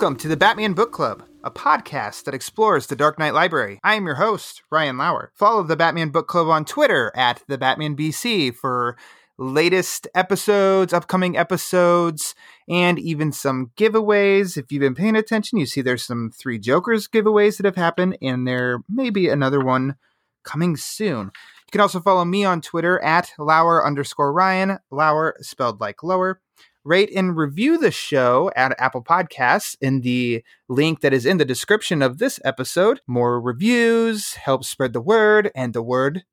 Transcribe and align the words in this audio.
Welcome 0.00 0.16
to 0.20 0.28
the 0.28 0.36
Batman 0.38 0.72
Book 0.72 0.92
Club, 0.92 1.24
a 1.44 1.50
podcast 1.50 2.24
that 2.24 2.32
explores 2.32 2.86
the 2.86 2.96
Dark 2.96 3.18
Knight 3.18 3.34
Library. 3.34 3.78
I 3.84 3.96
am 3.96 4.06
your 4.06 4.14
host, 4.14 4.62
Ryan 4.70 4.96
Lauer. 4.96 5.30
Follow 5.34 5.62
the 5.62 5.76
Batman 5.76 6.08
Book 6.08 6.26
Club 6.26 6.48
on 6.48 6.64
Twitter 6.64 7.12
at 7.14 7.42
the 7.48 7.58
Batman 7.58 7.94
BC 7.94 8.56
for 8.56 8.96
latest 9.36 10.08
episodes, 10.14 10.94
upcoming 10.94 11.36
episodes, 11.36 12.34
and 12.66 12.98
even 12.98 13.30
some 13.30 13.72
giveaways. 13.76 14.56
If 14.56 14.72
you've 14.72 14.80
been 14.80 14.94
paying 14.94 15.16
attention, 15.16 15.58
you 15.58 15.66
see 15.66 15.82
there's 15.82 16.02
some 16.02 16.30
Three 16.30 16.58
Jokers 16.58 17.06
giveaways 17.06 17.58
that 17.58 17.66
have 17.66 17.76
happened, 17.76 18.16
and 18.22 18.48
there 18.48 18.78
may 18.88 19.10
be 19.10 19.28
another 19.28 19.60
one 19.60 19.96
coming 20.44 20.78
soon. 20.78 21.26
You 21.26 21.72
can 21.72 21.82
also 21.82 22.00
follow 22.00 22.24
me 22.24 22.42
on 22.42 22.62
Twitter 22.62 22.98
at 23.00 23.32
Lauer 23.38 23.86
underscore 23.86 24.32
Ryan, 24.32 24.78
Lauer 24.90 25.36
spelled 25.40 25.78
like 25.78 26.02
lower 26.02 26.40
rate 26.84 27.10
and 27.14 27.36
review 27.36 27.78
the 27.78 27.90
show 27.90 28.50
at 28.56 28.78
Apple 28.78 29.02
Podcasts 29.02 29.76
in 29.80 30.00
the 30.00 30.42
link 30.68 31.00
that 31.00 31.12
is 31.12 31.26
in 31.26 31.38
the 31.38 31.44
description 31.44 32.02
of 32.02 32.18
this 32.18 32.40
episode. 32.44 33.00
More 33.06 33.40
reviews 33.40 34.34
help 34.34 34.64
spread 34.64 34.92
the 34.92 35.00
word, 35.00 35.50
and 35.54 35.74
the 35.74 35.82
word 35.82 36.24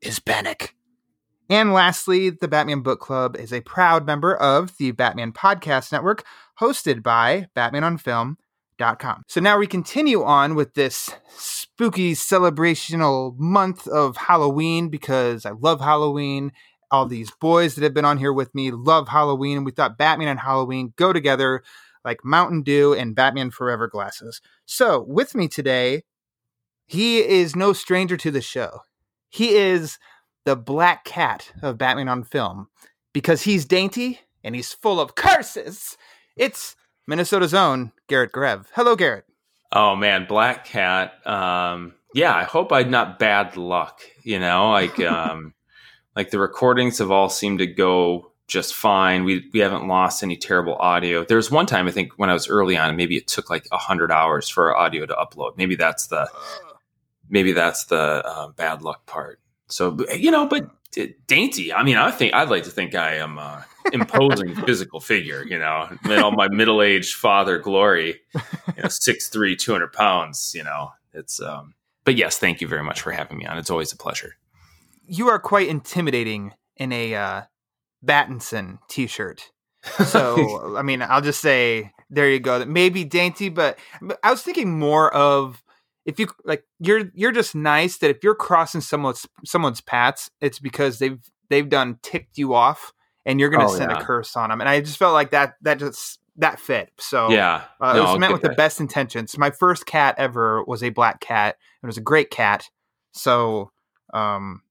is 0.00 0.18
panic. 0.18 0.74
And 1.50 1.72
lastly, 1.72 2.30
the 2.30 2.48
Batman 2.48 2.80
Book 2.80 3.00
Club 3.00 3.36
is 3.36 3.52
a 3.52 3.60
proud 3.60 4.06
member 4.06 4.34
of 4.34 4.76
the 4.78 4.92
Batman 4.92 5.32
Podcast 5.32 5.92
Network, 5.92 6.24
hosted 6.60 7.02
by 7.02 7.48
BatmanOnFilm.com. 7.54 9.24
So 9.28 9.40
now 9.40 9.58
we 9.58 9.66
continue 9.66 10.22
on 10.22 10.54
with 10.54 10.74
this 10.74 11.10
spooky 11.28 12.14
celebrational 12.14 13.36
month 13.38 13.86
of 13.86 14.16
Halloween 14.16 14.88
because 14.88 15.44
I 15.44 15.50
love 15.50 15.80
Halloween 15.80 16.52
all 16.92 17.06
these 17.06 17.32
boys 17.40 17.74
that 17.74 17.82
have 17.82 17.94
been 17.94 18.04
on 18.04 18.18
here 18.18 18.32
with 18.32 18.54
me 18.54 18.70
love 18.70 19.08
Halloween, 19.08 19.56
and 19.56 19.66
we 19.66 19.72
thought 19.72 19.98
Batman 19.98 20.28
and 20.28 20.38
Halloween 20.38 20.92
go 20.96 21.12
together 21.12 21.62
like 22.04 22.24
Mountain 22.24 22.62
Dew 22.62 22.92
and 22.92 23.14
Batman 23.14 23.50
Forever 23.50 23.88
glasses. 23.88 24.40
So, 24.66 25.02
with 25.08 25.34
me 25.34 25.48
today, 25.48 26.02
he 26.86 27.18
is 27.18 27.56
no 27.56 27.72
stranger 27.72 28.16
to 28.18 28.30
the 28.30 28.42
show. 28.42 28.80
He 29.30 29.54
is 29.54 29.98
the 30.44 30.56
black 30.56 31.04
cat 31.04 31.52
of 31.62 31.78
Batman 31.78 32.08
on 32.08 32.24
film 32.24 32.68
because 33.12 33.42
he's 33.42 33.64
dainty 33.64 34.20
and 34.44 34.54
he's 34.54 34.72
full 34.72 35.00
of 35.00 35.14
curses. 35.14 35.96
It's 36.36 36.76
Minnesota's 37.06 37.54
own 37.54 37.92
Garret 38.08 38.32
Grev. 38.32 38.66
Hello, 38.74 38.96
Garret. 38.96 39.24
Oh 39.72 39.96
man, 39.96 40.26
Black 40.26 40.66
Cat. 40.66 41.26
Um, 41.26 41.94
yeah, 42.14 42.34
I 42.34 42.44
hope 42.44 42.72
I'd 42.72 42.90
not 42.90 43.18
bad 43.18 43.56
luck. 43.56 44.02
You 44.22 44.38
know, 44.38 44.70
like 44.70 45.00
um, 45.00 45.54
like 46.16 46.30
the 46.30 46.38
recordings 46.38 46.98
have 46.98 47.10
all 47.10 47.28
seemed 47.28 47.58
to 47.60 47.66
go 47.66 48.32
just 48.48 48.74
fine. 48.74 49.24
We 49.24 49.48
we 49.52 49.60
haven't 49.60 49.88
lost 49.88 50.22
any 50.22 50.36
terrible 50.36 50.76
audio. 50.76 51.24
There 51.24 51.36
was 51.36 51.50
one 51.50 51.66
time 51.66 51.88
I 51.88 51.90
think 51.90 52.12
when 52.16 52.28
I 52.30 52.34
was 52.34 52.48
early 52.48 52.76
on, 52.76 52.96
maybe 52.96 53.16
it 53.16 53.26
took 53.26 53.48
like 53.48 53.66
hundred 53.72 54.12
hours 54.12 54.48
for 54.48 54.70
our 54.70 54.76
audio 54.76 55.06
to 55.06 55.14
upload. 55.14 55.56
Maybe 55.56 55.74
that's 55.74 56.08
the 56.08 56.28
maybe 57.30 57.52
that's 57.52 57.86
the 57.86 58.22
uh, 58.24 58.48
bad 58.48 58.82
luck 58.82 59.06
part. 59.06 59.40
So 59.68 59.96
you 60.14 60.30
know, 60.30 60.46
but 60.46 60.70
dainty. 61.26 61.72
I 61.72 61.82
mean, 61.82 61.96
I 61.96 62.10
think 62.10 62.34
I'd 62.34 62.50
like 62.50 62.64
to 62.64 62.70
think 62.70 62.94
I 62.94 63.14
am 63.14 63.38
uh, 63.38 63.62
imposing 63.92 64.54
physical 64.66 65.00
figure. 65.00 65.44
You 65.44 65.58
know, 65.58 65.88
all 66.22 66.32
my 66.32 66.48
middle 66.48 66.82
aged 66.82 67.14
father 67.14 67.58
glory. 67.58 68.20
You 68.76 68.82
know, 68.82 68.88
six 68.90 69.28
three, 69.28 69.56
two 69.56 69.72
hundred 69.72 69.92
pounds. 69.92 70.52
You 70.54 70.64
know, 70.64 70.90
it's. 71.14 71.40
um 71.40 71.74
But 72.04 72.16
yes, 72.16 72.38
thank 72.38 72.60
you 72.60 72.68
very 72.68 72.82
much 72.82 73.00
for 73.00 73.12
having 73.12 73.38
me 73.38 73.46
on. 73.46 73.56
It's 73.56 73.70
always 73.70 73.92
a 73.92 73.96
pleasure 73.96 74.36
you 75.12 75.28
are 75.28 75.38
quite 75.38 75.68
intimidating 75.68 76.54
in 76.76 76.90
a 76.90 77.14
uh, 77.14 77.42
Battinson 78.04 78.78
t-shirt. 78.88 79.50
So 80.06 80.74
I 80.78 80.82
mean, 80.82 81.02
I'll 81.02 81.20
just 81.20 81.42
say 81.42 81.92
there 82.08 82.30
you 82.30 82.40
go. 82.40 82.58
That 82.58 82.68
may 82.68 82.88
be 82.88 83.04
dainty, 83.04 83.50
but, 83.50 83.78
but 84.00 84.18
I 84.22 84.30
was 84.30 84.42
thinking 84.42 84.78
more 84.78 85.14
of 85.14 85.62
if 86.06 86.18
you 86.18 86.28
like 86.44 86.64
you're 86.80 87.10
you're 87.14 87.30
just 87.30 87.54
nice 87.54 87.98
that 87.98 88.10
if 88.10 88.24
you're 88.24 88.34
crossing 88.34 88.80
someone's 88.80 89.26
someone's 89.44 89.82
paths, 89.82 90.30
it's 90.40 90.58
because 90.58 90.98
they've 90.98 91.20
they've 91.50 91.68
done 91.68 91.98
ticked 92.02 92.38
you 92.38 92.54
off 92.54 92.94
and 93.26 93.38
you're 93.38 93.50
going 93.50 93.66
to 93.66 93.72
oh, 93.72 93.76
send 93.76 93.90
yeah. 93.90 93.98
a 93.98 94.02
curse 94.02 94.34
on 94.34 94.48
them. 94.48 94.60
And 94.60 94.68
I 94.68 94.80
just 94.80 94.96
felt 94.96 95.12
like 95.12 95.32
that 95.32 95.56
that 95.60 95.78
just 95.78 96.20
that 96.36 96.58
fit. 96.58 96.90
So 96.98 97.30
yeah, 97.30 97.64
uh, 97.80 97.92
no, 97.92 97.98
it 97.98 98.04
was 98.04 98.18
meant 98.18 98.32
with 98.32 98.42
that. 98.42 98.52
the 98.52 98.54
best 98.54 98.80
intentions. 98.80 99.36
My 99.36 99.50
first 99.50 99.84
cat 99.84 100.14
ever 100.16 100.64
was 100.64 100.82
a 100.82 100.88
black 100.88 101.20
cat. 101.20 101.56
It 101.82 101.86
was 101.86 101.98
a 101.98 102.02
great 102.02 102.30
cat. 102.30 102.70
So 103.12 103.70
um, 104.14 104.62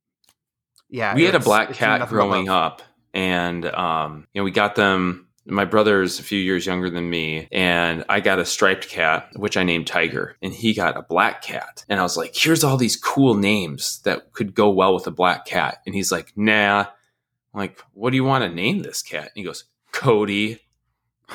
yeah, 0.91 1.15
we 1.15 1.23
had 1.23 1.33
a 1.33 1.39
black 1.39 1.73
cat 1.73 2.07
growing 2.07 2.49
up, 2.49 2.83
and 3.13 3.65
um, 3.65 4.27
you 4.33 4.41
know, 4.41 4.45
we 4.45 4.51
got 4.51 4.75
them. 4.75 5.27
My 5.47 5.65
brother's 5.65 6.19
a 6.19 6.23
few 6.23 6.37
years 6.37 6.67
younger 6.67 6.91
than 6.91 7.09
me, 7.09 7.47
and 7.51 8.05
I 8.07 8.19
got 8.19 8.37
a 8.37 8.45
striped 8.45 8.89
cat, 8.89 9.29
which 9.35 9.57
I 9.57 9.63
named 9.63 9.87
Tiger, 9.87 10.37
and 10.43 10.53
he 10.53 10.75
got 10.75 10.95
a 10.95 11.01
black 11.01 11.41
cat. 11.41 11.83
And 11.89 11.99
I 11.99 12.03
was 12.03 12.15
like, 12.15 12.35
"Here's 12.35 12.63
all 12.63 12.77
these 12.77 12.95
cool 12.95 13.33
names 13.33 14.01
that 14.03 14.33
could 14.33 14.53
go 14.53 14.69
well 14.69 14.93
with 14.93 15.07
a 15.07 15.11
black 15.11 15.45
cat." 15.45 15.79
And 15.87 15.95
he's 15.95 16.11
like, 16.11 16.33
"Nah." 16.35 16.85
I'm 17.53 17.59
like, 17.59 17.81
what 17.93 18.11
do 18.11 18.15
you 18.15 18.23
want 18.23 18.43
to 18.43 18.49
name 18.49 18.81
this 18.81 19.01
cat? 19.01 19.23
And 19.23 19.31
he 19.35 19.43
goes, 19.43 19.65
Cody. 19.91 20.59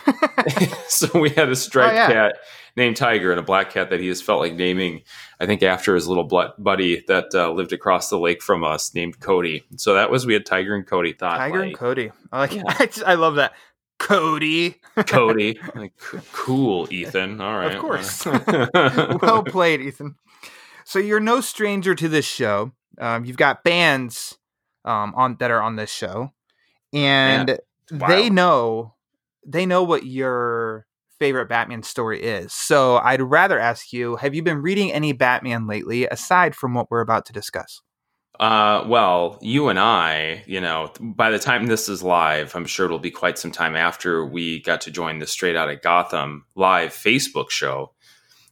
so 0.88 1.18
we 1.18 1.30
had 1.30 1.48
a 1.48 1.56
striped 1.56 1.92
oh, 1.92 1.96
yeah. 1.96 2.06
cat 2.08 2.36
named 2.76 2.96
Tiger 2.96 3.30
and 3.30 3.40
a 3.40 3.42
black 3.42 3.70
cat 3.70 3.90
that 3.90 4.00
he 4.00 4.08
has 4.08 4.20
felt 4.20 4.40
like 4.40 4.54
naming, 4.54 5.02
I 5.40 5.46
think, 5.46 5.62
after 5.62 5.94
his 5.94 6.06
little 6.06 6.24
buddy 6.58 7.02
that 7.08 7.34
uh, 7.34 7.50
lived 7.50 7.72
across 7.72 8.10
the 8.10 8.18
lake 8.18 8.42
from 8.42 8.62
us 8.62 8.94
named 8.94 9.20
Cody. 9.20 9.64
So 9.76 9.94
that 9.94 10.10
was, 10.10 10.26
we 10.26 10.34
had 10.34 10.44
Tiger 10.46 10.74
and 10.74 10.86
Cody 10.86 11.12
thought. 11.12 11.38
Tiger 11.38 11.58
like, 11.60 11.68
and 11.68 11.76
Cody. 11.76 12.12
I 12.30 12.38
like 12.38 12.54
yeah. 12.54 12.62
I, 12.66 12.86
just, 12.86 13.04
I 13.04 13.14
love 13.14 13.36
that. 13.36 13.54
Cody. 13.98 14.80
Cody. 15.06 15.58
Like, 15.74 15.92
cool, 16.32 16.86
Ethan. 16.92 17.40
All 17.40 17.58
right. 17.58 17.74
Of 17.74 17.80
course. 17.80 18.26
well 18.26 19.42
played, 19.42 19.80
Ethan. 19.80 20.16
So 20.84 20.98
you're 20.98 21.20
no 21.20 21.40
stranger 21.40 21.94
to 21.94 22.08
this 22.08 22.26
show. 22.26 22.72
Um, 22.98 23.24
you've 23.24 23.36
got 23.36 23.64
bands 23.64 24.38
um, 24.84 25.14
on 25.16 25.36
that 25.40 25.50
are 25.50 25.60
on 25.60 25.76
this 25.76 25.90
show, 25.90 26.32
and 26.92 27.58
wow. 27.90 28.06
they 28.06 28.30
know 28.30 28.94
they 29.46 29.66
know 29.66 29.82
what 29.82 30.04
your 30.04 30.86
favorite 31.18 31.48
Batman 31.48 31.82
story 31.82 32.22
is. 32.22 32.52
So 32.52 32.98
I'd 32.98 33.22
rather 33.22 33.58
ask 33.58 33.92
you: 33.92 34.16
Have 34.16 34.34
you 34.34 34.42
been 34.42 34.62
reading 34.62 34.92
any 34.92 35.12
Batman 35.12 35.66
lately, 35.66 36.06
aside 36.06 36.54
from 36.54 36.74
what 36.74 36.90
we're 36.90 37.00
about 37.00 37.26
to 37.26 37.32
discuss? 37.32 37.80
Uh, 38.38 38.84
well, 38.86 39.38
you 39.40 39.68
and 39.68 39.78
I, 39.78 40.44
you 40.46 40.60
know, 40.60 40.92
by 41.00 41.30
the 41.30 41.38
time 41.38 41.66
this 41.66 41.88
is 41.88 42.02
live, 42.02 42.54
I'm 42.54 42.66
sure 42.66 42.84
it'll 42.84 42.98
be 42.98 43.10
quite 43.10 43.38
some 43.38 43.50
time 43.50 43.74
after 43.74 44.26
we 44.26 44.60
got 44.60 44.82
to 44.82 44.90
join 44.90 45.20
the 45.20 45.26
Straight 45.26 45.56
Out 45.56 45.70
of 45.70 45.80
Gotham 45.80 46.44
live 46.54 46.90
Facebook 46.90 47.50
show, 47.50 47.92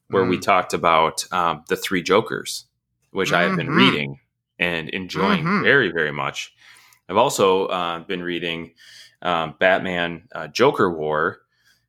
where 0.09 0.25
mm. 0.25 0.31
we 0.31 0.39
talked 0.39 0.73
about 0.73 1.31
um, 1.33 1.65
the 1.69 1.77
Three 1.77 2.03
Jokers, 2.03 2.65
which 3.11 3.29
mm-hmm. 3.29 3.37
I 3.37 3.43
have 3.43 3.57
been 3.57 3.67
mm-hmm. 3.67 3.77
reading 3.77 4.21
and 4.59 4.89
enjoying 4.89 5.45
mm-hmm. 5.45 5.65
very, 5.65 5.93
very 5.93 6.13
much. 6.13 6.55
I've 7.09 7.19
also 7.19 7.67
uh, 7.67 7.99
been 8.01 8.23
reading 8.23 8.73
um, 9.25 9.55
Batman 9.59 10.29
uh, 10.35 10.47
Joker 10.49 10.93
War, 10.93 11.41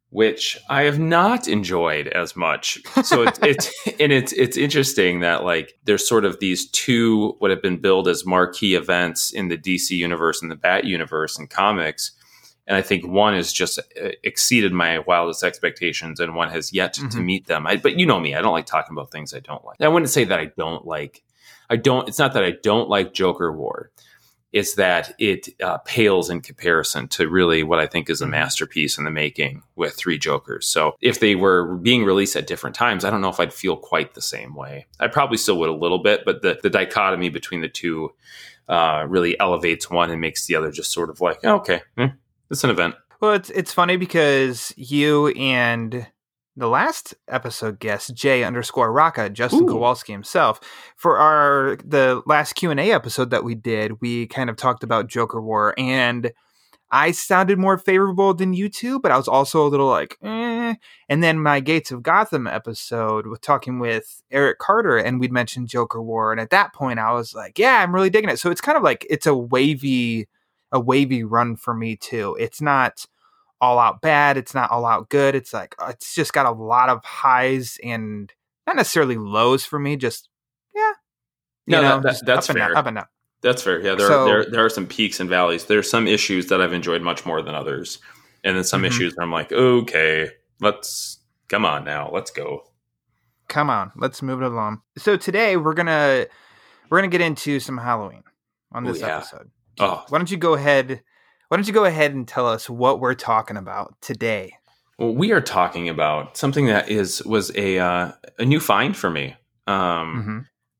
which 0.09 0.57
I 0.69 0.83
have 0.83 0.97
not 0.97 1.47
enjoyed 1.47 2.07
as 2.07 2.35
much. 2.35 2.79
So 3.03 3.23
it's, 3.23 3.39
it's 3.41 3.87
and 3.99 4.11
it's 4.11 4.31
it's 4.33 4.57
interesting 4.57 5.19
that 5.19 5.43
like 5.43 5.77
there's 5.83 6.07
sort 6.07 6.25
of 6.25 6.39
these 6.39 6.69
two 6.71 7.35
what 7.39 7.51
have 7.51 7.61
been 7.61 7.77
billed 7.77 8.07
as 8.07 8.25
marquee 8.25 8.75
events 8.75 9.31
in 9.31 9.49
the 9.49 9.57
DC 9.57 9.91
universe 9.91 10.41
and 10.41 10.49
the 10.49 10.55
Bat 10.55 10.85
universe 10.85 11.37
and 11.37 11.49
comics. 11.49 12.11
And 12.67 12.75
I 12.75 12.81
think 12.81 13.05
one 13.05 13.35
has 13.35 13.53
just 13.53 13.77
uh, 13.77 14.09
exceeded 14.23 14.73
my 14.73 14.97
wildest 14.99 15.43
expectations, 15.43 16.19
and 16.19 16.33
one 16.33 16.49
has 16.49 16.73
yet 16.73 16.95
mm-hmm. 16.95 17.09
to 17.09 17.19
meet 17.19 17.45
them. 17.45 17.67
I, 17.67 17.75
but 17.75 17.99
you 17.99 18.07
know 18.07 18.19
me; 18.19 18.33
I 18.33 18.41
don't 18.41 18.53
like 18.53 18.65
talking 18.65 18.97
about 18.97 19.11
things 19.11 19.35
I 19.35 19.39
don't 19.39 19.63
like. 19.63 19.79
I 19.81 19.87
wouldn't 19.87 20.09
say 20.09 20.23
that 20.23 20.39
I 20.39 20.45
don't 20.57 20.83
like. 20.83 21.23
I 21.69 21.75
don't. 21.75 22.07
It's 22.07 22.17
not 22.17 22.33
that 22.33 22.43
I 22.43 22.53
don't 22.63 22.89
like 22.89 23.13
Joker 23.13 23.51
War 23.51 23.91
it's 24.55 24.75
that 24.75 25.13
it 25.19 25.49
uh, 25.61 25.79
pales 25.79 26.29
in 26.29 26.39
comparison 26.39 27.09
to 27.09 27.27
really 27.27 27.61
what 27.61 27.77
I 27.77 27.87
think 27.87 28.09
is 28.09 28.21
a 28.21 28.23
mm-hmm. 28.23 28.31
masterpiece 28.31 28.97
in 28.97 29.03
the 29.03 29.11
making 29.11 29.61
with 29.75 29.95
Three 29.95 30.17
Jokers. 30.17 30.65
So 30.65 30.95
if 31.01 31.19
they 31.19 31.35
were 31.35 31.75
being 31.75 32.05
released 32.05 32.37
at 32.37 32.47
different 32.47 32.73
times, 32.73 33.03
I 33.03 33.09
don't 33.09 33.19
know 33.19 33.27
if 33.27 33.37
I'd 33.41 33.53
feel 33.53 33.75
quite 33.75 34.13
the 34.13 34.21
same 34.21 34.55
way. 34.55 34.87
I 34.97 35.07
probably 35.09 35.35
still 35.35 35.57
would 35.59 35.67
a 35.67 35.73
little 35.73 35.99
bit, 35.99 36.23
but 36.23 36.41
the, 36.41 36.57
the 36.63 36.69
dichotomy 36.69 37.27
between 37.27 37.59
the 37.59 37.67
two 37.67 38.13
uh, 38.69 39.05
really 39.09 39.37
elevates 39.41 39.89
one 39.89 40.09
and 40.09 40.21
makes 40.21 40.45
the 40.45 40.55
other 40.55 40.71
just 40.71 40.93
sort 40.93 41.09
of 41.09 41.19
like, 41.19 41.39
oh, 41.43 41.55
okay, 41.55 41.81
eh, 41.97 42.07
it's 42.49 42.63
an 42.63 42.69
event. 42.69 42.95
Well, 43.19 43.33
it's 43.33 43.49
it's 43.49 43.73
funny 43.73 43.97
because 43.97 44.73
you 44.77 45.27
and 45.29 46.07
the 46.57 46.67
last 46.67 47.13
episode 47.27 47.79
guest 47.79 48.13
Jay 48.13 48.43
underscore 48.43 48.91
Raka, 48.91 49.29
Justin 49.29 49.63
Ooh. 49.63 49.67
Kowalski 49.67 50.13
himself, 50.13 50.59
for 50.95 51.17
our 51.17 51.77
the 51.83 52.21
last 52.25 52.53
Q 52.53 52.71
and 52.71 52.79
A 52.79 52.91
episode 52.91 53.29
that 53.31 53.43
we 53.43 53.55
did, 53.55 54.01
we 54.01 54.27
kind 54.27 54.49
of 54.49 54.55
talked 54.55 54.83
about 54.83 55.07
Joker 55.07 55.41
War, 55.41 55.73
and 55.77 56.31
I 56.91 57.11
sounded 57.11 57.57
more 57.57 57.77
favorable 57.77 58.33
than 58.33 58.53
you 58.53 58.69
two, 58.69 58.99
but 58.99 59.11
I 59.11 59.17
was 59.17 59.27
also 59.27 59.65
a 59.65 59.69
little 59.69 59.87
like, 59.87 60.17
eh. 60.21 60.75
And 61.09 61.21
then 61.23 61.39
my 61.41 61.59
Gates 61.59 61.91
of 61.91 62.03
Gotham 62.03 62.47
episode 62.47 63.27
with 63.27 63.41
talking 63.41 63.79
with 63.79 64.21
Eric 64.31 64.59
Carter, 64.59 64.97
and 64.97 65.19
we'd 65.19 65.31
mentioned 65.31 65.67
Joker 65.67 66.01
War, 66.01 66.31
and 66.31 66.39
at 66.39 66.51
that 66.51 66.73
point 66.73 66.99
I 66.99 67.11
was 67.11 67.33
like, 67.33 67.59
yeah, 67.59 67.81
I'm 67.81 67.93
really 67.93 68.09
digging 68.09 68.29
it. 68.29 68.39
So 68.39 68.49
it's 68.49 68.61
kind 68.61 68.77
of 68.77 68.83
like 68.83 69.05
it's 69.09 69.27
a 69.27 69.35
wavy, 69.35 70.29
a 70.71 70.79
wavy 70.79 71.23
run 71.23 71.57
for 71.57 71.73
me 71.73 71.97
too. 71.97 72.37
It's 72.39 72.61
not 72.61 73.05
all 73.61 73.79
out 73.79 74.01
bad. 74.01 74.37
It's 74.37 74.53
not 74.53 74.71
all 74.71 74.85
out 74.85 75.09
good. 75.09 75.35
It's 75.35 75.53
like 75.53 75.75
uh, 75.79 75.87
it's 75.89 76.13
just 76.15 76.33
got 76.33 76.45
a 76.45 76.51
lot 76.51 76.89
of 76.89 77.03
highs 77.03 77.77
and 77.83 78.31
not 78.67 78.75
necessarily 78.75 79.17
lows 79.17 79.65
for 79.65 79.79
me. 79.79 79.95
Just 79.95 80.29
yeah, 80.75 80.91
No, 81.67 81.81
that- 81.81 82.03
that- 82.03 82.25
that's 82.25 82.49
up 82.49 82.55
fair. 82.57 82.67
down, 82.67 82.77
up 82.77 82.85
and 82.85 82.95
down. 82.97 83.05
That's 83.41 83.61
fair. 83.61 83.79
Yeah, 83.79 83.95
there, 83.95 84.07
So- 84.07 84.21
are, 84.23 84.25
there 84.43 84.45
there 84.51 84.65
are 84.65 84.69
some 84.69 84.87
peaks 84.87 85.19
and 85.19 85.29
valleys. 85.29 85.65
There's 85.65 85.89
some 85.89 86.07
issues 86.07 86.47
that 86.47 86.61
I've 86.61 86.73
enjoyed 86.73 87.01
much 87.01 87.25
more 87.25 87.41
than 87.41 87.53
others, 87.55 87.99
and 88.43 88.55
then 88.57 88.63
some 88.63 88.81
Mhm. 88.81 88.87
issues 88.87 89.15
where 89.15 89.23
I'm 89.23 89.31
like, 89.31 89.51
okay, 89.51 90.31
let's 90.61 91.19
come 91.47 91.63
on 91.65 91.83
now, 91.83 92.09
let's 92.11 92.31
go. 92.31 92.63
Come 93.47 93.69
on, 93.69 93.91
let's 93.95 94.21
move 94.23 94.41
it 94.41 94.45
along. 94.45 94.81
So 94.97 95.15
today 95.17 95.57
we're 95.57 95.75
gonna 95.75 96.25
we're 96.89 96.97
gonna 96.97 97.07
get 97.07 97.21
into 97.21 97.59
some 97.59 97.77
Halloween 97.77 98.23
on 98.71 98.85
Ooh, 98.87 98.91
this 98.93 99.01
yeah. 99.01 99.17
episode. 99.17 99.51
Oh, 99.79 100.03
Why 100.09 100.17
don't 100.17 100.31
you 100.31 100.37
go 100.37 100.55
ahead? 100.55 101.03
Why 101.55 101.59
don't 101.59 101.67
you 101.69 101.73
go 101.73 101.85
ahead 101.85 102.13
and 102.13 102.27
tell 102.27 102.49
us 102.49 102.69
what 102.69 102.99
we're 102.99 103.13
talking 103.13 103.55
about 103.55 103.95
today? 104.01 104.57
well, 104.99 105.15
we 105.15 105.31
are 105.31 105.39
talking 105.39 105.87
about 105.87 106.35
something 106.35 106.65
that 106.65 106.89
is 106.89 107.23
was 107.23 107.49
a 107.55 107.79
uh, 107.79 108.11
a 108.37 108.43
new 108.43 108.59
find 108.59 108.93
for 108.97 109.09
me. 109.09 109.37
Um, 109.65 110.21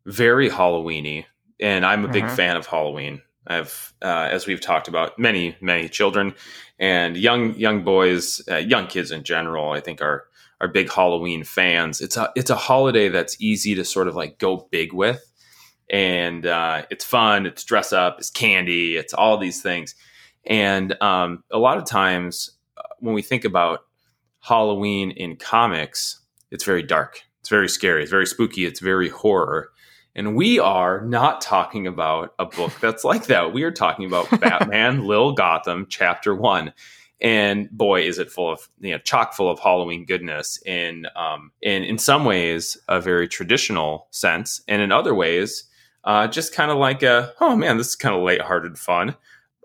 hmm 0.06 0.12
very 0.12 0.50
Halloweeny, 0.50 1.24
and 1.62 1.86
I'm 1.86 2.04
a 2.04 2.10
big 2.10 2.26
Mhm. 2.26 2.36
fan 2.36 2.58
of 2.58 2.66
Halloween. 2.68 3.22
I've, 3.48 3.94
uh, 4.02 4.28
as 4.30 4.48
we've 4.48 4.60
talked 4.60 4.90
about, 4.90 5.18
many 5.18 5.56
many 5.62 5.88
children 5.88 6.36
and 6.78 7.16
young 7.16 7.56
young 7.56 7.86
boys, 7.86 8.42
uh, 8.52 8.58
young 8.58 8.88
kids 8.88 9.12
in 9.12 9.24
general. 9.24 9.72
I 9.72 9.80
think 9.80 10.02
are 10.02 10.26
are 10.60 10.68
big 10.68 10.92
Halloween 10.92 11.46
fans. 11.46 12.02
It's 12.02 12.18
a 12.18 12.34
it's 12.36 12.50
a 12.50 12.56
holiday 12.58 13.08
that's 13.08 13.40
easy 13.40 13.76
to 13.76 13.86
sort 13.86 14.10
of 14.10 14.16
like 14.18 14.40
go 14.40 14.68
big 14.72 14.92
with, 14.92 15.24
and 15.90 16.46
uh, 16.46 16.82
it's 16.90 17.06
fun. 17.06 17.46
It's 17.46 17.64
dress 17.64 17.94
up. 17.94 18.18
It's 18.20 18.30
candy. 18.30 18.98
It's 18.98 19.14
all 19.14 19.38
these 19.38 19.62
things, 19.62 19.96
and 20.46 21.02
um, 21.02 21.44
a 21.52 21.58
lot 21.58 21.78
of 21.78 21.86
times 21.86 22.52
uh, 22.78 22.84
when 23.00 23.14
we 23.14 23.22
think 23.22 23.46
about 23.46 23.86
Halloween 24.42 25.12
in 25.12 25.38
comics, 25.38 26.20
it's 26.52 26.64
very 26.64 26.84
dark. 26.84 27.22
It's 27.40 27.50
very 27.50 27.70
scary. 27.70 28.04
It's 28.04 28.12
very 28.12 28.28
spooky. 28.28 28.66
It's 28.66 28.80
very 28.80 29.10
horror. 29.10 29.72
And 30.16 30.36
we 30.36 30.60
are 30.60 31.02
not 31.02 31.42
talking 31.42 31.88
about 31.88 32.34
a 32.40 32.46
book 32.46 32.72
that's 32.82 33.04
like 33.04 33.26
that. 33.26 33.54
We 33.54 33.64
are 33.64 33.72
talking 33.72 34.06
about 34.06 34.30
Batman 34.42 35.06
Li'l 35.06 35.34
Gotham 35.36 35.88
Chapter 35.90 36.34
1. 36.34 36.74
And 37.22 37.70
boy, 37.72 38.02
is 38.02 38.20
it 38.20 38.32
full 38.32 38.52
of 38.52 38.68
you 38.80 38.92
know 38.92 38.98
chock 39.00 39.34
full 39.34 39.50
of 39.50 39.60
Halloween 39.60 40.06
goodness 40.06 40.62
in 40.66 41.08
um 41.16 41.52
in 41.62 41.84
in 41.84 41.98
some 41.98 42.26
ways 42.26 42.78
a 42.90 43.00
very 43.00 43.28
traditional 43.28 44.08
sense, 44.12 44.62
and 44.68 44.82
in 44.82 44.92
other 44.92 45.16
ways, 45.16 45.64
uh, 46.04 46.28
just 46.28 46.54
kind 46.54 46.72
of 46.72 46.78
like 46.78 47.04
a 47.04 47.34
oh 47.40 47.56
man, 47.56 47.78
this 47.78 47.88
is 47.88 47.96
kind 47.96 48.14
of 48.14 48.22
lighthearted 48.22 48.78
fun. 48.78 49.16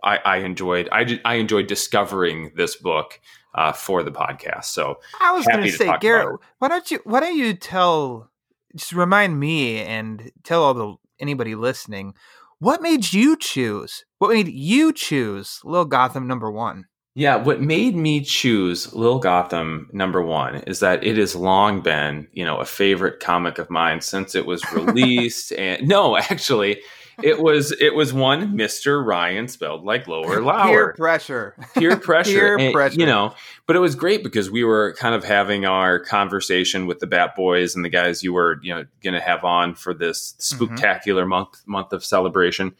I, 0.03 0.19
I 0.19 0.37
enjoyed 0.39 0.89
I, 0.93 1.21
I 1.25 1.35
enjoyed 1.37 1.67
discovering 1.67 2.53
this 2.57 2.77
book 2.77 3.21
uh, 3.55 3.73
for 3.73 4.03
the 4.03 4.13
podcast. 4.13 4.67
So 4.67 5.01
I 5.21 5.33
was 5.33 5.47
going 5.47 5.63
to 5.63 5.73
say, 5.73 5.93
Garret, 6.01 6.41
why 6.59 6.69
don't 6.69 6.91
you 6.91 7.01
why 7.05 7.21
don't 7.21 7.37
you 7.37 7.55
tell 7.55 8.31
just 8.77 8.93
remind 8.93 9.39
me 9.39 9.79
and 9.81 10.31
tell 10.45 10.63
all 10.63 10.75
the 10.75 10.97
anybody 11.19 11.55
listening 11.55 12.15
what 12.61 12.83
made 12.83 13.11
you 13.13 13.39
choose? 13.39 14.05
What 14.19 14.35
made 14.35 14.49
you 14.49 14.93
choose 14.93 15.61
Little 15.65 15.87
Gotham 15.87 16.29
number 16.29 16.51
one? 16.51 16.85
Yeah, 17.15 17.37
what 17.37 17.61
made 17.61 17.97
me 17.97 18.21
choose 18.21 18.93
Li'l 18.93 19.19
Gotham 19.19 19.89
number 19.93 20.23
one 20.23 20.57
is 20.67 20.81
that 20.81 21.03
it 21.03 21.17
has 21.17 21.35
long 21.35 21.81
been, 21.81 22.29
you 22.33 22.45
know, 22.45 22.59
a 22.59 22.67
favorite 22.67 23.19
comic 23.19 23.59
of 23.59 23.71
mine 23.71 24.03
since 24.03 24.35
it 24.35 24.47
was 24.47 24.63
released. 24.75 25.53
and 25.53 25.89
no, 25.89 26.19
actually, 26.19 26.83
it 27.23 27.41
was 27.41 27.73
it 27.81 27.95
was 27.95 28.13
one 28.13 28.57
Mister 28.57 29.03
Ryan 29.03 29.49
spelled 29.49 29.85
like 29.85 30.07
lower 30.09 30.41
lower. 30.43 30.63
Peer 30.67 30.95
pressure. 30.95 31.55
Peer 31.77 31.97
pressure, 31.97 32.57
Peer 32.57 32.59
and, 32.59 32.73
pressure. 32.73 32.99
you 33.01 33.07
know. 33.07 33.35
But 33.67 33.77
it 33.77 33.81
was 33.81 33.95
great 33.95 34.23
because 34.23 34.51
we 34.51 34.65
were 34.65 34.95
kind 34.99 35.15
of 35.15 35.25
having 35.25 35.65
our 35.65 36.01
conversation 36.01 36.87
with 36.87 36.99
the 36.99 37.07
Bat 37.07 37.37
Boys 37.37 37.77
and 37.77 37.85
the 37.85 37.89
guys 37.89 38.23
you 38.23 38.33
were, 38.33 38.59
you 38.63 38.75
know, 38.75 38.85
going 39.03 39.15
to 39.15 39.21
have 39.21 39.45
on 39.45 39.75
for 39.75 39.95
this 39.95 40.35
Mm-hmm. 40.41 40.75
spooktacular 40.75 41.27
month 41.27 41.63
month 41.67 41.93
of 41.93 42.05
celebration 42.05 42.75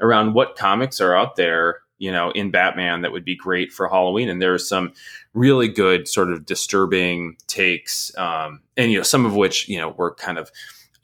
around 0.00 0.34
what 0.34 0.56
comics 0.56 1.00
are 1.00 1.14
out 1.14 1.36
there, 1.36 1.80
you 1.98 2.10
know, 2.10 2.30
in 2.32 2.50
Batman 2.50 3.02
that 3.02 3.12
would 3.12 3.24
be 3.24 3.36
great 3.36 3.72
for 3.72 3.88
Halloween. 3.88 4.28
And 4.28 4.42
there 4.42 4.52
are 4.52 4.58
some 4.58 4.92
really 5.34 5.68
good 5.68 6.08
sort 6.08 6.32
of 6.32 6.44
disturbing 6.44 7.36
takes, 7.46 8.16
um, 8.18 8.60
and 8.76 8.90
you 8.90 8.98
know, 8.98 9.02
some 9.04 9.24
of 9.24 9.34
which 9.34 9.68
you 9.68 9.78
know 9.78 9.90
were 9.90 10.14
kind 10.14 10.38
of 10.38 10.50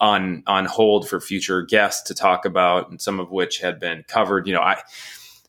on 0.01 0.43
on 0.47 0.65
hold 0.65 1.09
for 1.09 1.21
future 1.21 1.63
guests 1.63 2.03
to 2.09 2.15
talk 2.15 2.45
about, 2.45 2.91
and 2.91 3.01
some 3.01 3.21
of 3.21 3.31
which 3.31 3.59
had 3.59 3.81
been 3.81 4.05
covered. 4.09 4.47
You 4.47 4.55
know, 4.55 4.63
I. 4.63 4.81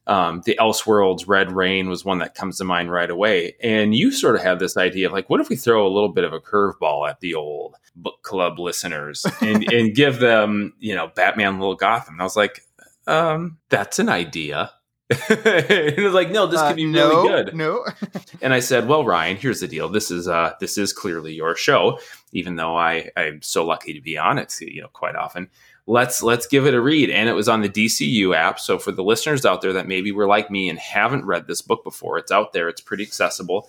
Um, 0.08 0.42
the 0.44 0.58
Elseworlds 0.60 1.28
Red 1.28 1.52
Rain 1.52 1.88
was 1.88 2.04
one 2.04 2.18
that 2.18 2.34
comes 2.34 2.58
to 2.58 2.64
mind 2.64 2.92
right 2.92 3.12
away. 3.12 3.56
And 3.62 3.94
you 3.94 4.12
sort 4.12 4.36
of 4.36 4.42
have 4.42 4.58
this 4.58 4.76
idea 4.76 5.06
of 5.06 5.14
like, 5.14 5.30
what 5.30 5.40
if 5.40 5.50
we 5.50 5.56
throw 5.56 5.86
a 5.86 5.94
little 5.94 6.10
bit 6.10 6.24
of 6.24 6.34
a 6.34 6.40
curveball 6.40 7.08
at 7.08 7.20
the 7.20 7.36
old 7.36 7.76
book 7.96 8.24
club 8.24 8.58
listeners 8.58 9.24
and, 9.42 9.72
and 9.72 9.94
give 9.94 10.18
them, 10.18 10.74
you 10.80 10.96
know, 10.96 11.12
Batman 11.16 11.60
Little 11.60 11.76
Gotham? 11.76 12.16
And 12.16 12.22
I 12.22 12.24
was 12.24 12.36
like, 12.36 12.66
um, 13.06 13.60
that's 13.70 14.00
an 14.00 14.10
idea. 14.10 14.72
and 15.30 15.40
it 15.70 16.04
was 16.04 16.14
like, 16.14 16.30
no, 16.30 16.46
this 16.46 16.60
Uh, 16.60 16.68
could 16.68 16.76
be 16.76 16.86
no, 16.86 17.10
really 17.10 17.28
good. 17.30 17.56
No. 17.56 17.86
And 18.42 18.54
I 18.54 18.62
said, 18.62 18.88
"Well, 18.88 19.04
Ryan, 19.04 19.36
here's 19.36 19.60
the 19.60 19.68
deal. 19.68 19.90
This 19.90 20.12
is 20.12 20.28
uh, 20.28 20.54
this 20.62 20.78
is 20.78 20.94
clearly 20.94 21.34
your 21.34 21.56
show, 21.58 22.00
even 22.32 22.56
though 22.56 22.78
I 22.78 23.10
I'm 23.18 23.42
so 23.42 23.66
lucky 23.66 23.94
to 23.94 24.00
be 24.02 24.18
on 24.18 24.38
it, 24.38 24.56
you 24.62 24.82
know, 24.82 24.88
quite 24.88 25.16
often. 25.16 25.50
Let's 25.88 26.24
let's 26.24 26.48
give 26.48 26.66
it 26.66 26.74
a 26.74 26.80
read." 26.80 27.10
And 27.10 27.28
it 27.28 27.34
was 27.34 27.50
on 27.50 27.62
the 27.62 27.68
DCU 27.70 28.34
app. 28.34 28.60
So 28.60 28.80
for 28.80 28.94
the 28.94 29.04
listeners 29.04 29.46
out 29.46 29.62
there 29.62 29.74
that 29.74 29.88
maybe 29.88 30.12
were 30.14 30.28
like 30.28 30.50
me 30.50 30.70
and 30.70 30.80
haven't 30.80 31.26
read 31.26 31.48
this 31.48 31.62
book 31.62 31.84
before, 31.84 32.18
it's 32.18 32.32
out 32.32 32.54
there. 32.54 32.70
It's 32.70 32.82
pretty 32.82 33.04
accessible. 33.04 33.68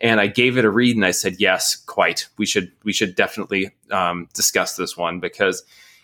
And 0.00 0.18
I 0.20 0.28
gave 0.28 0.56
it 0.56 0.64
a 0.64 0.70
read, 0.70 0.96
and 0.96 1.04
I 1.04 1.10
said, 1.10 1.36
"Yes, 1.38 1.76
quite. 1.76 2.28
We 2.38 2.46
should 2.46 2.72
we 2.84 2.94
should 2.94 3.14
definitely 3.16 3.72
um, 3.90 4.28
discuss 4.32 4.76
this 4.76 4.96
one 4.96 5.20
because 5.20 5.62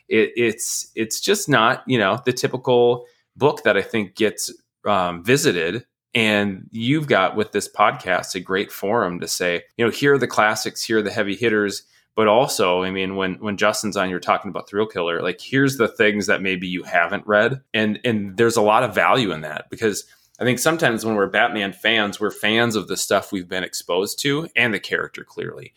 it, 0.09 0.33
it's 0.37 0.91
it's 0.95 1.19
just 1.21 1.49
not 1.49 1.83
you 1.87 1.99
know 1.99 2.21
the 2.27 2.33
typical 2.35 3.07
book 3.37 3.63
that 3.63 3.79
I 3.79 3.83
think 3.83 4.17
gets 4.17 4.53
um, 4.87 5.25
visited." 5.25 5.87
And 6.15 6.69
you've 6.71 7.07
got 7.07 7.37
with 7.37 7.53
this 7.53 7.69
podcast 7.69 8.35
a 8.35 8.41
great 8.41 8.71
forum 8.71 9.21
to 9.21 9.29
say, 9.29 9.63
you 9.79 9.85
know, 9.85 9.91
here 9.91 10.13
are 10.15 10.19
the 10.19 10.27
classics, 10.27 10.83
here 10.83 10.99
are 10.99 11.03
the 11.03 11.11
heavy 11.11 11.35
hitters, 11.35 11.85
but 12.15 12.29
also, 12.29 12.83
I 12.83 12.91
mean, 12.91 13.17
when 13.17 13.35
when 13.37 13.57
Justin's 13.57 13.97
on, 13.97 14.11
you're 14.11 14.21
talking 14.21 14.51
about 14.51 14.69
Thrill 14.69 14.87
Killer. 14.87 15.23
Like, 15.23 15.41
here's 15.41 15.79
the 15.79 15.89
things 15.89 16.27
that 16.27 16.43
maybe 16.43 16.69
you 16.69 16.83
haven't 16.83 17.27
read, 17.27 17.63
and 17.73 17.99
and 18.05 18.37
there's 18.37 18.57
a 18.57 18.63
lot 18.63 18.83
of 18.83 18.95
value 18.95 19.33
in 19.33 19.41
that 19.43 19.71
because 19.71 20.05
I 20.39 20.45
think 20.45 20.59
sometimes 20.59 21.05
when 21.05 21.15
we're 21.15 21.29
Batman 21.29 21.73
fans, 21.73 22.21
we're 22.21 22.31
fans 22.31 22.77
of 22.77 22.89
the 22.89 22.97
stuff 22.97 23.33
we've 23.33 23.49
been 23.49 23.65
exposed 23.65 24.19
to 24.21 24.49
and 24.57 24.75
the 24.75 24.81
character 24.81 25.25
clearly, 25.25 25.73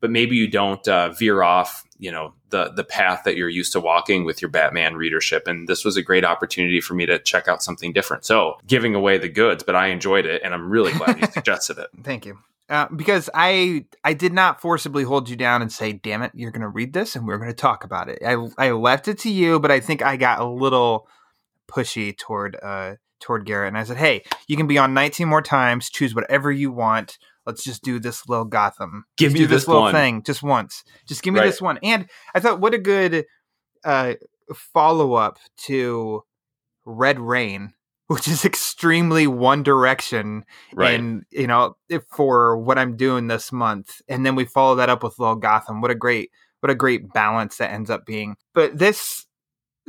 but 0.00 0.10
maybe 0.10 0.36
you 0.36 0.46
don't 0.46 0.86
uh, 0.86 1.10
veer 1.10 1.42
off, 1.42 1.84
you 2.00 2.10
know, 2.10 2.32
the 2.48 2.72
the 2.72 2.82
path 2.82 3.22
that 3.24 3.36
you're 3.36 3.48
used 3.48 3.72
to 3.72 3.80
walking 3.80 4.24
with 4.24 4.40
your 4.40 4.50
Batman 4.50 4.94
readership. 4.94 5.46
And 5.46 5.68
this 5.68 5.84
was 5.84 5.96
a 5.96 6.02
great 6.02 6.24
opportunity 6.24 6.80
for 6.80 6.94
me 6.94 7.06
to 7.06 7.18
check 7.18 7.46
out 7.46 7.62
something 7.62 7.92
different. 7.92 8.24
So 8.24 8.58
giving 8.66 8.94
away 8.94 9.18
the 9.18 9.28
goods, 9.28 9.62
but 9.62 9.76
I 9.76 9.88
enjoyed 9.88 10.26
it, 10.26 10.40
and 10.42 10.54
I'm 10.54 10.70
really 10.70 10.92
glad 10.92 11.20
you 11.20 11.26
suggested 11.32 11.78
it. 11.78 11.88
Thank 12.02 12.26
you. 12.26 12.38
Uh, 12.70 12.86
because 12.94 13.28
I 13.34 13.84
I 14.02 14.14
did 14.14 14.32
not 14.32 14.60
forcibly 14.60 15.04
hold 15.04 15.28
you 15.28 15.36
down 15.36 15.60
and 15.60 15.70
say, 15.70 15.92
"Damn 15.92 16.22
it, 16.22 16.32
you're 16.34 16.52
going 16.52 16.62
to 16.62 16.68
read 16.68 16.92
this 16.92 17.16
and 17.16 17.26
we're 17.26 17.38
going 17.38 17.50
to 17.50 17.54
talk 17.54 17.84
about 17.84 18.08
it." 18.08 18.20
I 18.24 18.36
I 18.56 18.70
left 18.70 19.08
it 19.08 19.18
to 19.20 19.30
you, 19.30 19.60
but 19.60 19.70
I 19.70 19.80
think 19.80 20.02
I 20.02 20.16
got 20.16 20.40
a 20.40 20.46
little 20.46 21.06
pushy 21.68 22.16
toward 22.16 22.56
uh 22.62 22.94
toward 23.20 23.44
Garret, 23.44 23.68
and 23.68 23.78
I 23.78 23.84
said, 23.84 23.98
"Hey, 23.98 24.22
you 24.46 24.56
can 24.56 24.66
be 24.66 24.78
on 24.78 24.94
19 24.94 25.28
more 25.28 25.42
times. 25.42 25.90
Choose 25.90 26.14
whatever 26.14 26.50
you 26.50 26.70
want. 26.70 27.18
Let's 27.50 27.64
just 27.64 27.82
do 27.82 27.98
this 27.98 28.28
little 28.28 28.44
Gotham. 28.44 29.04
Give 29.18 29.28
Just 29.30 29.34
me 29.34 29.40
do 29.40 29.46
this, 29.46 29.62
this 29.62 29.68
little 29.68 29.82
one. 29.82 29.92
thing 29.94 30.22
just 30.22 30.42
once. 30.42 30.84
Just 31.06 31.22
give 31.22 31.34
me 31.34 31.40
Right. 31.40 31.46
this 31.46 31.60
one." 31.60 31.78
And 31.82 32.08
I 32.34 32.40
thought, 32.40 32.60
what 32.60 32.74
a 32.74 32.78
good 32.78 33.24
uh 33.84 34.14
follow 34.54 35.14
up 35.14 35.38
to 35.66 36.22
Red 36.84 37.18
Rain. 37.20 37.72
Which 38.08 38.26
is 38.26 38.44
extremely 38.44 39.26
One 39.28 39.62
Direction 39.62 40.44
Right. 40.74 40.98
and 40.98 41.22
you 41.30 41.46
know 41.46 41.76
if 41.88 42.02
for 42.10 42.56
what 42.58 42.76
i'm 42.78 42.96
doing 42.96 43.28
this 43.28 43.52
month 43.52 44.00
and 44.08 44.26
then 44.26 44.34
we 44.34 44.44
follow 44.46 44.74
that 44.76 44.88
up 44.90 45.04
with 45.04 45.18
little 45.20 45.36
gotham 45.36 45.80
what 45.80 45.92
a 45.92 45.94
great 45.94 46.30
what 46.58 46.70
a 46.70 46.74
great 46.74 47.12
balance 47.12 47.58
that 47.58 47.70
ends 47.70 47.88
up 47.88 48.04
being 48.04 48.34
but 48.52 48.76
this 48.76 49.26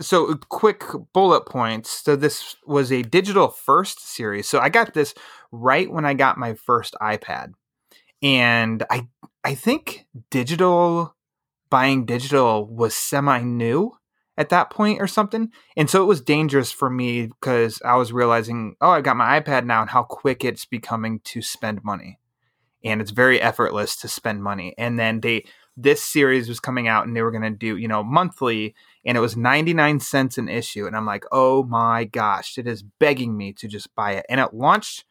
so 0.02 0.36
quick 0.50 0.84
bullet 1.14 1.46
points. 1.46 2.04
So 2.04 2.16
this 2.16 2.56
was 2.66 2.92
a 2.92 3.04
digital 3.04 3.48
first 3.48 4.02
series. 4.06 4.48
So 4.48 4.60
I 4.60 4.70
got 4.70 4.94
this 4.94 5.14
right 5.52 5.92
when 5.92 6.06
I 6.06 6.14
got 6.14 6.38
my 6.38 6.56
first 6.56 6.96
iPad. 7.02 7.54
And 8.22 8.84
I 8.90 9.08
I 9.44 9.56
think 9.56 10.06
digital 10.30 11.16
buying 11.70 12.06
digital 12.06 12.68
was 12.68 12.94
semi 12.94 13.42
new 13.42 13.94
at 14.38 14.50
that 14.50 14.70
point 14.70 15.02
or 15.02 15.08
something. 15.08 15.52
And 15.76 15.90
so 15.90 16.02
it 16.02 16.08
was 16.08 16.22
dangerous 16.22 16.72
for 16.72 16.90
me 16.90 17.28
because 17.28 17.82
I 17.84 17.96
was 17.96 18.14
realizing, 18.14 18.76
oh, 18.82 18.92
I 18.92 19.02
got 19.02 19.18
my 19.18 19.40
iPad 19.40 19.66
now 19.66 19.82
and 19.82 19.90
how 19.90 20.04
quick 20.04 20.44
it's 20.46 20.66
becoming 20.66 21.20
to 21.26 21.42
spend 21.42 21.84
money. 21.84 22.20
And 22.84 23.02
it's 23.02 23.12
very 23.12 23.40
effortless 23.40 23.96
to 23.98 24.08
spend 24.08 24.44
money. 24.44 24.74
And 24.78 24.98
then 24.98 25.22
they 25.22 25.46
this 25.78 26.04
series 26.04 26.50
was 26.50 26.60
coming 26.60 26.88
out 26.88 27.08
and 27.08 27.16
they 27.16 27.22
were 27.22 27.32
going 27.32 27.44
to 27.44 27.50
do, 27.50 27.78
you 27.78 27.88
know, 27.88 28.04
monthly 28.04 28.76
and 29.06 29.18
it 29.18 29.22
was 29.22 29.36
99 29.36 30.00
cents 30.00 30.38
an 30.38 30.48
issue 30.48 30.86
and 30.86 30.96
I'm 30.96 31.06
like, 31.06 31.26
"Oh 31.32 31.64
my 31.64 32.04
gosh, 32.04 32.58
it 32.58 32.68
is 32.68 32.84
begging 32.84 33.36
me 33.38 33.54
to 33.54 33.68
just 33.68 33.94
buy 33.96 34.14
it." 34.14 34.26
And 34.30 34.40
it 34.40 34.54
launched 34.54 35.06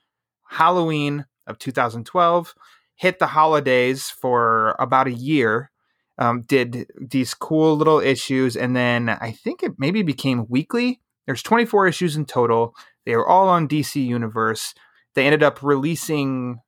Halloween 0.49 1.27
of 1.47 1.59
2012, 1.59 2.55
hit 2.97 3.19
the 3.19 3.29
holidays 3.29 4.11
for 4.11 4.77
about 4.79 5.07
a 5.07 5.13
year. 5.13 5.71
Um, 6.19 6.43
did 6.43 6.87
these 7.01 7.33
cool 7.33 7.77
little 7.77 7.99
issues 7.99 8.55
and 8.55 8.77
then 8.77 9.09
I 9.09 9.33
think 9.33 9.63
it 9.63 9.73
maybe 9.79 10.03
became 10.03 10.47
weekly. 10.51 11.01
There's 11.25 11.43
24 11.43 11.87
issues 11.87 12.15
in 12.15 12.27
total. 12.27 12.75
They 13.07 13.17
were 13.17 13.27
all 13.27 13.49
on 13.49 13.67
DC 13.67 14.05
Universe. 14.05 14.75
They 15.15 15.25
ended 15.25 15.43
up 15.43 15.63
releasing 15.63 16.61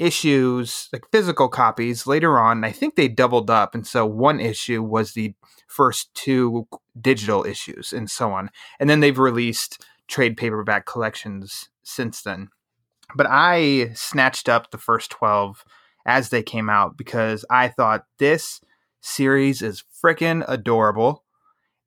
issues, 0.00 0.88
like 0.92 1.04
physical 1.12 1.48
copies, 1.48 2.06
later 2.06 2.38
on. 2.38 2.64
I 2.64 2.72
think 2.72 2.96
they 2.96 3.06
doubled 3.06 3.50
up. 3.50 3.74
And 3.74 3.86
so 3.86 4.06
one 4.06 4.40
issue 4.40 4.82
was 4.82 5.12
the 5.12 5.34
first 5.68 6.12
two 6.14 6.66
digital 7.00 7.44
issues 7.44 7.92
and 7.92 8.10
so 8.10 8.32
on. 8.32 8.50
And 8.80 8.88
then 8.90 9.00
they've 9.00 9.18
released 9.18 9.84
trade 10.08 10.36
paperback 10.36 10.86
collections 10.86 11.68
since 11.82 12.22
then. 12.22 12.48
But 13.14 13.26
I 13.28 13.92
snatched 13.94 14.48
up 14.48 14.70
the 14.70 14.78
first 14.78 15.10
12 15.10 15.64
as 16.06 16.30
they 16.30 16.42
came 16.42 16.70
out 16.70 16.96
because 16.96 17.44
I 17.50 17.68
thought 17.68 18.06
this 18.18 18.60
series 19.00 19.62
is 19.62 19.84
freaking 20.02 20.44
adorable. 20.48 21.24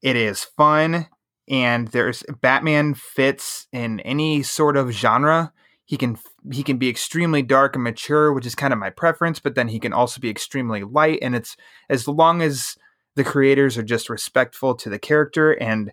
It 0.02 0.16
is 0.16 0.44
fun 0.44 1.08
and 1.50 1.88
there's 1.90 2.24
Batman 2.42 2.94
fits 2.94 3.68
in 3.72 4.00
any 4.02 4.44
sort 4.44 4.78
of 4.78 4.92
genre 4.92 5.52
he 5.86 5.98
can 5.98 6.18
he 6.52 6.64
can 6.64 6.78
be 6.78 6.90
extremely 6.90 7.42
dark 7.42 7.76
and 7.76 7.84
mature, 7.84 8.34
which 8.34 8.46
is 8.46 8.56
kind 8.56 8.74
of 8.74 8.80
my 8.80 8.90
preference, 8.90 9.40
but 9.40 9.56
then 9.56 9.70
he 9.70 9.80
can 9.80 9.94
also 9.94 10.20
be 10.20 10.30
extremely 10.30 10.84
light 10.84 11.20
and 11.22 11.36
it's 11.36 11.56
as 11.90 12.08
long 12.08 12.42
as 12.42 12.76
the 13.16 13.24
creators 13.24 13.78
are 13.78 13.84
just 13.84 14.10
respectful 14.10 14.76
to 14.76 14.90
the 14.90 15.00
character 15.00 15.52
and 15.52 15.92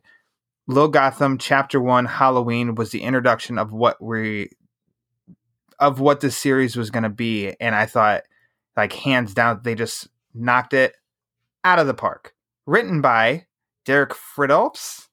Li'l 0.68 0.90
Gotham 0.90 1.36
chapter 1.38 1.80
1 1.80 2.06
Halloween 2.06 2.74
was 2.74 2.90
the 2.90 3.02
introduction 3.02 3.58
of 3.58 3.72
what 3.72 4.02
we 4.02 4.50
of 5.78 5.98
what 5.98 6.20
this 6.20 6.36
series 6.36 6.76
was 6.76 6.90
going 6.90 7.02
to 7.02 7.08
be 7.08 7.54
and 7.60 7.74
I 7.74 7.86
thought 7.86 8.22
like 8.76 8.92
hands 8.92 9.34
down 9.34 9.60
they 9.62 9.74
just 9.74 10.08
knocked 10.34 10.74
it 10.74 10.94
out 11.64 11.78
of 11.78 11.86
the 11.86 11.94
park. 11.94 12.34
Written 12.66 13.00
by 13.00 13.46
Derek 13.84 14.10
Fridolfs. 14.10 15.08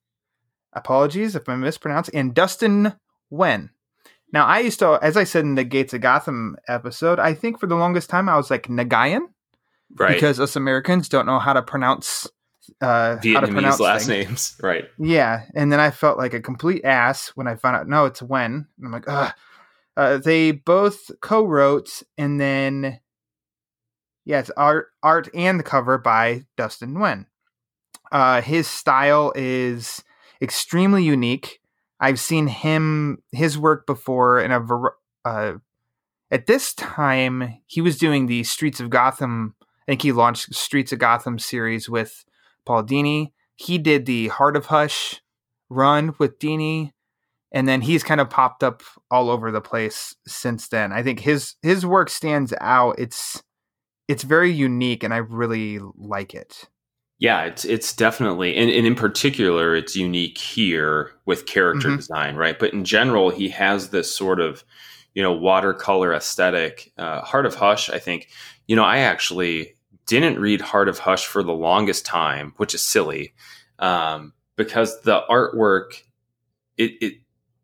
Apologies 0.74 1.36
if 1.36 1.50
I'm 1.50 1.62
mispronouncing 1.62 2.16
and 2.16 2.34
Dustin 2.34 2.94
Nguyen. 3.32 3.70
Now, 4.34 4.46
I 4.46 4.60
used 4.60 4.80
to, 4.80 5.00
as 5.02 5.16
I 5.16 5.24
said 5.24 5.46
in 5.46 5.56
the 5.56 5.64
Gates 5.64 5.94
of 5.94 6.02
Gotham 6.02 6.58
episode, 6.68 7.20
I 7.20 7.34
think 7.34 7.60
for 7.60 7.68
the 7.68 7.76
longest 7.76 8.10
time 8.10 8.28
I 8.28 8.36
was 8.36 8.52
like 8.52 8.68
Nagayan, 8.68 9.22
right? 9.96 10.14
Because 10.14 10.40
us 10.40 10.56
Americans 10.56 11.08
don't 11.08 11.26
know 11.26 11.40
how 11.40 11.54
to 11.54 11.62
pronounce 11.62 12.28
uh, 12.82 13.18
Vietnamese 13.18 13.34
how 13.34 13.40
to 13.40 13.48
pronounce 13.48 13.80
last 13.80 14.08
things. 14.08 14.28
names, 14.28 14.58
right? 14.62 14.86
Yeah, 15.00 15.46
and 15.56 15.72
then 15.72 15.80
I 15.80 15.92
felt 15.92 16.18
like 16.18 16.34
a 16.34 16.42
complete 16.42 16.84
ass 16.84 17.30
Nguyen 17.36 17.48
I 17.48 17.56
found 17.56 17.78
out 17.78 17.88
no, 17.88 18.06
it's 18.06 18.22
when. 18.22 18.68
And 18.78 18.86
I'm 18.86 18.92
like, 18.92 19.08
ugh. 19.08 19.34
Uh, 19.96 20.18
they 20.18 20.52
both 20.52 21.10
co-wrote, 21.22 22.04
and 22.20 22.40
then 22.40 23.00
yeah, 24.26 24.40
it's 24.40 24.52
art, 24.58 24.90
art 25.02 25.30
and 25.34 25.58
the 25.58 25.64
cover 25.64 25.98
by 25.98 26.44
Dustin 26.58 26.94
Nguyen. 26.94 27.26
Uh, 28.12 28.42
his 28.42 28.68
style 28.68 29.32
is 29.36 30.04
extremely 30.42 31.04
unique. 31.04 31.57
I've 32.00 32.20
seen 32.20 32.48
him 32.48 33.20
his 33.32 33.58
work 33.58 33.86
before 33.88 34.40
in 34.40 34.52
a 34.52 34.66
uh, 35.26 35.58
at 36.30 36.46
this 36.46 36.74
time 36.74 37.62
he 37.66 37.82
was 37.82 37.98
doing 37.98 38.28
the 38.28 38.44
Streets 38.44 38.80
of 38.80 38.90
Gotham. 38.90 39.56
I 39.62 39.92
think 39.92 40.02
he 40.02 40.12
launched 40.12 40.54
Streets 40.54 40.92
of 40.92 41.00
Gotham 41.00 41.40
series 41.40 41.90
with 41.90 42.26
Paul 42.66 42.84
Dini. 42.84 43.32
He 43.56 43.78
did 43.78 44.06
the 44.06 44.28
Heart 44.28 44.58
of 44.58 44.68
Hush 44.68 45.22
run 45.70 46.14
with 46.20 46.40
Dini, 46.40 46.92
and 47.52 47.68
then 47.68 47.82
he's 47.82 48.04
kind 48.04 48.22
of 48.22 48.30
popped 48.30 48.64
up 48.64 48.84
all 49.10 49.30
over 49.30 49.52
the 49.52 49.62
place 49.62 50.16
since 50.28 50.68
then. 50.68 50.92
I 50.92 51.02
think 51.02 51.22
his 51.22 51.56
his 51.62 51.86
work 51.86 52.10
stands 52.10 52.54
out. 52.62 53.00
It's 53.00 53.42
it's 54.08 54.24
very 54.24 54.52
unique, 54.52 55.04
and 55.04 55.14
I 55.14 55.18
really 55.18 55.80
like 55.96 56.34
it. 56.34 56.70
Yeah, 57.20 57.46
it's 57.46 57.66
it's 57.66 57.94
definitely 57.94 58.56
and, 58.56 58.70
and 58.70 58.86
in 58.86 58.94
particular 58.96 59.76
it's 59.76 59.96
unique 59.96 60.38
here 60.38 61.14
with 61.26 61.48
character 61.48 61.90
Mhm. 61.90 61.98
design, 61.98 62.36
right? 62.36 62.58
But 62.60 62.74
in 62.74 62.86
general, 62.86 63.30
he 63.32 63.50
has 63.50 63.90
this 63.90 64.14
sort 64.16 64.40
of 64.40 64.64
you 65.16 65.24
know 65.24 65.34
watercolor 65.34 66.14
aesthetic. 66.14 66.92
Uh, 66.98 67.22
Heart 67.22 67.48
of 67.48 67.56
Hush, 67.56 67.90
I 67.90 67.98
think, 68.00 68.30
you 68.68 68.76
know, 68.76 68.84
I 68.84 69.00
actually 69.00 69.74
didn't 70.06 70.40
read 70.40 70.62
Heart 70.62 70.90
of 70.90 71.00
Hush 71.00 71.26
for 71.26 71.42
the 71.44 71.54
longest 71.54 72.06
time, 72.06 72.54
which 72.58 72.76
is 72.76 72.82
silly, 72.84 73.34
um, 73.80 74.34
because 74.56 75.02
the 75.02 75.22
artwork 75.30 76.04
it 76.78 76.92
it 77.02 77.14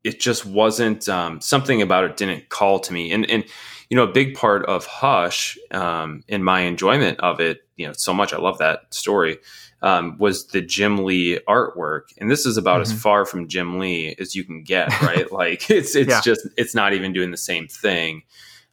it 0.04 0.20
just 0.20 0.46
wasn't 0.46 1.08
um, 1.10 1.42
something 1.42 1.82
about 1.82 2.04
it 2.06 2.18
didn't 2.18 2.50
call 2.50 2.80
to 2.80 2.94
me, 2.94 3.12
and 3.12 3.30
and 3.30 3.46
you 3.90 3.98
know 3.98 4.04
a 4.04 4.12
big 4.12 4.36
part 4.36 4.66
of 4.66 4.86
Hush 4.86 5.58
um, 5.72 6.24
in 6.28 6.44
my 6.44 6.62
enjoyment 6.62 7.20
of 7.22 7.40
it, 7.40 7.63
you 7.78 7.88
know, 7.88 7.94
so 7.94 8.14
much 8.14 8.34
I 8.34 8.38
love 8.38 8.58
that 8.60 8.94
story 8.94 9.38
um, 9.82 10.18
was 10.18 10.48
the 10.48 10.62
Jim 10.62 11.04
Lee 11.04 11.40
artwork, 11.48 12.04
and 12.18 12.32
this 12.32 12.46
is 12.46 12.56
about 12.58 12.82
as 12.82 12.94
Mhm. 12.94 12.98
far 13.00 13.26
from 13.26 13.48
Jim 13.48 13.80
Lee 13.80 14.16
as 14.20 14.36
you 14.36 14.44
can 14.46 14.64
get, 14.64 14.90
right? 15.02 15.32
like 15.32 15.70
it's 15.70 15.96
it's 15.96 16.10
Yeah. 16.10 16.22
just 16.22 16.48
it's 16.58 16.74
not 16.76 16.94
even 16.94 17.12
doing 17.14 17.32
the 17.32 17.38
same 17.38 17.68
thing. 17.68 18.24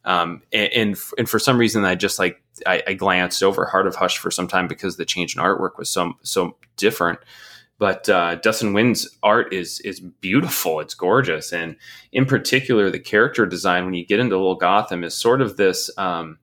Um, 0.05 0.41
and, 0.53 0.71
and 0.73 0.97
and 1.17 1.29
for 1.29 1.37
some 1.37 1.57
reason, 1.57 1.83
I 1.85 1.95
just 1.95 2.17
like 2.17 2.41
I, 2.65 2.81
I 2.87 2.93
glanced 2.93 3.43
over 3.43 3.65
Heart 3.65 3.87
of 3.87 3.95
Hush 3.95 4.17
for 4.17 4.31
some 4.31 4.47
time 4.47 4.67
because 4.67 4.97
the 4.97 5.05
change 5.05 5.35
in 5.35 5.41
artwork 5.41 5.77
was 5.77 5.89
so 5.89 6.13
so 6.23 6.55
different. 6.77 7.19
But 7.77 8.07
uh, 8.09 8.35
Dustin 8.35 8.73
Nguyen's 8.73 9.07
art 9.23 9.51
is 9.53 9.79
is 9.81 9.99
beautiful. 9.99 10.79
It's 10.79 10.93
gorgeous, 10.93 11.51
and 11.51 11.75
in 12.11 12.25
particular, 12.25 12.89
the 12.91 12.99
character 12.99 13.45
design 13.45 13.85
when 13.85 13.95
you 13.95 14.05
get 14.05 14.19
into 14.19 14.37
Little 14.37 14.55
Gotham 14.55 15.03
is 15.03 15.15
sort 15.17 15.41
of 15.41 15.57
this. 15.57 15.89
Um, 15.97 16.37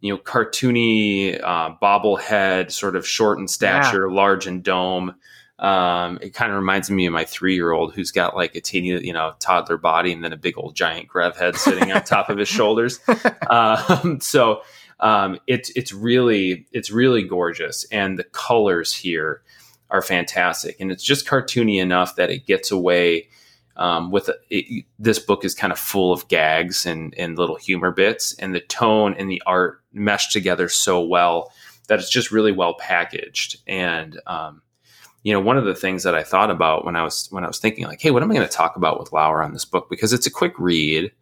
you 0.00 0.12
know, 0.12 0.18
cartoony 0.18 1.40
uh, 1.42 1.74
bobblehead, 1.80 2.70
sort 2.70 2.96
of 2.96 3.06
short 3.06 3.38
in 3.38 3.48
stature, 3.48 4.10
large 4.10 4.46
in 4.46 4.62
dome. 4.62 5.14
Um, 5.58 6.18
it 6.22 6.32
kind 6.32 6.50
of 6.50 6.56
reminds 6.56 6.90
me 6.90 7.04
of 7.04 7.12
my 7.12 7.26
three 7.26 7.54
year 7.54 7.70
old 7.70 7.92
who's 7.94 8.10
got 8.12 8.34
like 8.34 8.54
a 8.54 8.62
teeny, 8.62 9.04
you 9.06 9.12
know, 9.12 9.34
toddler 9.40 9.76
body 9.76 10.10
and 10.10 10.24
then 10.24 10.32
a 10.32 10.38
big 10.38 10.56
old 10.56 10.74
giant 10.74 11.08
Grev 11.08 11.36
head 11.36 11.54
sitting 11.56 11.92
on 11.92 12.02
top 12.02 12.30
of 12.30 12.38
his 12.38 12.48
shoulders. 12.48 13.00
Um, 13.50 14.20
so 14.20 14.62
um, 15.00 15.38
it's 15.48 15.70
it's 15.70 15.92
really 15.92 16.66
it's 16.72 16.90
really 16.90 17.24
gorgeous, 17.24 17.84
and 17.90 18.16
the 18.18 18.24
colors 18.24 18.94
here 18.94 19.42
are 19.90 20.02
fantastic, 20.02 20.76
and 20.78 20.92
it's 20.92 21.02
just 21.02 21.26
cartoony 21.26 21.80
enough 21.80 22.16
that 22.16 22.30
it 22.30 22.46
gets 22.46 22.70
away. 22.70 23.28
Um, 23.76 24.10
with 24.10 24.30
it, 24.50 24.84
this 24.98 25.18
book 25.18 25.44
is 25.44 25.54
kind 25.54 25.72
of 25.72 25.78
full 25.78 26.12
of 26.12 26.28
gags 26.28 26.84
and, 26.84 27.14
and 27.16 27.38
little 27.38 27.56
humor 27.56 27.90
bits, 27.90 28.34
and 28.34 28.54
the 28.54 28.60
tone 28.60 29.14
and 29.18 29.30
the 29.30 29.42
art 29.46 29.79
mesh 29.92 30.28
together 30.32 30.68
so 30.68 31.00
well 31.00 31.52
that 31.88 31.98
it's 31.98 32.10
just 32.10 32.30
really 32.30 32.52
well 32.52 32.74
packaged. 32.74 33.58
And 33.66 34.20
um, 34.26 34.62
you 35.22 35.32
know, 35.32 35.40
one 35.40 35.58
of 35.58 35.64
the 35.64 35.74
things 35.74 36.02
that 36.04 36.14
I 36.14 36.22
thought 36.22 36.50
about 36.50 36.84
when 36.84 36.96
I 36.96 37.02
was 37.02 37.28
when 37.30 37.44
I 37.44 37.46
was 37.46 37.58
thinking 37.58 37.84
like, 37.84 38.00
hey, 38.00 38.10
what 38.10 38.22
am 38.22 38.30
I 38.30 38.34
going 38.34 38.46
to 38.48 38.52
talk 38.52 38.76
about 38.76 38.98
with 38.98 39.12
Lauer 39.12 39.42
on 39.42 39.52
this 39.52 39.64
book? 39.64 39.88
Because 39.90 40.12
it's 40.12 40.26
a 40.26 40.30
quick 40.30 40.54
read. 40.58 41.12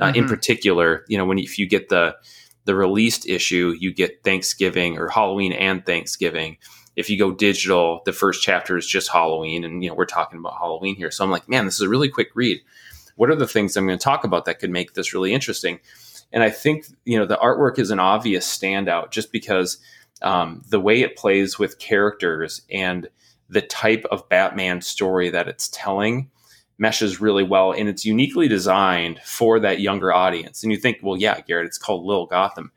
Uh, 0.00 0.12
In 0.12 0.24
Mhm. 0.24 0.28
particular, 0.28 1.04
you 1.06 1.16
know, 1.16 1.24
when 1.24 1.38
you, 1.38 1.44
if 1.44 1.58
you 1.58 1.66
get 1.66 1.88
the 1.88 2.16
the 2.64 2.74
released 2.74 3.26
issue, 3.28 3.76
you 3.78 3.92
get 3.92 4.24
Thanksgiving 4.24 4.98
or 4.98 5.08
Halloween 5.08 5.52
and 5.52 5.84
Thanksgiving. 5.84 6.56
If 6.96 7.10
you 7.10 7.18
go 7.18 7.30
digital, 7.32 8.00
the 8.04 8.12
first 8.12 8.42
chapter 8.42 8.76
is 8.76 8.86
just 8.86 9.10
Halloween, 9.12 9.62
and 9.64 9.84
you 9.84 9.90
know 9.90 9.94
we're 9.94 10.06
talking 10.06 10.38
about 10.38 10.54
Halloween 10.58 10.96
here. 10.96 11.10
So 11.10 11.22
I'm 11.22 11.30
like, 11.30 11.48
man, 11.48 11.66
this 11.66 11.74
is 11.74 11.82
a 11.82 11.88
really 11.88 12.08
quick 12.08 12.30
read. 12.34 12.60
What 13.16 13.30
are 13.30 13.36
the 13.36 13.46
things 13.46 13.76
I'm 13.76 13.86
going 13.86 13.98
to 13.98 14.02
talk 14.02 14.24
about 14.24 14.46
that 14.46 14.58
could 14.58 14.70
make 14.70 14.94
this 14.94 15.12
really 15.14 15.32
interesting? 15.32 15.78
And 16.34 16.42
I 16.42 16.50
think 16.50 16.86
you 17.06 17.18
know 17.18 17.24
the 17.24 17.38
artwork 17.38 17.78
is 17.78 17.90
an 17.90 18.00
obvious 18.00 18.46
standout 18.46 19.12
just 19.12 19.32
because 19.32 19.78
um, 20.20 20.62
the 20.68 20.80
way 20.80 21.00
it 21.00 21.16
plays 21.16 21.58
with 21.58 21.78
characters 21.78 22.60
and 22.70 23.08
the 23.48 23.62
type 23.62 24.04
of 24.10 24.28
Batman 24.28 24.80
story 24.82 25.30
that 25.30 25.48
it's 25.48 25.68
telling 25.68 26.30
meshes 26.76 27.20
really 27.20 27.44
well 27.44 27.70
and 27.72 27.88
it's 27.88 28.04
uniquely 28.04 28.48
designed 28.48 29.20
for 29.20 29.60
that 29.60 29.80
younger 29.80 30.12
audience. 30.12 30.62
And 30.64 30.72
you 30.72 30.78
think, 30.78 30.98
well, 31.02 31.16
yeah, 31.16 31.40
Garret, 31.40 31.66
it's 31.66 31.78
called 31.78 32.04
Little 32.04 32.26
Gotham. 32.26 32.72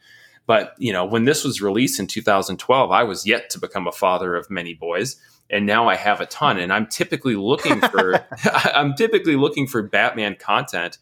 But 0.46 0.76
you 0.78 0.94
know, 0.94 1.04
when 1.04 1.26
this 1.26 1.44
was 1.44 1.62
released 1.62 2.00
in 2.00 2.06
2012, 2.06 2.92
I 2.92 3.04
was 3.04 3.26
yet 3.26 3.50
to 3.50 3.60
become 3.60 3.88
a 3.88 3.92
father 3.92 4.36
of 4.36 4.50
many 4.50 4.74
boys, 4.76 5.18
and 5.50 5.66
now 5.66 5.90
I 5.90 5.96
have 5.96 6.22
a 6.22 6.26
ton. 6.26 6.60
And 6.60 6.72
I'm 6.72 6.86
typically 6.86 7.36
looking 7.36 7.82
for 7.82 8.24
I'm 8.74 8.94
typically 8.94 9.36
looking 9.36 9.68
for 9.68 9.82
Batman 9.82 10.36
content 10.36 11.00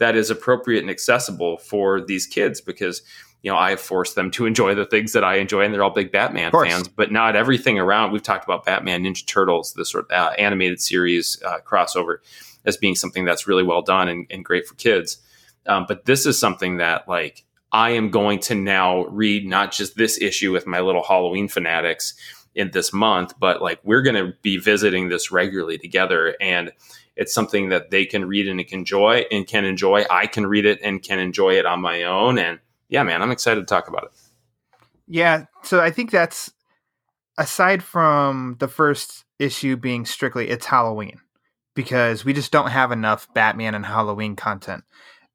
that 0.00 0.16
is 0.16 0.30
appropriate 0.30 0.80
and 0.80 0.90
accessible 0.90 1.58
for 1.58 2.00
these 2.00 2.26
kids 2.26 2.60
because 2.60 3.02
you 3.42 3.50
know 3.50 3.56
I 3.56 3.70
have 3.70 3.80
forced 3.80 4.16
them 4.16 4.30
to 4.32 4.46
enjoy 4.46 4.74
the 4.74 4.84
things 4.86 5.12
that 5.12 5.22
I 5.22 5.36
enjoy, 5.36 5.62
and 5.62 5.72
they're 5.72 5.84
all 5.84 5.90
big 5.90 6.10
Batman 6.10 6.50
fans. 6.50 6.88
But 6.88 7.12
not 7.12 7.36
everything 7.36 7.78
around. 7.78 8.10
We've 8.10 8.22
talked 8.22 8.44
about 8.44 8.64
Batman, 8.64 9.04
Ninja 9.04 9.24
Turtles, 9.24 9.74
this 9.74 9.90
sort 9.90 10.10
of 10.10 10.10
uh, 10.10 10.32
animated 10.32 10.80
series 10.80 11.40
uh, 11.46 11.58
crossover 11.64 12.16
as 12.64 12.76
being 12.76 12.94
something 12.94 13.24
that's 13.24 13.46
really 13.46 13.62
well 13.62 13.82
done 13.82 14.08
and, 14.08 14.26
and 14.30 14.44
great 14.44 14.66
for 14.66 14.74
kids. 14.74 15.18
Um, 15.66 15.86
but 15.88 16.04
this 16.04 16.26
is 16.26 16.38
something 16.38 16.78
that 16.78 17.08
like 17.08 17.44
I 17.72 17.90
am 17.90 18.10
going 18.10 18.40
to 18.40 18.54
now 18.54 19.04
read 19.06 19.46
not 19.46 19.72
just 19.72 19.96
this 19.96 20.20
issue 20.20 20.52
with 20.52 20.66
my 20.66 20.80
little 20.80 21.02
Halloween 21.02 21.48
fanatics 21.48 22.14
in 22.54 22.70
this 22.72 22.92
month, 22.92 23.34
but 23.38 23.62
like 23.62 23.80
we're 23.84 24.02
going 24.02 24.16
to 24.16 24.34
be 24.42 24.56
visiting 24.56 25.08
this 25.08 25.30
regularly 25.30 25.78
together. 25.78 26.34
And 26.40 26.72
it's 27.20 27.32
something 27.32 27.68
that 27.68 27.90
they 27.90 28.04
can 28.04 28.24
read 28.24 28.48
and 28.48 28.66
can 28.66 28.80
enjoy 28.80 29.24
and 29.30 29.46
can 29.46 29.64
enjoy. 29.64 30.04
I 30.10 30.26
can 30.26 30.46
read 30.46 30.66
it 30.66 30.80
and 30.82 31.00
can 31.00 31.20
enjoy 31.20 31.54
it 31.54 31.66
on 31.66 31.80
my 31.80 32.02
own. 32.02 32.38
And 32.38 32.58
yeah, 32.88 33.04
man, 33.04 33.22
I'm 33.22 33.30
excited 33.30 33.60
to 33.60 33.66
talk 33.66 33.86
about 33.86 34.04
it. 34.04 34.10
Yeah. 35.06 35.44
So 35.62 35.80
I 35.80 35.90
think 35.90 36.10
that's 36.10 36.50
aside 37.38 37.82
from 37.82 38.56
the 38.58 38.68
first 38.68 39.24
issue 39.38 39.76
being 39.76 40.04
strictly 40.04 40.48
it's 40.48 40.66
Halloween 40.66 41.20
because 41.74 42.24
we 42.24 42.32
just 42.32 42.50
don't 42.50 42.70
have 42.70 42.90
enough 42.90 43.32
Batman 43.32 43.76
and 43.76 43.86
Halloween 43.86 44.34
content 44.34 44.82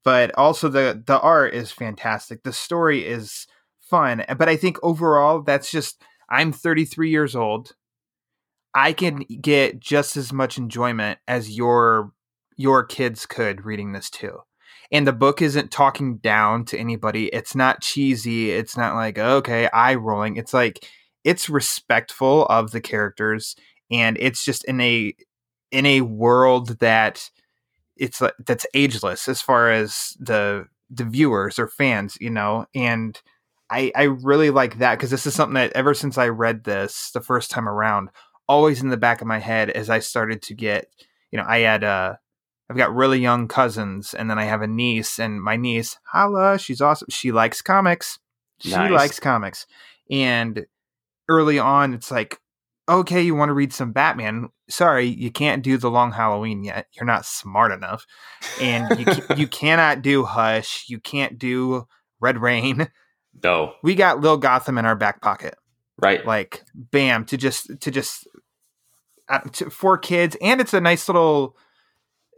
but 0.06 0.32
also 0.38 0.68
the 0.68 1.02
the 1.04 1.18
art 1.18 1.52
is 1.52 1.72
fantastic. 1.72 2.44
The 2.44 2.52
story 2.52 3.04
is 3.04 3.48
fun, 3.80 4.24
but 4.38 4.48
I 4.48 4.54
think 4.54 4.78
overall 4.80 5.42
that's 5.42 5.68
just 5.68 6.00
I'm 6.30 6.52
33 6.52 7.10
years 7.10 7.34
old. 7.34 7.72
I 8.76 8.92
can 8.92 9.20
get 9.40 9.80
just 9.80 10.18
as 10.18 10.32
much 10.34 10.58
enjoyment 10.58 11.18
as 11.26 11.56
your 11.56 12.12
your 12.56 12.84
kids 12.84 13.26
could 13.26 13.64
reading 13.64 13.92
this 13.92 14.10
too. 14.10 14.40
And 14.92 15.06
the 15.06 15.12
book 15.14 15.42
isn't 15.42 15.70
talking 15.70 16.18
down 16.18 16.64
to 16.66 16.78
anybody. 16.78 17.28
It's 17.28 17.54
not 17.54 17.82
cheesy. 17.82 18.50
It's 18.50 18.76
not 18.76 18.94
like 18.94 19.18
okay, 19.18 19.68
eye 19.72 19.94
rolling. 19.94 20.36
It's 20.36 20.52
like 20.54 20.86
it's 21.24 21.48
respectful 21.48 22.46
of 22.46 22.70
the 22.70 22.80
characters 22.82 23.56
and 23.90 24.18
it's 24.20 24.44
just 24.44 24.64
in 24.64 24.80
a 24.80 25.14
in 25.72 25.86
a 25.86 26.02
world 26.02 26.78
that 26.80 27.30
it's 27.96 28.22
that's 28.46 28.66
ageless 28.74 29.26
as 29.28 29.40
far 29.40 29.70
as 29.70 30.16
the 30.20 30.66
the 30.90 31.04
viewers 31.04 31.58
or 31.58 31.66
fans, 31.68 32.16
you 32.20 32.30
know, 32.30 32.66
and 32.74 33.20
I 33.70 33.90
I 33.96 34.04
really 34.04 34.50
like 34.50 34.78
that 34.78 34.96
because 34.96 35.10
this 35.10 35.26
is 35.26 35.34
something 35.34 35.54
that 35.54 35.72
ever 35.72 35.94
since 35.94 36.18
I 36.18 36.28
read 36.28 36.64
this 36.64 37.10
the 37.12 37.20
first 37.20 37.50
time 37.50 37.68
around, 37.68 38.10
always 38.48 38.82
in 38.82 38.88
the 38.88 38.96
back 38.96 39.20
of 39.20 39.26
my 39.26 39.38
head 39.38 39.70
as 39.70 39.90
I 39.90 39.98
started 39.98 40.42
to 40.42 40.54
get, 40.54 40.88
you 41.30 41.38
know, 41.38 41.44
I 41.46 41.60
had 41.60 41.84
uh 41.84 42.14
I've 42.68 42.76
got 42.76 42.94
really 42.94 43.20
young 43.20 43.46
cousins 43.46 44.12
and 44.12 44.28
then 44.28 44.38
I 44.38 44.44
have 44.44 44.62
a 44.62 44.66
niece 44.66 45.18
and 45.18 45.40
my 45.40 45.56
niece, 45.56 45.98
Hala, 46.12 46.58
she's 46.58 46.80
awesome. 46.80 47.08
She 47.10 47.30
likes 47.30 47.62
comics. 47.62 48.18
She 48.58 48.70
nice. 48.70 48.90
likes 48.90 49.20
comics. 49.20 49.66
And 50.10 50.66
early 51.28 51.58
on 51.58 51.94
it's 51.94 52.10
like 52.10 52.40
okay, 52.88 53.22
you 53.22 53.34
want 53.34 53.48
to 53.48 53.54
read 53.54 53.72
some 53.72 53.92
Batman. 53.92 54.48
Sorry, 54.68 55.06
you 55.06 55.30
can't 55.30 55.62
do 55.62 55.76
the 55.76 55.90
long 55.90 56.12
Halloween 56.12 56.64
yet. 56.64 56.86
You're 56.92 57.06
not 57.06 57.26
smart 57.26 57.72
enough. 57.72 58.06
And 58.60 58.98
you, 58.98 59.06
you 59.36 59.48
cannot 59.48 60.02
do 60.02 60.24
Hush. 60.24 60.84
You 60.88 61.00
can't 61.00 61.38
do 61.38 61.86
Red 62.20 62.38
Rain. 62.38 62.88
No. 63.42 63.74
We 63.82 63.94
got 63.94 64.20
Li'l 64.20 64.40
Gotham 64.40 64.78
in 64.78 64.86
our 64.86 64.96
back 64.96 65.20
pocket. 65.20 65.56
Right. 65.98 66.24
Like, 66.24 66.62
bam, 66.74 67.24
to 67.26 67.36
just, 67.36 67.80
to 67.80 67.90
just, 67.90 68.26
for 69.70 69.98
kids. 69.98 70.36
And 70.40 70.60
it's 70.60 70.74
a 70.74 70.80
nice 70.80 71.08
little, 71.08 71.56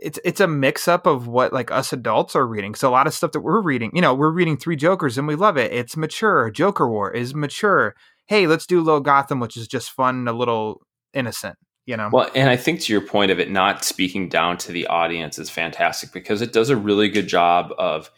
it's 0.01 0.19
it's 0.25 0.41
a 0.41 0.47
mix 0.47 0.87
up 0.87 1.07
of 1.07 1.27
what 1.27 1.53
like 1.53 1.71
us 1.71 1.93
adults 1.93 2.37
are 2.37 2.47
reading. 2.47 2.75
So 2.75 2.89
a 2.89 2.93
lot 2.93 3.07
of 3.07 3.15
stuff 3.15 3.33
that 3.33 3.41
we're 3.41 3.61
reading, 3.61 3.91
you 3.95 4.01
know, 4.01 4.15
we're 4.15 4.31
reading 4.31 4.57
Three 4.57 4.77
Jokers 4.77 5.19
and 5.19 5.27
we 5.27 5.35
love 5.35 5.57
it. 5.57 5.73
It's 5.73 5.97
mature. 5.97 6.51
Joker 6.51 6.89
War 6.89 7.11
is 7.11 7.35
mature 7.35 7.95
hey, 8.29 8.47
let's 8.47 8.67
do 8.67 8.83
Low 8.83 9.01
Gotham, 9.01 9.41
which 9.41 9.57
is 9.57 9.67
just 9.67 9.91
fun, 9.91 10.29
a 10.29 10.33
little 10.33 10.87
innocent. 11.13 11.57
You 11.87 11.97
know? 11.97 12.11
Well, 12.13 12.31
and 12.35 12.51
I 12.51 12.57
think 12.57 12.83
to 12.83 12.93
your 12.93 13.01
point 13.01 13.33
of 13.33 13.41
it 13.41 13.51
not 13.51 13.83
speaking 13.83 14.29
down 14.29 14.59
to 14.59 14.73
the 14.73 14.87
audience 14.87 15.39
is 15.39 15.49
fantastic 15.49 16.13
because 16.13 16.43
it 16.43 16.53
does 16.53 16.69
a 16.69 16.77
really 16.77 17.09
good 17.09 17.27
job 17.27 17.73
of 17.79 18.11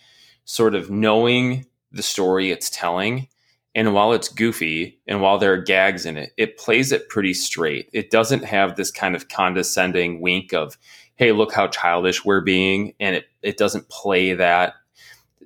sort 0.44 0.74
of 0.74 0.90
knowing 0.90 1.66
the 1.92 2.02
story 2.02 2.50
it's 2.50 2.68
telling. 2.68 3.28
And 3.74 3.94
while 3.94 4.12
it's 4.12 4.28
goofy 4.28 5.00
and 5.06 5.20
while 5.20 5.38
there 5.38 5.52
are 5.52 5.62
gags 5.62 6.04
in 6.04 6.16
it, 6.16 6.32
it 6.36 6.58
plays 6.58 6.90
it 6.90 7.08
pretty 7.08 7.34
straight. 7.34 7.88
It 7.92 8.10
doesn't 8.10 8.44
have 8.44 8.74
this 8.74 8.90
kind 8.90 9.14
of 9.14 9.28
condescending 9.28 10.20
wink 10.20 10.52
of, 10.52 10.76
hey, 11.14 11.32
look 11.32 11.52
how 11.52 11.68
childish 11.68 12.24
we're 12.24 12.40
being. 12.40 12.94
And 12.98 13.16
it, 13.16 13.26
it 13.42 13.56
doesn't 13.58 13.88
play 13.88 14.34
that 14.34 14.74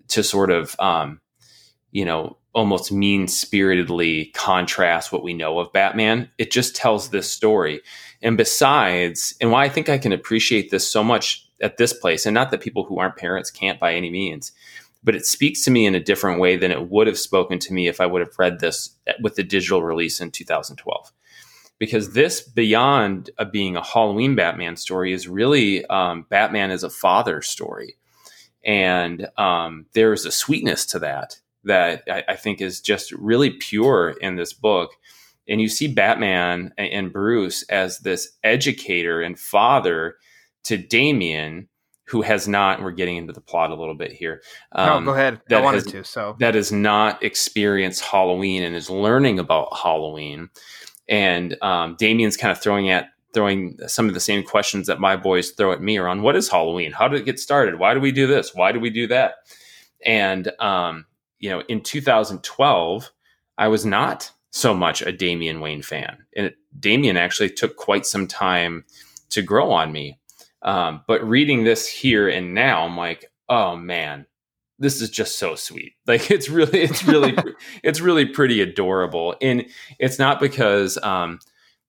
to 0.09 0.23
sort 0.23 0.51
of, 0.51 0.75
um, 0.79 1.21
you 1.93 2.05
know, 2.05 2.39
almost 2.55 2.93
mean 2.93 3.27
spiritedly 3.27 4.27
contrast 4.27 5.13
what 5.13 5.25
we 5.25 5.35
know 5.35 5.59
of 5.59 5.73
Batman. 5.73 6.31
It 6.39 6.51
just 6.51 6.77
tells 6.77 7.11
this 7.11 7.31
story. 7.31 7.81
And 8.23 8.37
besides, 8.37 9.35
and 9.41 9.51
why 9.51 9.65
I 9.65 9.69
think 9.69 9.89
I 9.89 9.99
can 9.99 10.13
appreciate 10.13 10.71
this 10.71 10.89
so 10.89 11.05
much 11.05 11.47
at 11.61 11.77
this 11.77 11.93
place, 11.93 12.27
and 12.27 12.35
not 12.35 12.51
that 12.51 12.61
people 12.61 12.85
who 12.85 12.99
aren't 12.99 13.17
parents 13.17 13.51
can't 13.51 13.81
by 13.81 13.95
any 13.95 14.11
means, 14.11 14.53
but 15.05 15.15
it 15.15 15.27
speaks 15.27 15.63
to 15.63 15.71
me 15.71 15.85
in 15.85 15.95
a 15.95 16.03
different 16.03 16.41
way 16.41 16.57
than 16.57 16.71
it 16.71 16.89
would 16.91 17.07
have 17.07 17.19
spoken 17.19 17.59
to 17.61 17.73
me 17.73 17.87
if 17.87 18.01
I 18.01 18.07
would 18.07 18.21
have 18.21 18.39
read 18.39 18.59
this 18.59 18.97
with 19.21 19.37
the 19.37 19.43
digital 19.43 19.83
release 19.83 20.21
in 20.21 20.31
2012. 20.31 21.13
Because 21.79 22.15
this, 22.15 22.41
beyond 22.41 23.31
uh, 23.39 23.45
being 23.45 23.77
a 23.77 23.85
Halloween 23.85 24.35
Batman 24.35 24.77
story, 24.77 25.13
is 25.13 25.29
really 25.29 25.85
um, 25.87 26.25
Batman 26.31 26.71
as 26.71 26.83
a 26.83 26.91
father 26.91 27.43
story. 27.43 27.97
And 28.65 29.29
um, 29.37 29.87
there 29.93 30.13
is 30.13 30.25
a 30.25 30.31
sweetness 30.31 30.87
to 30.87 30.99
that 31.01 31.39
that 31.65 32.03
I, 32.09 32.25
I, 32.29 32.37
think 32.37 32.61
is 32.61 32.81
just 32.81 33.11
really 33.13 33.51
pure 33.51 34.11
in 34.21 34.37
this 34.37 34.53
book. 34.53 34.91
And 35.49 35.61
you 35.61 35.69
see 35.69 35.89
Batman 35.89 36.73
and 36.77 37.13
Bruce 37.13 37.63
as 37.65 37.99
this 37.99 38.33
educator 38.43 39.23
and 39.23 39.39
father 39.39 40.17
to 40.65 40.77
Damian, 40.77 41.69
who 42.07 42.23
has 42.23 42.47
not. 42.47 42.83
We're 42.83 42.93
getting 42.93 43.17
into 43.17 43.33
the 43.33 43.41
plot 43.41 43.71
a 43.71 43.75
little 43.75 43.95
bit 43.95 44.13
here. 44.13 44.43
Um, 44.73 45.05
no, 45.05 45.13
go 45.13 45.19
ahead. 45.19 45.41
I 45.51 45.61
wanted 45.61 45.85
has, 45.85 45.93
to. 45.93 46.05
So 46.05 46.37
that 46.41 46.55
has 46.55 46.71
not 46.71 47.23
experienced 47.23 48.03
Halloween 48.05 48.63
and 48.63 48.75
is 48.75 48.91
learning 48.91 49.39
about 49.39 49.77
Halloween. 49.77 50.51
And 51.09 51.57
um, 51.63 51.97
Damian's 51.99 52.37
kind 52.37 52.53
of 52.53 52.61
throwing 52.61 52.91
at 52.91 53.09
throwing 53.33 53.77
some 53.89 54.07
of 54.07 54.15
the 54.15 54.21
same 54.21 54.45
questions 54.45 54.87
that 54.87 55.01
my 55.01 55.17
boys 55.17 55.51
throw 55.51 55.73
at 55.73 55.83
me 55.83 55.99
around 55.99 56.23
what 56.23 56.37
is 56.37 56.49
Halloween? 56.49 56.93
How 56.93 57.09
did 57.09 57.21
it 57.21 57.25
get 57.25 57.41
started? 57.41 57.81
Why 57.81 57.93
do 57.93 58.01
we 58.01 58.13
do 58.13 58.29
this? 58.29 58.55
Why 58.55 58.71
do 58.71 58.79
we 58.79 58.91
do 58.91 59.09
that? 59.09 59.35
And 60.07 60.51
um, 60.61 61.07
you 61.41 61.51
know, 61.51 61.61
in 61.69 61.83
2012, 61.83 63.11
I 63.59 63.69
was 63.69 63.85
not 63.85 64.31
so 64.51 64.73
much 64.73 65.03
a 65.03 65.13
Damian 65.13 65.61
Wayne 65.61 65.83
fan. 65.83 66.19
And 66.37 66.47
it, 66.47 66.57
Damian 66.79 67.17
actually 67.17 67.51
took 67.51 67.77
quite 67.77 68.07
some 68.07 68.27
time 68.27 68.85
to 69.31 69.43
grow 69.43 69.71
on 69.73 69.93
me. 69.93 70.19
Um, 70.65 71.03
but 71.07 71.23
reading 71.27 71.65
this 71.65 71.87
here 71.87 72.29
and 72.29 72.55
now, 72.55 72.85
I'm 72.85 72.97
like, 72.97 73.27
oh 73.49 73.77
man, 73.77 74.27
this 74.79 75.01
is 75.01 75.11
just 75.11 75.39
so 75.39 75.55
sweet. 75.55 75.93
Like 76.07 76.31
it's 76.31 76.49
really, 76.49 76.81
it's 76.81 77.05
really, 77.05 77.37
it's 77.83 78.01
really 78.01 78.27
pretty 78.27 78.61
adorable. 78.61 79.37
And 79.41 79.67
it's 79.99 80.19
not 80.19 80.41
because, 80.41 80.99
um, 81.03 81.39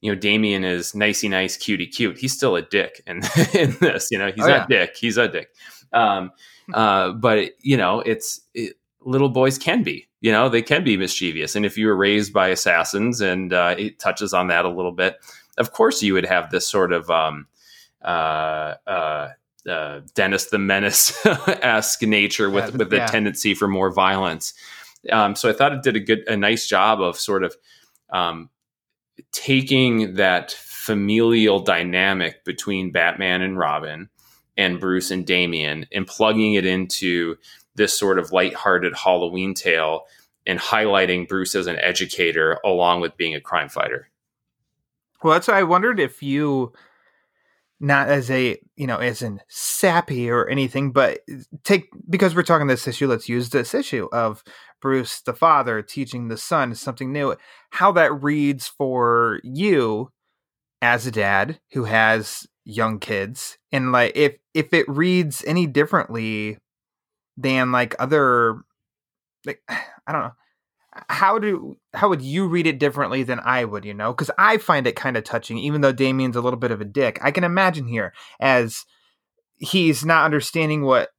you 0.01 0.11
know, 0.11 0.19
Damian 0.19 0.63
is 0.63 0.93
nicey 0.93 1.27
nice, 1.29 1.57
cutie 1.57 1.87
cute. 1.87 2.17
He's 2.17 2.33
still 2.33 2.55
a 2.55 2.61
dick 2.61 3.01
in, 3.07 3.17
in 3.53 3.75
this, 3.79 4.09
you 4.11 4.17
know, 4.17 4.31
he's 4.33 4.45
oh, 4.45 4.49
not 4.49 4.69
yeah. 4.69 4.85
dick. 4.85 4.97
He's 4.97 5.17
a 5.17 5.27
dick. 5.27 5.49
Um, 5.93 6.31
uh, 6.73 7.11
but 7.13 7.51
you 7.61 7.77
know, 7.77 8.01
it's, 8.01 8.41
it, 8.53 8.75
little 9.01 9.29
boys 9.29 9.57
can 9.57 9.83
be. 9.83 10.07
You 10.21 10.31
know, 10.31 10.49
they 10.49 10.61
can 10.61 10.83
be 10.83 10.97
mischievous. 10.97 11.55
And 11.55 11.65
if 11.65 11.77
you 11.77 11.87
were 11.87 11.95
raised 11.95 12.33
by 12.33 12.47
assassins, 12.47 13.21
and 13.21 13.53
uh, 13.53 13.75
it 13.77 13.99
touches 13.99 14.33
on 14.33 14.47
that 14.47 14.65
a 14.65 14.69
little 14.69 14.91
bit, 14.91 15.17
of 15.57 15.71
course 15.71 16.01
you 16.01 16.13
would 16.13 16.25
have 16.25 16.49
this 16.49 16.67
sort 16.67 16.91
of 16.91 17.09
um, 17.11 17.47
uh, 18.05 18.75
uh, 18.87 19.29
uh 19.67 20.01
Dennis 20.13 20.45
the 20.45 20.59
Menace 20.59 21.25
esque 21.25 22.01
nature 22.03 22.49
with 22.49 22.71
yeah, 22.71 22.77
with 22.77 22.93
a 22.93 22.97
yeah. 22.97 23.07
tendency 23.07 23.53
for 23.53 23.67
more 23.67 23.91
violence. 23.91 24.53
Um, 25.11 25.35
so 25.35 25.49
I 25.49 25.53
thought 25.53 25.73
it 25.73 25.83
did 25.83 25.95
a 25.95 25.99
good, 25.99 26.27
a 26.27 26.37
nice 26.37 26.67
job 26.67 27.01
of 27.01 27.19
sort 27.19 27.43
of 27.43 27.55
um, 28.09 28.49
taking 29.31 30.15
that 30.15 30.51
familial 30.51 31.59
dynamic 31.59 32.43
between 32.43 32.91
Batman 32.91 33.41
and 33.41 33.57
Robin 33.57 34.09
and 34.57 34.79
Bruce 34.79 35.11
and 35.11 35.25
Damian 35.25 35.85
and 35.91 36.07
plugging 36.07 36.53
it 36.53 36.65
into 36.65 37.37
this 37.75 37.97
sort 37.97 38.19
of 38.19 38.31
lighthearted 38.31 38.95
Halloween 38.95 39.53
tale 39.53 40.05
and 40.45 40.59
highlighting 40.59 41.27
Bruce 41.27 41.55
as 41.55 41.67
an 41.67 41.77
educator 41.79 42.59
along 42.63 43.01
with 43.01 43.17
being 43.17 43.35
a 43.35 43.41
crime 43.41 43.69
fighter. 43.69 44.09
Well, 45.23 45.33
that's 45.33 45.47
why 45.47 45.59
I 45.59 45.63
wondered 45.63 45.99
if 45.99 46.21
you 46.21 46.71
not 47.85 48.09
as 48.09 48.31
a 48.31 48.57
you 48.75 48.87
know 48.87 48.97
as 48.97 49.21
in 49.21 49.39
sappy 49.47 50.29
or 50.29 50.49
anything, 50.49 50.91
but 50.91 51.19
take 51.63 51.87
because 52.09 52.35
we're 52.35 52.41
talking 52.41 52.65
this 52.67 52.87
issue. 52.87 53.07
Let's 53.07 53.29
use 53.29 53.49
this 53.49 53.75
issue 53.75 54.09
of 54.11 54.43
Bruce 54.81 55.21
the 55.21 55.33
father 55.33 55.83
teaching 55.83 56.27
the 56.27 56.37
son 56.37 56.73
something 56.73 57.13
new. 57.13 57.35
How 57.69 57.91
that 57.91 58.23
reads 58.23 58.67
for 58.67 59.39
you 59.43 60.09
as 60.81 61.05
a 61.05 61.11
dad 61.11 61.59
who 61.73 61.83
has 61.83 62.47
young 62.65 62.99
kids, 62.99 63.59
and 63.71 63.91
like 63.91 64.13
if 64.15 64.35
if 64.55 64.73
it 64.73 64.89
reads 64.89 65.43
any 65.45 65.67
differently 65.67 66.57
than 67.37 67.71
like 67.71 67.95
other 67.99 68.63
like 69.45 69.61
I 69.69 70.11
don't 70.11 70.21
know 70.23 70.33
how 71.09 71.39
do 71.39 71.75
how 71.93 72.09
would 72.09 72.21
you 72.21 72.47
read 72.47 72.67
it 72.67 72.79
differently 72.79 73.23
than 73.23 73.39
I 73.43 73.65
would, 73.65 73.85
you 73.85 73.93
know? 73.93 74.13
Because 74.13 74.31
I 74.37 74.57
find 74.57 74.87
it 74.87 74.95
kind 74.95 75.17
of 75.17 75.23
touching, 75.23 75.57
even 75.57 75.81
though 75.81 75.91
Damian's 75.91 76.35
a 76.35 76.41
little 76.41 76.59
bit 76.59 76.71
of 76.71 76.81
a 76.81 76.85
dick. 76.85 77.19
I 77.21 77.31
can 77.31 77.43
imagine 77.43 77.87
here 77.87 78.13
as 78.39 78.85
he's 79.57 80.05
not 80.05 80.25
understanding 80.25 80.83
what 80.83 81.09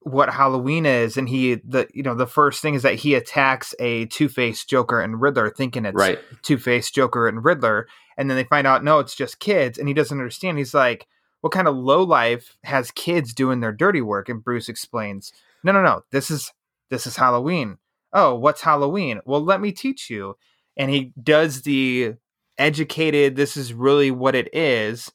what 0.00 0.30
Halloween 0.30 0.84
is, 0.84 1.16
and 1.16 1.28
he 1.28 1.56
the 1.64 1.88
you 1.94 2.02
know 2.02 2.14
the 2.14 2.26
first 2.26 2.60
thing 2.60 2.74
is 2.74 2.82
that 2.82 2.96
he 2.96 3.14
attacks 3.14 3.74
a 3.78 4.06
Two 4.06 4.28
Face 4.28 4.64
Joker 4.64 5.00
and 5.00 5.20
Riddler, 5.20 5.50
thinking 5.50 5.84
it's 5.84 5.96
Right. 5.96 6.18
Two 6.42 6.58
Face 6.58 6.90
Joker 6.90 7.28
and 7.28 7.44
Riddler, 7.44 7.86
and 8.16 8.28
then 8.28 8.36
they 8.36 8.44
find 8.44 8.66
out 8.66 8.82
no, 8.82 8.98
it's 8.98 9.14
just 9.14 9.38
kids, 9.38 9.78
and 9.78 9.86
he 9.86 9.94
doesn't 9.94 10.18
understand. 10.18 10.58
He's 10.58 10.74
like, 10.74 11.06
"What 11.40 11.52
kind 11.52 11.68
of 11.68 11.76
low 11.76 12.02
life 12.02 12.56
has 12.64 12.90
kids 12.90 13.32
doing 13.32 13.60
their 13.60 13.72
dirty 13.72 14.00
work?" 14.00 14.28
And 14.28 14.42
Bruce 14.42 14.68
explains, 14.68 15.32
"No, 15.62 15.70
no, 15.70 15.82
no. 15.82 16.02
This 16.10 16.30
is 16.30 16.52
this 16.90 17.06
is 17.06 17.16
Halloween. 17.16 17.78
Oh, 18.12 18.34
what's 18.34 18.60
Halloween? 18.60 19.20
Well, 19.24 19.42
let 19.42 19.60
me 19.60 19.72
teach 19.72 20.10
you." 20.10 20.36
And 20.76 20.90
he 20.90 21.12
does 21.22 21.62
the 21.62 22.14
educated. 22.58 23.36
This 23.36 23.56
is 23.56 23.72
really 23.74 24.10
what 24.10 24.34
it 24.34 24.54
is. 24.54 25.10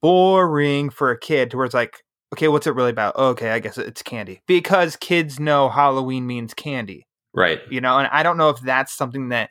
Boring 0.00 0.90
for 0.90 1.10
a 1.10 1.18
kid, 1.18 1.50
to 1.50 1.56
where 1.56 1.66
it's 1.66 1.74
like, 1.74 2.02
okay, 2.32 2.48
what's 2.48 2.66
it 2.66 2.74
really 2.74 2.90
about? 2.90 3.16
okay, 3.16 3.50
I 3.50 3.58
guess 3.58 3.76
it's 3.78 4.02
candy 4.02 4.40
because 4.46 4.96
kids 4.96 5.40
know 5.40 5.68
Halloween 5.68 6.26
means 6.26 6.54
candy 6.54 7.06
Right. 7.34 7.60
you 7.70 7.80
know 7.80 7.96
and 7.98 8.08
i 8.12 8.22
don't 8.22 8.36
know 8.36 8.50
if 8.50 8.60
that's 8.60 8.92
something 8.94 9.30
that 9.30 9.48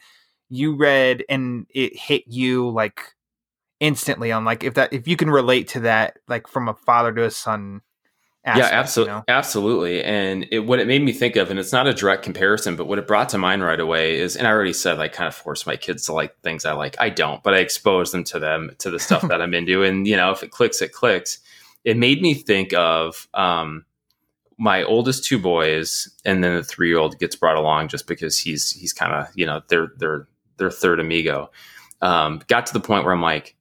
you 0.49 0.75
read 0.77 1.23
and 1.29 1.65
it 1.73 1.97
hit 1.97 2.23
you 2.27 2.69
like 2.69 3.01
instantly 3.79 4.31
on 4.31 4.45
like 4.45 4.63
if 4.63 4.75
that 4.75 4.93
if 4.93 5.07
you 5.07 5.17
can 5.17 5.31
relate 5.31 5.67
to 5.69 5.79
that 5.79 6.17
like 6.27 6.47
from 6.47 6.67
a 6.69 6.75
father 6.75 7.11
to 7.11 7.25
a 7.25 7.31
son 7.31 7.81
yeah, 8.45 8.69
absolutely, 8.71 9.13
you 9.13 9.17
know? 9.19 9.23
absolutely. 9.27 10.03
And 10.03 10.47
it, 10.51 10.59
what 10.59 10.79
it 10.79 10.87
made 10.87 11.03
me 11.03 11.11
think 11.11 11.35
of, 11.35 11.51
and 11.51 11.59
it's 11.59 11.71
not 11.71 11.85
a 11.85 11.93
direct 11.93 12.23
comparison, 12.23 12.75
but 12.75 12.87
what 12.87 12.97
it 12.97 13.05
brought 13.07 13.29
to 13.29 13.37
mind 13.37 13.63
right 13.63 13.79
away 13.79 14.19
is, 14.19 14.35
and 14.35 14.47
I 14.47 14.51
already 14.51 14.73
said 14.73 14.99
I 14.99 15.09
kind 15.09 15.27
of 15.27 15.35
force 15.35 15.67
my 15.67 15.75
kids 15.75 16.05
to 16.05 16.13
like 16.13 16.39
things 16.41 16.65
I 16.65 16.71
like. 16.73 16.95
I 16.99 17.09
don't, 17.09 17.43
but 17.43 17.53
I 17.53 17.57
expose 17.57 18.11
them 18.11 18.23
to 18.25 18.39
them 18.39 18.71
to 18.79 18.89
the 18.89 18.99
stuff 18.99 19.21
that 19.27 19.41
I'm 19.41 19.53
into, 19.53 19.83
and 19.83 20.07
you 20.07 20.15
know, 20.15 20.31
if 20.31 20.41
it 20.41 20.51
clicks, 20.51 20.81
it 20.81 20.91
clicks. 20.91 21.39
It 21.83 21.97
made 21.97 22.21
me 22.21 22.33
think 22.33 22.73
of 22.73 23.27
um, 23.33 23.85
my 24.57 24.83
oldest 24.83 25.23
two 25.25 25.39
boys, 25.39 26.09
and 26.25 26.43
then 26.43 26.55
the 26.55 26.63
three 26.63 26.87
year 26.87 26.97
old 26.97 27.19
gets 27.19 27.35
brought 27.35 27.57
along 27.57 27.89
just 27.89 28.07
because 28.07 28.39
he's 28.39 28.71
he's 28.71 28.93
kind 28.93 29.13
of 29.13 29.27
you 29.35 29.45
know 29.45 29.61
their 29.67 29.91
their 29.97 30.27
their 30.57 30.71
third 30.71 30.99
amigo. 30.99 31.51
Um, 32.01 32.41
got 32.47 32.65
to 32.67 32.73
the 32.73 32.79
point 32.79 33.03
where 33.03 33.13
I'm 33.13 33.21
like, 33.21 33.55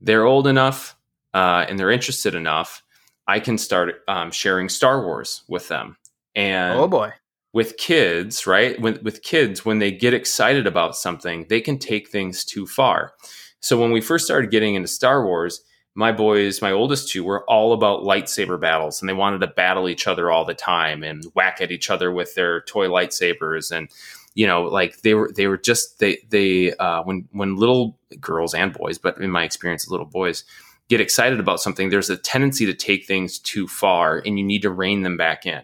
they're 0.00 0.24
old 0.24 0.46
enough 0.46 0.96
uh, 1.34 1.66
and 1.68 1.78
they're 1.78 1.90
interested 1.90 2.34
enough. 2.34 2.82
I 3.26 3.40
can 3.40 3.58
start 3.58 4.02
um, 4.08 4.30
sharing 4.30 4.68
Star 4.68 5.04
Wars 5.04 5.42
with 5.48 5.68
them. 5.68 5.96
And 6.34 6.78
oh 6.78 6.88
boy 6.88 7.12
with 7.52 7.76
kids, 7.76 8.46
right? 8.46 8.80
When, 8.80 8.98
with 9.02 9.22
kids, 9.22 9.64
when 9.64 9.78
they 9.78 9.92
get 9.92 10.14
excited 10.14 10.66
about 10.66 10.96
something, 10.96 11.46
they 11.48 11.60
can 11.60 11.78
take 11.78 12.08
things 12.08 12.44
too 12.44 12.66
far. 12.66 13.12
So 13.60 13.78
when 13.78 13.92
we 13.92 14.00
first 14.00 14.24
started 14.24 14.50
getting 14.50 14.74
into 14.74 14.88
Star 14.88 15.24
Wars, 15.24 15.62
my 15.94 16.10
boys, 16.10 16.62
my 16.62 16.72
oldest 16.72 17.10
two, 17.10 17.22
were 17.22 17.48
all 17.50 17.74
about 17.74 18.02
lightsaber 18.02 18.58
battles, 18.58 19.00
and 19.00 19.08
they 19.08 19.12
wanted 19.12 19.42
to 19.42 19.46
battle 19.48 19.88
each 19.88 20.06
other 20.06 20.30
all 20.30 20.44
the 20.46 20.54
time 20.54 21.02
and 21.02 21.24
whack 21.34 21.60
at 21.60 21.70
each 21.70 21.90
other 21.90 22.10
with 22.10 22.34
their 22.34 22.62
toy 22.62 22.86
lightsabers, 22.86 23.70
and 23.70 23.90
you 24.34 24.46
know, 24.46 24.62
like 24.62 25.02
they 25.02 25.12
were 25.12 25.30
they 25.36 25.46
were 25.46 25.58
just 25.58 25.98
they 25.98 26.16
they 26.30 26.72
uh, 26.76 27.02
when 27.02 27.28
when 27.32 27.56
little 27.56 27.98
girls 28.18 28.54
and 28.54 28.72
boys, 28.72 28.96
but 28.96 29.18
in 29.18 29.30
my 29.30 29.44
experience, 29.44 29.86
little 29.86 30.06
boys 30.06 30.44
get 30.92 31.00
excited 31.00 31.40
about 31.40 31.58
something, 31.58 31.88
there's 31.88 32.10
a 32.10 32.18
tendency 32.18 32.66
to 32.66 32.74
take 32.74 33.06
things 33.06 33.38
too 33.38 33.66
far, 33.66 34.18
and 34.18 34.38
you 34.38 34.44
need 34.44 34.60
to 34.60 34.70
rein 34.70 35.02
them 35.02 35.16
back 35.16 35.46
in. 35.46 35.62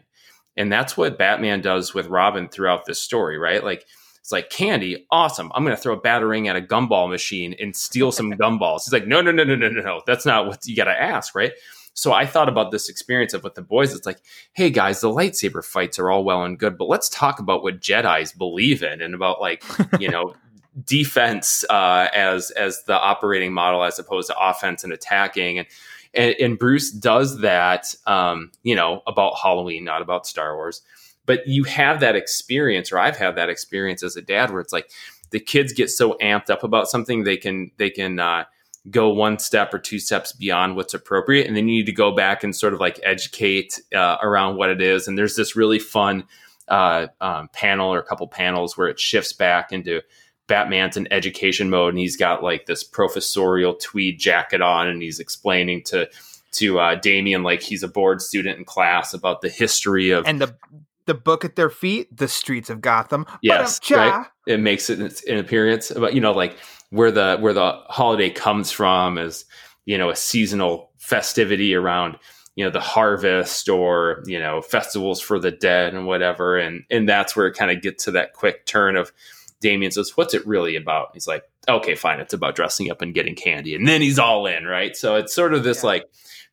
And 0.56 0.72
that's 0.72 0.96
what 0.96 1.18
Batman 1.18 1.60
does 1.60 1.92
with 1.92 2.06
Robin 2.06 2.48
throughout 2.48 2.86
this 2.86 2.98
story, 2.98 3.36
right? 3.36 3.62
Like 3.62 3.84
it's 4.20 4.32
like 4.32 4.48
candy, 4.48 5.06
awesome. 5.10 5.52
I'm 5.54 5.64
going 5.64 5.76
to 5.76 5.82
throw 5.82 5.94
a 5.94 6.00
batarang 6.00 6.48
at 6.48 6.56
a 6.56 6.62
gumball 6.62 7.10
machine 7.10 7.54
and 7.60 7.76
steal 7.76 8.10
some 8.10 8.32
gumballs. 8.40 8.84
He's 8.84 8.92
like, 8.92 9.06
no, 9.06 9.20
no, 9.20 9.30
no, 9.30 9.44
no, 9.44 9.54
no, 9.54 9.68
no, 9.68 9.82
no. 9.82 10.02
That's 10.06 10.24
not 10.24 10.46
what 10.46 10.66
you 10.66 10.74
got 10.74 10.84
to 10.84 10.98
ask, 10.98 11.34
right? 11.34 11.52
So 11.92 12.14
I 12.14 12.24
thought 12.24 12.48
about 12.48 12.70
this 12.70 12.88
experience 12.88 13.34
of 13.34 13.44
with 13.44 13.54
the 13.54 13.60
boys. 13.62 13.94
It's 13.94 14.06
like, 14.06 14.20
hey 14.54 14.70
guys, 14.70 15.02
the 15.02 15.10
lightsaber 15.10 15.62
fights 15.62 15.98
are 15.98 16.10
all 16.10 16.24
well 16.24 16.42
and 16.42 16.58
good, 16.58 16.78
but 16.78 16.88
let's 16.88 17.10
talk 17.10 17.38
about 17.38 17.62
what 17.62 17.80
Jedi's 17.80 18.32
believe 18.32 18.82
in 18.82 19.02
and 19.02 19.14
about 19.14 19.42
like, 19.42 19.62
you 20.00 20.08
know, 20.08 20.34
defense 20.84 21.64
uh, 21.70 22.08
as 22.14 22.50
as 22.52 22.84
the 22.84 22.98
operating 22.98 23.52
model 23.52 23.82
as 23.82 23.98
opposed 23.98 24.28
to 24.28 24.36
offense 24.38 24.84
and 24.84 24.92
attacking. 24.92 25.58
And 25.58 25.68
and, 26.14 26.34
and 26.40 26.58
Bruce 26.58 26.90
does 26.90 27.40
that, 27.40 27.94
um, 28.06 28.50
you 28.62 28.74
know, 28.74 29.02
about 29.06 29.34
Halloween, 29.42 29.84
not 29.84 30.02
about 30.02 30.26
Star 30.26 30.56
Wars. 30.56 30.82
But 31.26 31.46
you 31.46 31.64
have 31.64 32.00
that 32.00 32.16
experience, 32.16 32.90
or 32.90 32.98
I've 32.98 33.18
had 33.18 33.36
that 33.36 33.50
experience 33.50 34.02
as 34.02 34.16
a 34.16 34.22
dad, 34.22 34.50
where 34.50 34.60
it's 34.60 34.72
like 34.72 34.90
the 35.30 35.40
kids 35.40 35.74
get 35.74 35.90
so 35.90 36.16
amped 36.22 36.48
up 36.48 36.64
about 36.64 36.88
something 36.88 37.24
they 37.24 37.36
can 37.36 37.70
they 37.76 37.90
can 37.90 38.18
uh, 38.18 38.44
go 38.90 39.10
one 39.10 39.38
step 39.38 39.74
or 39.74 39.78
two 39.78 39.98
steps 39.98 40.32
beyond 40.32 40.76
what's 40.76 40.94
appropriate, 40.94 41.46
and 41.46 41.54
then 41.54 41.68
you 41.68 41.78
need 41.78 41.86
to 41.86 41.92
go 41.92 42.14
back 42.14 42.42
and 42.42 42.56
sort 42.56 42.72
of 42.72 42.80
like 42.80 42.98
educate 43.02 43.80
uh, 43.94 44.16
around 44.22 44.56
what 44.56 44.70
it 44.70 44.80
is. 44.80 45.06
And 45.06 45.18
there's 45.18 45.36
this 45.36 45.54
really 45.54 45.78
fun 45.78 46.24
uh, 46.68 47.08
um, 47.20 47.48
panel 47.52 47.92
or 47.92 47.98
a 47.98 48.04
couple 48.04 48.26
panels 48.26 48.76
where 48.76 48.88
it 48.88 48.98
shifts 48.98 49.32
back 49.32 49.72
into 49.72 50.00
Batman's 50.48 50.96
in 50.96 51.06
education 51.12 51.70
mode, 51.70 51.90
and 51.90 51.98
he's 51.98 52.16
got 52.16 52.42
like 52.42 52.66
this 52.66 52.82
professorial 52.82 53.74
tweed 53.74 54.18
jacket 54.18 54.60
on, 54.60 54.88
and 54.88 55.00
he's 55.00 55.20
explaining 55.20 55.84
to 55.84 56.08
to 56.52 56.80
uh, 56.80 56.94
Damian 56.96 57.42
like 57.42 57.62
he's 57.62 57.82
a 57.82 57.88
bored 57.88 58.20
student 58.20 58.58
in 58.58 58.64
class 58.64 59.14
about 59.14 59.42
the 59.42 59.48
history 59.48 60.10
of 60.10 60.26
and 60.26 60.40
the 60.40 60.56
the 61.04 61.14
book 61.14 61.44
at 61.44 61.56
their 61.56 61.70
feet 61.70 62.14
the 62.16 62.28
streets 62.28 62.70
of 62.70 62.80
gotham. 62.80 63.26
Yes, 63.42 63.80
right. 63.90 64.26
It 64.46 64.58
makes 64.60 64.90
it 64.90 65.22
an 65.28 65.38
appearance, 65.38 65.92
but 65.94 66.14
you 66.14 66.20
know, 66.20 66.32
like 66.32 66.56
where 66.90 67.10
the 67.10 67.36
where 67.38 67.52
the 67.52 67.80
holiday 67.88 68.30
comes 68.30 68.72
from 68.72 69.18
is 69.18 69.44
you 69.84 69.98
know 69.98 70.10
a 70.10 70.16
seasonal 70.16 70.90
festivity 70.98 71.74
around 71.74 72.18
you 72.56 72.64
know 72.64 72.70
the 72.70 72.80
harvest 72.80 73.68
or 73.68 74.22
you 74.26 74.38
know 74.38 74.60
festivals 74.62 75.20
for 75.20 75.38
the 75.38 75.50
dead 75.50 75.94
and 75.94 76.06
whatever, 76.06 76.56
and 76.56 76.84
and 76.90 77.08
that's 77.08 77.36
where 77.36 77.46
it 77.46 77.56
kind 77.56 77.70
of 77.70 77.82
gets 77.82 78.04
to 78.04 78.12
that 78.12 78.32
quick 78.32 78.64
turn 78.64 78.96
of 78.96 79.12
Damian 79.60 79.90
says, 79.92 80.16
"What's 80.16 80.34
it 80.34 80.46
really 80.46 80.76
about?" 80.76 81.10
He's 81.14 81.26
like, 81.26 81.42
"Okay, 81.68 81.94
fine, 81.94 82.20
it's 82.20 82.34
about 82.34 82.54
dressing 82.56 82.90
up 82.90 83.02
and 83.02 83.14
getting 83.14 83.34
candy," 83.34 83.74
and 83.74 83.86
then 83.88 84.00
he's 84.02 84.18
all 84.18 84.46
in, 84.46 84.64
right? 84.64 84.96
So 84.96 85.16
it's 85.16 85.34
sort 85.34 85.54
of 85.54 85.64
this 85.64 85.82
Yeah. 85.82 85.86
like 85.88 86.04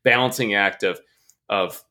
balancing 0.03 0.53
act 0.53 0.83
of 0.83 0.99
of 1.49 1.83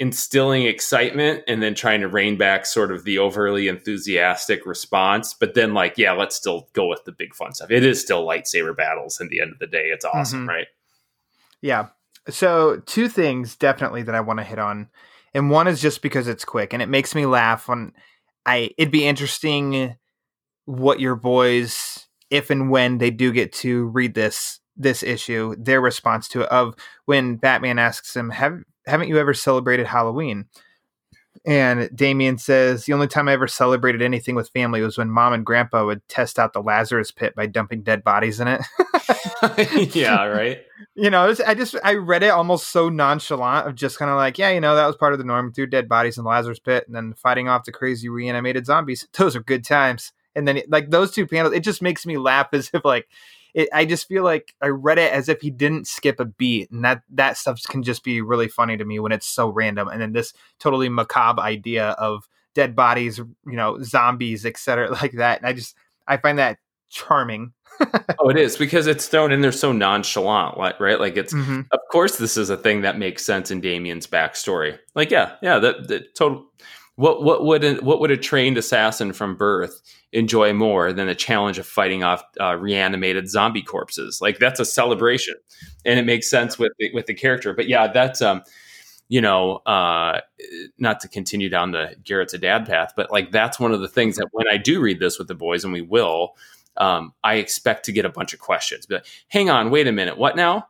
instilling 0.00 0.64
excitement 0.64 1.44
and 1.46 1.62
then 1.62 1.72
trying 1.74 2.00
to 2.00 2.08
rein 2.08 2.36
back 2.36 2.66
sort 2.66 2.90
of 2.90 3.04
the 3.04 3.16
overly 3.16 3.68
enthusiastic 3.68 4.66
response 4.66 5.32
but 5.34 5.54
then 5.54 5.72
like 5.72 5.96
yeah 5.96 6.10
let's 6.10 6.34
still 6.34 6.68
go 6.72 6.88
with 6.88 7.04
the 7.04 7.12
big 7.12 7.32
fun 7.32 7.52
stuff 7.54 7.70
it 7.70 7.84
is 7.84 8.00
still 8.00 8.26
lightsaber 8.26 8.76
battles 8.76 9.20
in 9.20 9.28
the 9.28 9.40
end 9.40 9.52
of 9.52 9.58
the 9.60 9.68
day 9.68 9.84
it's 9.92 10.04
awesome 10.04 10.46
Mhm. 10.46 10.48
right 10.48 10.66
Yeah. 11.60 11.86
So 12.28 12.82
two 12.86 13.08
things 13.08 13.54
definitely 13.56 14.02
that 14.02 14.14
I 14.16 14.20
want 14.20 14.38
to 14.40 14.44
hit 14.44 14.58
on, 14.58 14.88
and 15.32 15.48
one 15.48 15.68
is 15.68 15.80
just 15.80 16.02
because 16.02 16.26
it's 16.26 16.44
quick 16.44 16.72
and 16.72 16.82
it 16.82 16.88
makes 16.88 17.14
me 17.14 17.24
laugh. 17.26 17.68
When 17.68 17.92
I, 18.44 18.70
it'd 18.76 18.90
be 18.90 19.06
interesting 19.06 19.96
what 20.66 21.00
your 21.00 21.16
boys, 21.16 22.06
if 22.30 22.50
and 22.50 22.70
when 22.70 22.98
they 22.98 23.10
do 23.10 23.32
get 23.32 23.52
to 23.54 23.86
read 23.86 24.14
this 24.14 24.60
this 24.76 25.02
issue, 25.02 25.54
their 25.58 25.80
response 25.80 26.26
to 26.28 26.40
it 26.42 26.48
of 26.48 26.74
when 27.04 27.36
Batman 27.36 27.78
asks 27.78 28.16
him, 28.16 28.30
"Have 28.30 28.60
haven't 28.86 29.08
you 29.08 29.18
ever 29.18 29.34
celebrated 29.34 29.86
Halloween?" 29.86 30.46
And 31.46 31.90
Damian 31.94 32.38
says, 32.38 32.84
The 32.84 32.92
only 32.94 33.06
time 33.08 33.28
I 33.28 33.32
ever 33.32 33.48
celebrated 33.48 34.00
anything 34.00 34.34
with 34.34 34.48
family 34.50 34.80
was 34.80 34.96
when 34.96 35.10
mom 35.10 35.32
and 35.34 35.44
grandpa 35.44 35.84
would 35.84 36.06
test 36.08 36.38
out 36.38 36.52
the 36.52 36.62
Lazarus 36.62 37.10
pit 37.10 37.34
by 37.34 37.46
dumping 37.46 37.82
dead 37.82 38.02
bodies 38.02 38.40
in 38.40 38.48
it. 38.48 38.62
yeah 39.94 40.24
right 40.24 40.62
you 40.94 41.10
know, 41.10 41.28
it's- 41.28 41.46
I 41.46 41.54
just 41.54 41.76
I 41.84 41.94
read 41.94 42.22
it 42.22 42.28
almost 42.30 42.70
so 42.70 42.88
nonchalant 42.88 43.66
of 43.66 43.74
just 43.74 43.98
kind 43.98 44.10
of 44.10 44.16
like, 44.16 44.38
yeah, 44.38 44.50
you 44.50 44.60
know, 44.60 44.74
that 44.76 44.86
was 44.86 44.96
part 44.96 45.12
of 45.12 45.18
the 45.18 45.24
norm. 45.24 45.52
Threw 45.52 45.66
dead 45.66 45.88
bodies 45.88 46.16
in 46.16 46.24
the 46.24 46.30
Lazarus 46.30 46.60
pit 46.60 46.84
and 46.86 46.94
then 46.94 47.14
fighting 47.14 47.48
off 47.48 47.64
the 47.64 47.72
crazy 47.72 48.08
reanimated 48.08 48.64
zombies. 48.66 49.06
Those 49.18 49.36
are 49.36 49.42
good 49.42 49.64
times. 49.64 50.12
And 50.36 50.46
then 50.46 50.62
like 50.68 50.90
those 50.90 51.12
two 51.12 51.26
panels, 51.26 51.54
it 51.54 51.60
just 51.60 51.82
makes 51.82 52.04
me 52.06 52.18
laugh 52.18 52.48
as 52.52 52.70
if 52.72 52.84
like 52.84 53.08
it, 53.54 53.68
I 53.72 53.84
just 53.84 54.08
feel 54.08 54.24
like 54.24 54.54
I 54.60 54.66
read 54.68 54.98
it 54.98 55.12
as 55.12 55.28
if 55.28 55.40
he 55.40 55.50
didn't 55.50 55.86
skip 55.86 56.18
a 56.18 56.24
beat, 56.24 56.70
and 56.70 56.84
that 56.84 57.02
that 57.10 57.36
stuff 57.36 57.62
can 57.68 57.82
just 57.82 58.02
be 58.02 58.20
really 58.20 58.48
funny 58.48 58.76
to 58.76 58.84
me 58.84 58.98
when 58.98 59.12
it's 59.12 59.26
so 59.26 59.48
random. 59.48 59.88
And 59.88 60.00
then 60.00 60.12
this 60.12 60.32
totally 60.58 60.88
macabre 60.88 61.40
idea 61.42 61.90
of 61.90 62.28
dead 62.54 62.74
bodies, 62.74 63.18
you 63.18 63.56
know, 63.56 63.80
zombies, 63.82 64.44
etc., 64.44 64.90
like 65.02 65.12
that. 65.12 65.38
And 65.38 65.46
I 65.46 65.52
just 65.52 65.76
I 66.06 66.16
find 66.16 66.38
that 66.38 66.58
charming. 66.90 67.52
oh, 68.20 68.28
it 68.28 68.36
is 68.36 68.56
because 68.56 68.86
it's 68.86 69.08
thrown 69.08 69.32
in 69.32 69.40
there 69.40 69.50
so 69.50 69.72
nonchalant, 69.72 70.56
like, 70.56 70.78
right? 70.78 71.00
Like 71.00 71.16
it's, 71.16 71.34
Mhm. 71.34 71.66
of 71.72 71.80
course, 71.90 72.18
this 72.18 72.36
is 72.36 72.48
a 72.48 72.56
thing 72.56 72.82
that 72.82 72.98
makes 72.98 73.24
sense 73.24 73.50
in 73.50 73.60
Damian's 73.60 74.06
backstory. 74.06 74.78
Like, 74.94 75.10
yeah, 75.10 75.32
yeah, 75.42 75.58
that, 75.58 75.88
that 75.88 76.14
total. 76.14 76.46
What 76.96 77.24
what 77.24 77.44
would 77.44 77.64
a, 77.64 77.74
what 77.76 77.98
would 78.00 78.12
a 78.12 78.16
trained 78.16 78.56
assassin 78.56 79.12
from 79.12 79.34
birth 79.34 79.82
enjoy 80.12 80.52
more 80.52 80.92
than 80.92 81.08
the 81.08 81.14
challenge 81.14 81.58
of 81.58 81.66
fighting 81.66 82.04
off 82.04 82.22
uh, 82.40 82.56
reanimated 82.56 83.28
zombie 83.28 83.62
corpses? 83.62 84.20
Like 84.20 84.38
that's 84.38 84.60
a 84.60 84.64
celebration, 84.64 85.34
and 85.84 85.98
it 85.98 86.04
makes 86.04 86.30
sense 86.30 86.56
with 86.56 86.72
the, 86.78 86.92
with 86.94 87.06
the 87.06 87.14
character. 87.14 87.52
But 87.52 87.68
yeah, 87.68 87.88
that's 87.88 88.22
um, 88.22 88.42
you 89.08 89.20
know, 89.20 89.56
uh, 89.66 90.20
not 90.78 91.00
to 91.00 91.08
continue 91.08 91.48
down 91.48 91.72
the 91.72 91.94
Garret's 92.04 92.34
a 92.34 92.38
dad 92.38 92.66
path, 92.66 92.92
but 92.96 93.10
like 93.10 93.32
that's 93.32 93.60
one 93.60 93.72
of 93.72 93.80
the 93.80 93.88
things 93.88 94.16
that 94.16 94.28
when 94.32 94.46
I 94.50 94.56
do 94.56 94.80
read 94.80 95.00
this 95.00 95.18
with 95.18 95.28
the 95.28 95.34
boys, 95.34 95.64
and 95.64 95.72
we 95.72 95.82
will, 95.82 96.36
um, 96.76 97.12
I 97.22 97.34
expect 97.34 97.84
to 97.86 97.92
get 97.92 98.04
a 98.04 98.08
bunch 98.10 98.32
of 98.32 98.40
questions. 98.40 98.86
But 98.86 99.04
hang 99.28 99.50
on, 99.50 99.70
wait 99.70 99.86
a 99.88 99.92
minute, 99.92 100.16
what 100.16 100.36
now? 100.36 100.68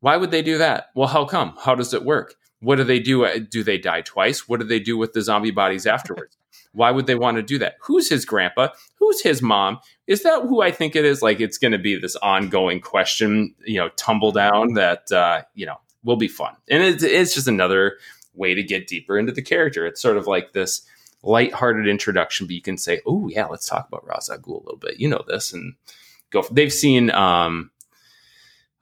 Why 0.00 0.16
would 0.16 0.30
they 0.30 0.42
do 0.42 0.58
that? 0.58 0.90
Well, 0.94 1.08
how 1.08 1.24
come? 1.24 1.54
How 1.58 1.74
does 1.74 1.94
it 1.94 2.04
work? 2.04 2.34
What 2.60 2.76
do 2.76 2.84
they 2.84 2.98
do? 2.98 3.26
Do 3.40 3.62
they 3.62 3.78
die 3.78 4.00
twice? 4.00 4.48
What 4.48 4.60
do 4.60 4.66
they 4.66 4.80
do 4.80 4.96
with 4.96 5.12
the 5.12 5.22
zombie 5.22 5.50
bodies 5.50 5.86
afterwards? 5.86 6.36
Why 6.72 6.90
would 6.90 7.06
they 7.06 7.14
want 7.14 7.38
to 7.38 7.42
do 7.42 7.58
that? 7.58 7.76
Who's 7.80 8.08
his 8.08 8.24
grandpa? 8.24 8.68
Who's 8.96 9.22
his 9.22 9.40
mom? 9.40 9.78
Is 10.06 10.22
that 10.24 10.42
who 10.42 10.60
I 10.60 10.70
think 10.70 10.94
it 10.94 11.06
is? 11.06 11.22
Like 11.22 11.40
it's 11.40 11.58
going 11.58 11.72
to 11.72 11.78
be 11.78 11.98
this 11.98 12.16
ongoing 12.16 12.80
question, 12.80 13.54
you 13.64 13.78
know, 13.78 13.88
tumble 13.96 14.30
down 14.30 14.74
that 14.74 15.10
uh, 15.10 15.42
you 15.54 15.64
know 15.64 15.80
will 16.04 16.16
be 16.16 16.28
fun, 16.28 16.54
and 16.68 16.82
it's, 16.82 17.02
it's 17.02 17.34
just 17.34 17.48
another 17.48 17.98
way 18.34 18.54
to 18.54 18.62
get 18.62 18.86
deeper 18.86 19.18
into 19.18 19.32
the 19.32 19.42
character. 19.42 19.86
It's 19.86 20.02
sort 20.02 20.16
of 20.16 20.26
like 20.26 20.52
this 20.52 20.82
lighthearted 21.22 21.88
introduction, 21.88 22.46
but 22.46 22.54
you 22.54 22.62
can 22.62 22.76
say, 22.76 23.00
"Oh 23.06 23.28
yeah, 23.28 23.46
let's 23.46 23.66
talk 23.66 23.88
about 23.88 24.06
Ra's 24.06 24.30
al 24.30 24.38
Ghul 24.38 24.60
a 24.60 24.64
little 24.64 24.76
bit." 24.76 25.00
You 25.00 25.08
know 25.08 25.24
this, 25.26 25.52
and 25.52 25.74
go. 26.30 26.42
For, 26.42 26.52
they've 26.52 26.72
seen, 26.72 27.10
um, 27.10 27.70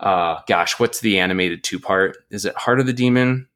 uh, 0.00 0.40
gosh, 0.46 0.78
what's 0.78 1.00
the 1.00 1.20
animated 1.20 1.62
two 1.62 1.78
part? 1.78 2.18
Is 2.30 2.44
it 2.44 2.56
Heart 2.56 2.80
of 2.80 2.87
the 2.87 2.92
Demon? 2.92 3.48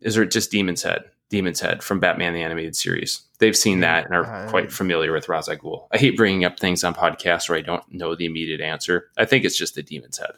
Is 0.00 0.16
it 0.16 0.30
just 0.30 0.50
Demon's 0.50 0.82
Head? 0.82 1.04
Demon's 1.28 1.60
Head 1.60 1.82
from 1.82 1.98
Batman 2.00 2.34
the 2.34 2.42
Animated 2.42 2.76
Series. 2.76 3.22
They've 3.38 3.56
seen 3.56 3.80
that 3.80 4.06
and 4.06 4.14
are 4.14 4.24
Uh, 4.24 4.48
quite 4.50 4.72
familiar 4.72 5.12
with 5.12 5.28
Ra's 5.28 5.48
al 5.48 5.56
Ghul. 5.56 5.86
I 5.92 5.98
hate 5.98 6.16
bringing 6.16 6.44
up 6.44 6.58
things 6.58 6.84
on 6.84 6.94
podcasts 6.94 7.48
where 7.48 7.58
I 7.58 7.62
don't 7.62 7.82
know 7.92 8.14
the 8.14 8.26
immediate 8.26 8.60
answer. 8.60 9.10
I 9.16 9.24
think 9.24 9.44
it's 9.44 9.56
just 9.58 9.74
the 9.74 9.82
Demon's 9.82 10.18
Head. 10.18 10.32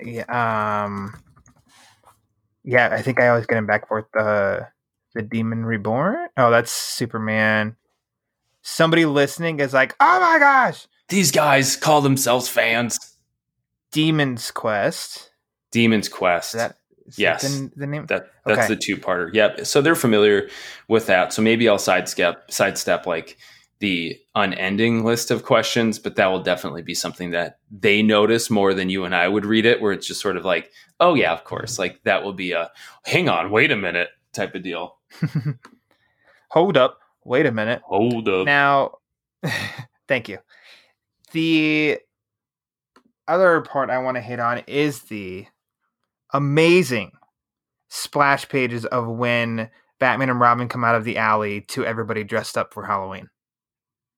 Yeah, 0.00 0.84
um, 0.84 1.20
yeah, 2.64 2.90
I 2.92 3.02
think 3.02 3.20
I 3.20 3.28
always 3.28 3.46
get 3.46 3.58
him 3.58 3.66
back 3.66 3.88
forth 3.88 4.04
the 4.12 4.68
the 5.14 5.22
Demon 5.22 5.64
Reborn. 5.64 6.28
Oh, 6.36 6.50
that's 6.50 6.70
Superman. 6.70 7.76
Somebody 8.62 9.06
listening 9.06 9.58
is 9.58 9.72
like, 9.72 9.96
"Oh 9.98 10.20
my 10.20 10.38
gosh, 10.38 10.86
These 11.08 11.32
guys 11.32 11.74
call 11.76 12.00
themselves 12.02 12.48
fans. 12.48 12.98
Demon's 13.90 14.50
Quest." 14.50 15.30
Demon's 15.72 16.08
Quest. 16.08 16.54
Is 16.54 16.60
that 16.60 16.76
is 17.08 17.18
Yes. 17.18 17.42
the, 17.58 17.70
the 17.76 17.86
name? 17.86 18.06
That 18.06 18.30
that's 18.46 18.60
Okay. 18.60 18.68
the 18.68 18.76
two 18.76 18.96
parter. 18.96 19.32
Yep. 19.32 19.66
So 19.66 19.80
they're 19.80 19.94
familiar 19.94 20.48
with 20.88 21.06
that. 21.06 21.32
So 21.32 21.42
maybe 21.42 21.68
I'll 21.68 21.78
sidestep 21.78 22.50
sidestep 22.50 23.06
like 23.06 23.36
the 23.80 24.18
unending 24.34 25.04
list 25.04 25.30
of 25.30 25.44
questions, 25.44 25.98
but 26.00 26.16
that 26.16 26.26
will 26.26 26.42
definitely 26.42 26.82
be 26.82 26.94
something 26.94 27.30
that 27.30 27.58
they 27.70 28.02
notice 28.02 28.50
more 28.50 28.74
than 28.74 28.90
you 28.90 29.04
and 29.04 29.14
I 29.14 29.28
would 29.28 29.46
read 29.46 29.64
it, 29.66 29.80
where 29.80 29.92
it's 29.92 30.06
just 30.06 30.20
sort 30.20 30.36
of 30.36 30.44
like, 30.44 30.72
oh 31.00 31.14
yeah, 31.14 31.32
of 31.32 31.44
course. 31.44 31.78
Like 31.78 32.02
that 32.04 32.24
will 32.24 32.32
be 32.32 32.52
a 32.52 32.70
hang 33.04 33.28
on, 33.28 33.50
wait 33.50 33.70
a 33.70 33.76
minute 33.76 34.08
type 34.32 34.54
of 34.54 34.62
deal. 34.62 34.96
Hold 36.50 36.76
up, 36.76 36.98
wait 37.24 37.46
a 37.46 37.52
minute. 37.52 37.82
Hold 37.84 38.28
up. 38.28 38.46
Now, 38.46 38.98
thank 40.08 40.28
you. 40.28 40.38
The 41.32 41.98
other 43.28 43.60
part 43.60 43.90
I 43.90 43.98
want 43.98 44.16
to 44.16 44.20
hit 44.22 44.40
on 44.40 44.62
is 44.66 45.02
the 45.02 45.46
amazing 46.32 47.12
splash 47.88 48.48
pages 48.48 48.84
of 48.86 49.06
when 49.08 49.70
Batman 49.98 50.30
and 50.30 50.40
Robin 50.40 50.68
come 50.68 50.84
out 50.84 50.94
of 50.94 51.04
the 51.04 51.16
alley 51.18 51.62
to 51.68 51.84
everybody 51.84 52.22
dressed 52.24 52.56
up 52.58 52.72
for 52.74 52.84
Halloween. 52.84 53.28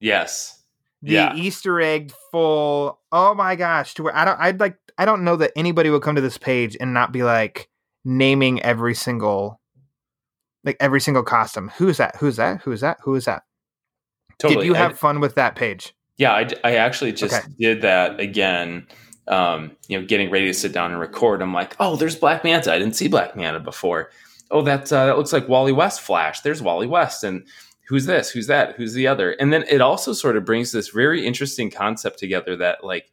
yes. 0.01 0.57
The 1.03 1.13
Yeah. 1.13 1.35
Easter 1.35 1.81
egg 1.81 2.13
full. 2.31 3.01
Oh 3.11 3.35
my 3.35 3.57
gosh! 3.57 3.95
To 3.95 4.03
where 4.03 4.15
I 4.15 4.27
don't, 4.27 4.39
I'd 4.39 4.61
like, 4.61 4.77
I 4.99 5.07
don't 5.07 5.25
know 5.25 5.35
that 5.37 5.51
anybody 5.57 5.89
would 5.89 6.03
come 6.03 6.15
to 6.15 6.21
this 6.21 6.37
page 6.37 6.77
and 6.79 6.93
not 6.93 7.11
be 7.11 7.23
like 7.23 7.71
naming 8.05 8.61
every 8.63 8.95
single, 8.95 9.59
like 10.63 10.77
every 10.79 11.01
single 11.01 11.23
costume. 11.23 11.71
Who's 11.79 11.97
that? 11.97 12.17
Who's 12.17 12.37
that? 12.37 12.61
Who's 12.61 12.83
that? 12.83 12.99
Who 13.05 13.15
is 13.15 13.25
that? 13.25 13.45
Totally. 14.39 14.65
Did 14.65 14.67
you 14.67 14.75
I- 14.75 14.79
have 14.79 14.99
fun 14.99 15.21
with 15.21 15.37
that 15.37 15.57
page? 15.57 15.95
Yeah, 16.19 16.33
I, 16.35 16.49
I 16.65 16.77
actually 16.77 17.13
just 17.13 17.33
Okay. 17.35 17.47
did 17.59 17.81
that 17.81 18.21
again. 18.21 18.87
Um, 19.29 19.77
you 19.87 20.01
know, 20.01 20.05
getting 20.05 20.31
ready 20.31 20.47
to 20.47 20.55
sit 20.55 20.73
down 20.73 20.91
and 20.91 20.99
record. 20.99 21.41
I'm 21.41 21.55
like, 21.55 21.77
oh, 21.79 21.95
there's 21.95 22.17
Black 22.17 22.43
Manta. 22.43 22.73
I 22.73 22.79
didn't 22.79 22.97
see 22.97 23.07
Black 23.07 23.37
Manta 23.37 23.61
before. 23.61 24.11
Oh, 24.51 24.63
that 24.63 24.93
uh, 24.93 25.07
that 25.07 25.17
looks 25.17 25.33
like 25.33 25.49
Wally 25.49 25.73
West 25.73 26.01
Flash. 26.01 26.41
There's 26.41 26.63
Wally 26.63 26.89
West, 26.89 27.23
and 27.23 27.47
who's 27.87 28.07
this? 28.07 28.31
Who's 28.31 28.49
that? 28.49 28.75
Who's 28.77 28.95
the 28.95 29.07
other? 29.07 29.33
And 29.33 29.53
then 29.53 29.65
it 29.69 29.81
also 29.81 30.13
sort 30.13 30.37
of 30.37 30.45
brings 30.45 30.73
this 30.73 30.89
very 30.89 31.25
interesting 31.25 31.71
concept 31.71 32.19
together 32.19 32.57
that, 32.57 32.83
like, 32.83 33.13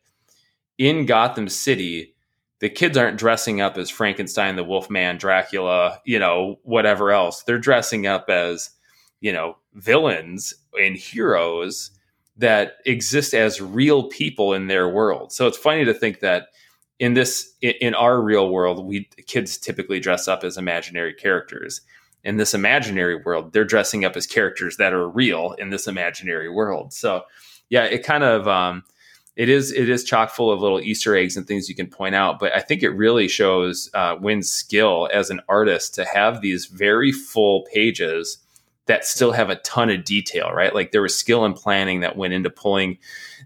in 0.80 1.06
Gotham 1.06 1.50
City, 1.50 2.16
the 2.60 2.70
kids 2.70 2.98
aren't 2.98 3.20
dressing 3.20 3.62
up 3.62 3.78
as 3.78 3.90
Frankenstein, 3.92 4.56
the 4.56 4.64
Wolfman, 4.64 5.18
Dracula, 5.18 6.00
you 6.06 6.18
know, 6.18 6.60
whatever 6.64 7.12
else. 7.12 7.44
They're 7.44 7.60
dressing 7.60 8.08
up 8.08 8.30
as, 8.30 8.72
you 9.20 9.32
know, 9.32 9.58
villains 9.76 10.56
and 10.80 10.96
heroes 10.96 11.92
that 12.38 12.78
exist 12.86 13.34
as 13.34 13.62
real 13.62 14.10
people 14.10 14.54
in 14.54 14.68
their 14.68 14.88
world. 14.88 15.32
So 15.32 15.48
it's 15.48 15.58
funny 15.58 15.86
to 15.86 15.94
think 15.94 16.20
that 16.20 16.50
in 17.00 17.14
this 17.14 17.54
in- 17.62 17.94
our 17.94 18.22
real 18.22 18.50
world, 18.50 18.86
we 18.86 19.10
kids 19.28 19.58
typically 19.58 20.00
dress 20.00 20.28
up 20.28 20.44
as 20.44 20.58
imaginary 20.58 21.14
characters. 21.14 21.82
In 22.24 22.38
this 22.38 22.54
imaginary 22.54 23.16
world, 23.16 23.54
they're 23.54 23.64
dressing 23.64 24.04
up 24.04 24.16
as 24.16 24.28
characters 24.28 24.78
that 24.78 24.94
are 24.94 25.08
real 25.08 25.54
in 25.58 25.70
this 25.70 25.88
imaginary 25.88 26.50
world. 26.50 26.94
So 26.94 27.24
yeah, 27.70 27.86
it 27.86 28.04
kind 28.04 28.24
of 28.24 28.48
um, 28.48 28.84
it 29.36 29.50
is 29.50 29.72
it 29.72 29.88
is 29.88 30.04
chock 30.04 30.32
full 30.32 30.52
of 30.52 30.60
little 30.60 30.82
Easter 30.82 31.16
eggs 31.16 31.38
and 31.38 31.48
things 31.48 31.70
you 31.70 31.76
can 31.76 31.88
point 31.88 32.16
out. 32.16 32.40
But 32.40 32.54
I 32.54 32.60
think 32.60 32.84
it 32.84 32.90
really 32.90 33.28
shows 33.28 33.90
uh, 33.94 34.16
skill 34.42 35.10
as 35.14 35.30
an 35.30 35.42
artist 35.48 35.94
to 35.96 36.06
have 36.06 36.42
these 36.42 36.66
very 36.66 37.12
full 37.12 37.66
pages 37.72 38.40
that 38.88 39.06
still 39.06 39.32
have 39.32 39.50
a 39.50 39.58
ton 39.58 39.90
of 39.90 40.04
detail, 40.04 40.52
right? 40.52 40.74
Like 40.74 40.92
there 40.92 41.02
was 41.02 41.18
skill 41.18 41.46
and 41.46 41.56
planning 41.56 42.00
that 42.02 42.18
went 42.18 42.34
into 42.34 42.50
pulling 42.50 42.98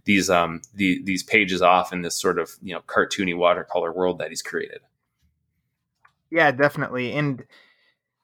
these 0.05 0.29
um 0.29 0.61
the, 0.73 1.01
these 1.03 1.23
pages 1.23 1.61
off 1.61 1.93
in 1.93 2.01
this 2.01 2.15
sort 2.15 2.39
of 2.39 2.51
you 2.61 2.73
know 2.73 2.81
cartoony 2.87 3.35
watercolor 3.35 3.91
world 3.91 4.19
that 4.19 4.29
he's 4.29 4.41
created. 4.41 4.81
Yeah, 6.29 6.51
definitely. 6.51 7.11
And 7.11 7.45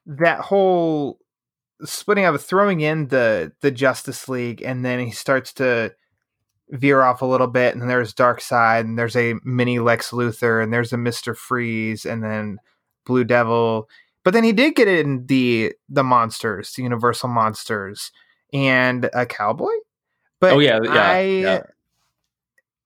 that 0.05 0.39
whole 0.39 1.19
splitting 1.83 2.25
up, 2.25 2.39
throwing 2.39 2.81
in 2.81 3.07
the 3.07 3.51
the 3.61 3.71
Justice 3.71 4.29
League, 4.29 4.61
and 4.61 4.83
then 4.85 4.99
he 4.99 5.11
starts 5.11 5.53
to 5.53 5.93
veer 6.69 7.01
off 7.01 7.21
a 7.21 7.25
little 7.25 7.47
bit, 7.47 7.75
and 7.75 7.89
there's 7.89 8.13
Darkseid, 8.13 8.81
and 8.81 8.97
there's 8.97 9.15
a 9.15 9.35
mini 9.43 9.79
Lex 9.79 10.11
Luthor, 10.11 10.63
and 10.63 10.73
there's 10.73 10.93
a 10.93 10.97
Mister 10.97 11.33
Freeze, 11.33 12.05
and 12.05 12.23
then 12.23 12.59
Blue 13.05 13.23
Devil. 13.23 13.89
But 14.27 14.33
then 14.33 14.43
he 14.43 14.51
did 14.51 14.75
get 14.75 14.89
in 14.89 15.25
the 15.27 15.71
the 15.87 16.03
monsters, 16.03 16.73
the 16.73 16.83
Universal 16.83 17.29
monsters, 17.29 18.11
and 18.51 19.09
a 19.13 19.25
cowboy. 19.25 19.71
But 20.41 20.51
Oh, 20.51 20.59
yeah, 20.59 20.81
yeah, 20.83 20.91
I, 20.91 21.21
yeah. 21.21 21.61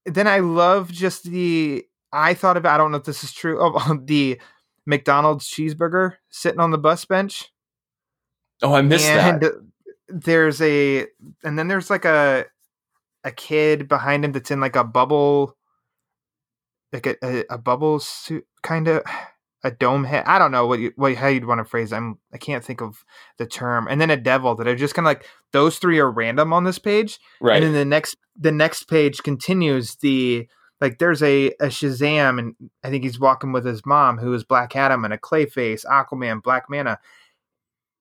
Then 0.06 0.28
I 0.28 0.38
love 0.38 0.92
just 0.92 1.24
the. 1.24 1.84
I 2.14 2.36
thought 2.36 2.58
about. 2.58 2.76
I 2.76 2.78
don't 2.78 2.92
know 2.92 3.00
if 3.00 3.06
this 3.06 3.24
is 3.24 3.34
true. 3.34 3.58
Oh, 3.60 3.98
the 4.06 4.40
McDonald's 4.86 5.50
cheeseburger 5.50 6.18
sitting 6.30 6.60
on 6.60 6.70
the 6.70 6.78
bus 6.78 7.06
bench. 7.06 7.52
Oh, 8.62 8.76
I 8.76 8.84
missed 8.84 9.08
and 9.08 9.42
that. 9.42 9.54
there's 10.10 10.62
a 10.62 11.08
and 11.44 11.58
then 11.58 11.70
there's 11.70 11.90
like 11.90 12.06
a 12.06 12.46
a 13.24 13.32
kid 13.32 13.88
behind 13.88 14.24
him 14.24 14.32
that's 14.32 14.52
in 14.52 14.60
like 14.60 14.76
a 14.76 14.84
bubble 14.84 15.58
like 16.94 17.08
a, 17.08 17.16
a, 17.24 17.46
a 17.50 17.58
bubble 17.58 18.00
suit 18.00 18.46
kind 18.62 18.88
of 18.88 19.02
a 19.64 19.72
dome 19.72 20.04
head. 20.04 20.24
I 20.26 20.40
don't 20.40 20.52
know 20.52 20.66
what 20.66 20.80
you 20.80 20.92
what 20.96 21.16
how 21.16 21.28
you'd 21.28 21.46
want 21.46 21.60
to 21.60 21.66
phrase. 21.66 21.92
it. 21.92 21.96
I'm 21.96 22.18
I 22.34 22.38
can't 22.38 22.64
think 22.64 22.82
of 22.82 23.04
the 23.38 23.46
term. 23.46 23.88
And 23.90 24.02
then 24.02 24.10
a 24.10 24.18
devil 24.18 24.56
that 24.56 24.68
are 24.68 24.76
just 24.76 24.96
kind 24.96 25.06
of 25.06 25.10
like 25.10 25.26
those 25.52 25.78
three 25.78 26.00
are 26.00 26.12
random 26.12 26.54
on 26.54 26.64
this 26.64 26.80
page. 26.80 27.20
Right. 27.40 27.58
And 27.58 27.66
then 27.66 27.74
the 27.74 27.86
next 27.86 28.18
the 28.36 28.52
next 28.52 28.86
page 28.88 29.20
continues 29.24 29.96
the 29.98 30.48
like 30.80 30.98
there's 30.98 31.22
a, 31.22 31.48
a 31.60 31.68
Shazam 31.68 32.40
and 32.40 32.56
I 32.84 32.90
think 32.90 33.04
he's 33.04 33.20
walking 33.20 33.52
with 33.52 33.66
his 33.66 33.86
mom 33.86 34.18
who 34.18 34.34
is 34.34 34.44
Black 34.44 34.76
Adam 34.76 35.06
and 35.06 35.14
a 35.14 35.18
Clayface, 35.18 35.86
Aquaman, 35.86 36.42
Black 36.42 36.70
Manta. 36.70 36.98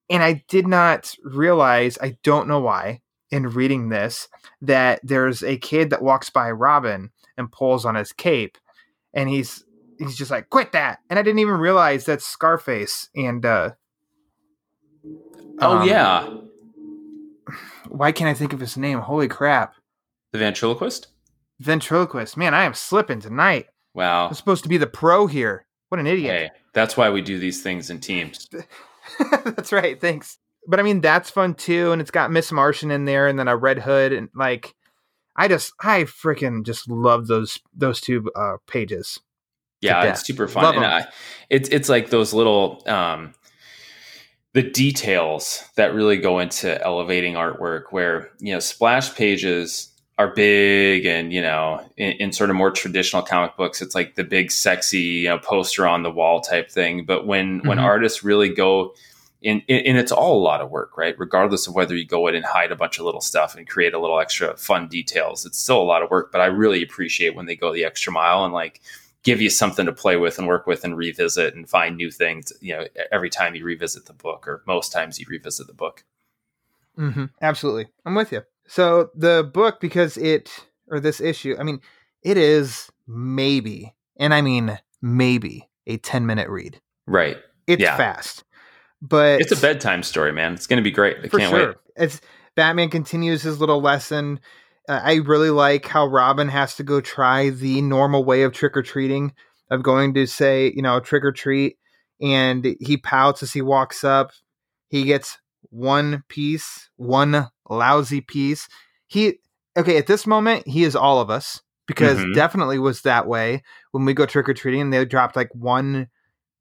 And 0.08 0.24
I 0.24 0.44
did 0.48 0.66
not 0.66 1.14
realize, 1.22 1.96
I 2.02 2.16
don't 2.24 2.48
know 2.48 2.58
why, 2.58 3.02
in 3.30 3.48
reading 3.48 3.90
this, 3.90 4.28
that 4.62 5.00
there's 5.04 5.44
a 5.44 5.56
kid 5.58 5.90
that 5.90 6.02
walks 6.02 6.30
by 6.30 6.50
Robin 6.50 7.10
and 7.36 7.52
pulls 7.52 7.84
on 7.84 7.94
his 7.94 8.12
cape 8.12 8.58
and 9.12 9.28
he's 9.28 9.64
he's 10.08 10.16
just 10.16 10.30
like, 10.30 10.50
quit 10.50 10.72
that. 10.72 11.00
And 11.08 11.18
I 11.18 11.22
didn't 11.22 11.40
even 11.40 11.54
realize 11.54 12.04
that's 12.04 12.26
Scarface 12.26 13.08
and 13.14 13.44
uh 13.44 13.70
oh 15.60 15.78
um, 15.78 15.88
yeah. 15.88 16.28
why 17.88 18.12
can't 18.12 18.28
I 18.28 18.34
think 18.34 18.52
of 18.52 18.60
his 18.60 18.76
name? 18.76 19.00
Holy 19.00 19.28
crap. 19.28 19.74
The 20.32 20.38
ventriloquist. 20.38 21.08
Ventriloquist. 21.60 22.36
Man, 22.36 22.54
I 22.54 22.64
am 22.64 22.74
slipping 22.74 23.20
tonight. 23.20 23.66
Wow. 23.94 24.28
I'm 24.28 24.34
supposed 24.34 24.62
to 24.62 24.68
be 24.68 24.78
the 24.78 24.86
pro 24.86 25.26
here. 25.26 25.66
What 25.88 26.00
an 26.00 26.06
idiot. 26.06 26.30
Hey, 26.32 26.50
that's 26.72 26.96
why 26.96 27.10
we 27.10 27.20
do 27.20 27.38
these 27.38 27.62
things 27.62 27.90
in 27.90 28.00
teams. 28.00 28.48
that's 29.44 29.72
right. 29.72 30.00
Thanks. 30.00 30.38
But 30.66 30.78
I 30.78 30.82
mean, 30.82 31.00
that's 31.00 31.30
fun 31.30 31.54
too. 31.54 31.90
And 31.92 32.00
it's 32.00 32.12
got 32.12 32.30
Miss 32.30 32.52
Martian 32.52 32.90
in 32.90 33.04
there 33.04 33.26
and 33.26 33.38
then 33.38 33.48
a 33.48 33.56
Red 33.56 33.80
Hood. 33.80 34.12
And 34.12 34.28
like, 34.34 34.74
I 35.36 35.48
just, 35.48 35.72
I 35.80 36.04
freaking 36.04 36.64
just 36.64 36.88
love 36.88 37.26
those, 37.26 37.58
those 37.74 38.00
two 38.00 38.30
uh, 38.36 38.58
pages. 38.66 39.20
Yeah, 39.80 40.04
it's 40.04 40.26
super 40.26 40.46
fun. 40.48 40.64
Love 40.64 40.76
And. 40.76 40.84
I, 40.84 41.06
it's 41.48 41.68
it's 41.70 41.88
like 41.88 42.10
those 42.10 42.32
little 42.32 42.82
um 42.86 43.34
the 44.52 44.62
details 44.62 45.64
that 45.76 45.94
really 45.94 46.16
go 46.16 46.40
into 46.40 46.82
elevating 46.84 47.34
artwork 47.34 47.84
where, 47.90 48.30
you 48.40 48.52
know, 48.52 48.58
splash 48.58 49.14
pages 49.14 49.86
are 50.18 50.34
big 50.34 51.06
and, 51.06 51.32
you 51.32 51.40
know, 51.40 51.80
in, 51.96 52.12
in 52.14 52.32
sort 52.32 52.50
of 52.50 52.56
more 52.56 52.72
traditional 52.72 53.22
comic 53.22 53.56
books, 53.56 53.80
it's 53.80 53.94
like 53.94 54.16
the 54.16 54.24
big 54.24 54.50
sexy, 54.50 54.98
you 54.98 55.28
know, 55.28 55.38
poster 55.38 55.86
on 55.86 56.02
the 56.02 56.10
wall 56.10 56.40
type 56.40 56.68
thing. 56.70 57.04
But 57.06 57.26
when 57.26 57.60
when 57.64 57.78
Mhm. 57.78 57.84
artists 57.84 58.24
really 58.24 58.48
go 58.48 58.92
in, 59.40 59.62
in, 59.68 59.86
and 59.86 59.96
it's 59.98 60.12
all 60.12 60.36
a 60.38 60.42
lot 60.42 60.60
of 60.60 60.70
work, 60.70 60.98
right? 60.98 61.14
Regardless 61.18 61.66
of 61.66 61.74
whether 61.74 61.96
you 61.96 62.04
go 62.04 62.26
in 62.26 62.34
and 62.34 62.44
hide 62.44 62.72
a 62.72 62.76
bunch 62.76 62.98
of 62.98 63.04
little 63.06 63.22
stuff 63.22 63.56
and 63.56 63.66
create 63.68 63.94
a 63.94 63.98
little 64.00 64.20
extra 64.20 64.54
fun 64.56 64.88
details, 64.88 65.46
it's 65.46 65.58
still 65.58 65.80
a 65.80 65.84
lot 65.84 66.02
of 66.02 66.10
work. 66.10 66.30
But 66.32 66.40
I 66.42 66.46
really 66.46 66.82
appreciate 66.82 67.34
when 67.36 67.46
they 67.46 67.56
go 67.56 67.72
the 67.72 67.84
extra 67.84 68.12
mile 68.12 68.44
and 68.44 68.52
like 68.52 68.82
give 69.22 69.40
you 69.40 69.50
something 69.50 69.86
to 69.86 69.92
play 69.92 70.16
with 70.16 70.38
and 70.38 70.46
work 70.48 70.66
with 70.66 70.84
and 70.84 70.96
revisit 70.96 71.54
and 71.54 71.68
find 71.68 71.96
new 71.96 72.10
things. 72.10 72.52
You 72.60 72.76
know, 72.76 72.86
every 73.12 73.30
time 73.30 73.54
you 73.54 73.64
revisit 73.64 74.06
the 74.06 74.12
book, 74.12 74.46
or 74.48 74.62
most 74.66 74.92
times 74.92 75.18
you 75.18 75.26
revisit 75.28 75.66
the 75.66 75.74
book. 75.74 76.04
Mm-hmm. 76.98 77.26
Absolutely. 77.40 77.88
I'm 78.04 78.14
with 78.14 78.32
you. 78.32 78.42
So 78.66 79.10
the 79.14 79.48
book, 79.52 79.80
because 79.80 80.16
it, 80.16 80.50
or 80.88 81.00
this 81.00 81.20
issue, 81.20 81.56
I 81.58 81.62
mean, 81.62 81.80
it 82.22 82.36
is 82.36 82.90
maybe, 83.06 83.94
and 84.16 84.32
I 84.32 84.42
mean 84.42 84.78
maybe, 85.02 85.68
a 85.86 85.96
10 85.96 86.26
minute 86.26 86.48
read. 86.48 86.80
Right. 87.06 87.38
It's 87.66 87.82
Yeah. 87.82 87.96
fast. 87.96 88.44
But 89.02 89.40
It's 89.40 89.52
a 89.52 89.56
bedtime 89.56 90.02
story, 90.02 90.32
man. 90.32 90.52
It's 90.54 90.66
going 90.66 90.76
to 90.76 90.82
be 90.84 90.90
great. 90.90 91.16
I 91.24 91.28
for 91.28 91.38
can't 91.38 91.50
sure. 91.50 91.66
wait. 91.68 91.76
It's 91.96 92.20
Batman 92.54 92.90
continues 92.90 93.42
his 93.42 93.58
little 93.60 93.80
lesson. 93.80 94.40
I 94.90 95.14
really 95.16 95.50
like 95.50 95.86
how 95.86 96.06
Robin 96.06 96.48
has 96.48 96.74
to 96.76 96.82
go 96.82 97.00
try 97.00 97.50
the 97.50 97.80
normal 97.82 98.24
way 98.24 98.42
of 98.42 98.52
trick 98.52 98.76
or 98.76 98.82
treating, 98.82 99.32
of 99.70 99.82
going 99.82 100.14
to 100.14 100.26
say, 100.26 100.72
you 100.74 100.82
know, 100.82 101.00
trick 101.00 101.24
or 101.24 101.32
treat, 101.32 101.78
and 102.20 102.76
he 102.80 102.96
pouts 102.96 103.42
as 103.42 103.52
he 103.52 103.62
walks 103.62 104.02
up. 104.04 104.32
He 104.88 105.04
gets 105.04 105.38
one 105.70 106.24
piece, 106.28 106.90
one 106.96 107.48
lousy 107.68 108.20
piece. 108.20 108.68
He 109.06 109.38
okay 109.76 109.96
at 109.98 110.08
this 110.08 110.26
moment 110.26 110.66
he 110.66 110.82
is 110.82 110.96
all 110.96 111.20
of 111.20 111.30
us 111.30 111.60
because 111.86 112.18
Mhm. 112.18 112.34
definitely 112.34 112.78
was 112.78 113.02
that 113.02 113.28
way 113.28 113.62
when 113.92 114.04
we 114.04 114.14
go 114.14 114.26
trick 114.26 114.48
or 114.48 114.54
treating 114.54 114.80
and 114.80 114.92
they 114.92 115.04
dropped 115.04 115.36
like 115.36 115.50
one 115.54 116.08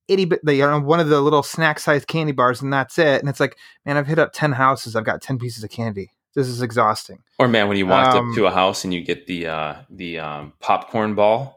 itty 0.08 0.26
bit, 0.26 0.42
you 0.46 0.58
know, 0.60 0.80
one 0.80 1.00
of 1.00 1.10
the 1.10 1.22
little 1.22 1.44
snack 1.44 1.80
sized 1.80 2.08
candy 2.08 2.32
bars, 2.32 2.62
and 2.62 2.72
that's 2.74 2.98
it. 3.00 3.20
And 3.20 3.30
it's 3.30 3.40
like, 3.40 3.58
man, 3.86 3.98
I've 3.98 4.08
hit 4.08 4.20
up 4.20 4.32
ten 4.34 4.52
houses. 4.52 4.96
I've 4.96 5.06
got 5.06 5.22
ten 5.22 5.40
pieces 5.40 5.64
of 5.64 5.70
candy. 5.72 6.12
This 6.36 6.48
is 6.48 6.62
exhausting. 6.62 7.20
Or 7.40 7.48
man, 7.48 7.68
when 7.68 7.78
you 7.78 7.88
walked 7.88 8.16
Um, 8.16 8.30
up 8.30 8.36
to 8.36 8.46
a 8.46 8.52
house 8.52 8.84
and 8.84 8.94
you 8.94 9.02
get 9.02 9.26
the 9.28 9.48
uh, 9.48 9.76
the 9.90 10.20
um, 10.20 10.54
popcorn 10.60 11.16
ball, 11.16 11.56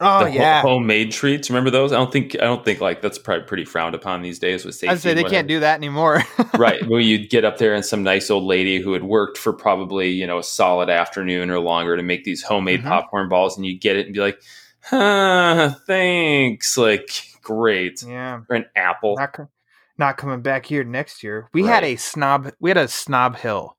Oh 0.00 0.24
the 0.24 0.30
ho- 0.32 0.36
yeah, 0.36 0.62
homemade 0.62 1.12
treats. 1.12 1.48
Remember 1.48 1.70
those? 1.70 1.92
I 1.92 1.96
don't 1.96 2.10
think 2.12 2.34
I 2.34 2.44
don't 2.44 2.64
think 2.64 2.80
like 2.80 3.00
that's 3.00 3.18
probably 3.18 3.46
pretty 3.46 3.64
frowned 3.64 3.94
upon 3.94 4.22
these 4.22 4.38
days 4.40 4.64
with 4.64 4.74
safety. 4.74 4.88
I'd 4.88 4.98
say 5.00 5.14
they 5.14 5.22
whatever. 5.22 5.34
can't 5.36 5.48
do 5.48 5.60
that 5.60 5.76
anymore. 5.76 6.22
right 6.58 6.84
Well, 6.88 7.00
you'd 7.00 7.30
get 7.30 7.44
up 7.44 7.58
there 7.58 7.72
and 7.74 7.84
some 7.84 8.02
nice 8.02 8.28
old 8.30 8.42
lady 8.44 8.80
who 8.80 8.92
had 8.92 9.04
worked 9.04 9.38
for 9.38 9.52
probably 9.52 10.10
you 10.10 10.26
know 10.26 10.38
a 10.38 10.42
solid 10.42 10.90
afternoon 10.90 11.48
or 11.50 11.60
longer 11.60 11.96
to 11.96 12.02
make 12.02 12.24
these 12.24 12.42
homemade 12.42 12.80
Mhm. 12.80 12.88
popcorn 12.88 13.28
balls 13.28 13.56
and 13.56 13.64
you 13.64 13.78
get 13.78 13.96
it 13.96 14.06
and 14.06 14.14
be 14.14 14.20
like 14.20 14.40
huh 14.82 15.70
thanks 15.86 16.76
like 16.76 17.08
great 17.42 18.02
yeah, 18.02 18.40
or 18.48 18.56
an 18.56 18.66
apple 18.74 19.14
not 19.16 19.32
co- 19.32 19.48
not 19.96 20.16
coming 20.16 20.42
back 20.42 20.66
here 20.66 20.82
next 20.82 21.22
year. 21.22 21.48
We 21.52 21.64
had 21.64 21.84
a 21.84 21.94
snob. 21.96 22.50
We 22.58 22.68
had 22.70 22.76
a 22.76 22.88
snob 22.88 23.36
hill, 23.36 23.76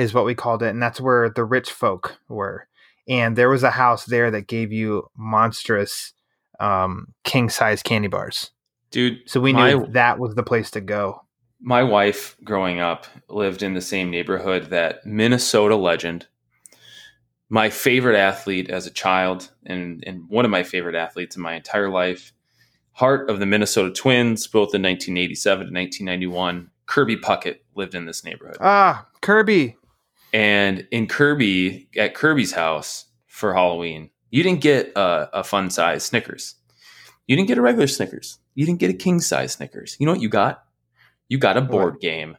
is 0.00 0.14
what 0.14 0.24
we 0.24 0.34
called 0.34 0.62
it, 0.62 0.68
and 0.70 0.82
that's 0.82 1.00
where 1.00 1.28
the 1.30 1.44
rich 1.44 1.70
folk 1.70 2.18
were. 2.28 2.66
And 3.08 3.36
there 3.36 3.48
was 3.50 3.62
a 3.62 3.70
house 3.70 4.04
there 4.06 4.30
that 4.30 4.46
gave 4.46 4.72
you 4.72 5.08
monstrous 5.16 6.12
um, 6.58 7.08
king 7.24 7.48
size 7.50 7.82
candy 7.82 8.08
bars. 8.08 8.50
dude 8.90 9.18
So 9.26 9.40
we 9.40 9.52
knew 9.52 9.80
My- 9.80 9.86
that 9.92 10.18
was 10.18 10.34
the 10.34 10.42
place 10.42 10.70
to 10.72 10.80
go. 10.80 11.22
my 11.60 11.82
wife 11.82 12.36
growing 12.44 12.80
up 12.80 13.06
lived 13.28 13.62
in 13.62 13.74
the 13.74 13.80
same 13.80 14.10
neighborhood 14.10 14.70
that 14.70 15.04
minnesota 15.04 15.76
legend 15.76 16.26
my 17.48 17.68
favorite 17.68 18.16
athlete 18.16 18.70
as 18.70 18.86
a 18.86 18.90
child 18.90 19.50
and, 19.66 20.02
and 20.06 20.28
one 20.28 20.44
of 20.44 20.50
my 20.50 20.62
favorite 20.62 20.94
athletes 20.94 21.36
in 21.36 21.42
my 21.42 21.54
entire 21.54 21.90
life 21.90 22.32
heart 22.92 23.28
of 23.30 23.38
the 23.40 23.46
minnesota 23.46 23.90
twins 23.90 24.46
both 24.46 24.74
in 24.74 24.82
1987 24.82 25.66
and 25.68 25.76
1991 25.76 26.70
kirby 26.86 27.16
puckett 27.16 27.58
lived 27.74 27.94
in 27.94 28.06
this 28.06 28.24
neighborhood 28.24 28.56
Ah, 28.60 29.06
Kirby. 29.22 29.76
And 30.32 30.86
in 30.90 31.06
Kirby, 31.06 31.88
at 31.96 32.14
Kirby's 32.14 32.52
house 32.52 33.06
for 33.26 33.54
Halloween, 33.54 34.10
you 34.30 34.42
didn't 34.42 34.60
get 34.60 34.92
a, 34.96 35.40
a 35.40 35.44
fun 35.44 35.70
size 35.70 36.04
Snickers. 36.04 36.54
You 37.26 37.36
didn't 37.36 37.48
get 37.48 37.58
a 37.58 37.62
regular 37.62 37.86
Snickers. 37.86 38.38
You 38.54 38.66
didn't 38.66 38.80
get 38.80 38.90
a 38.90 38.94
king 38.94 39.20
size 39.20 39.52
Snickers. 39.52 39.96
You 39.98 40.06
know 40.06 40.12
what 40.12 40.20
you 40.20 40.28
got? 40.28 40.64
You 41.28 41.38
got 41.38 41.56
a 41.56 41.60
board 41.60 42.00
game. 42.00 42.36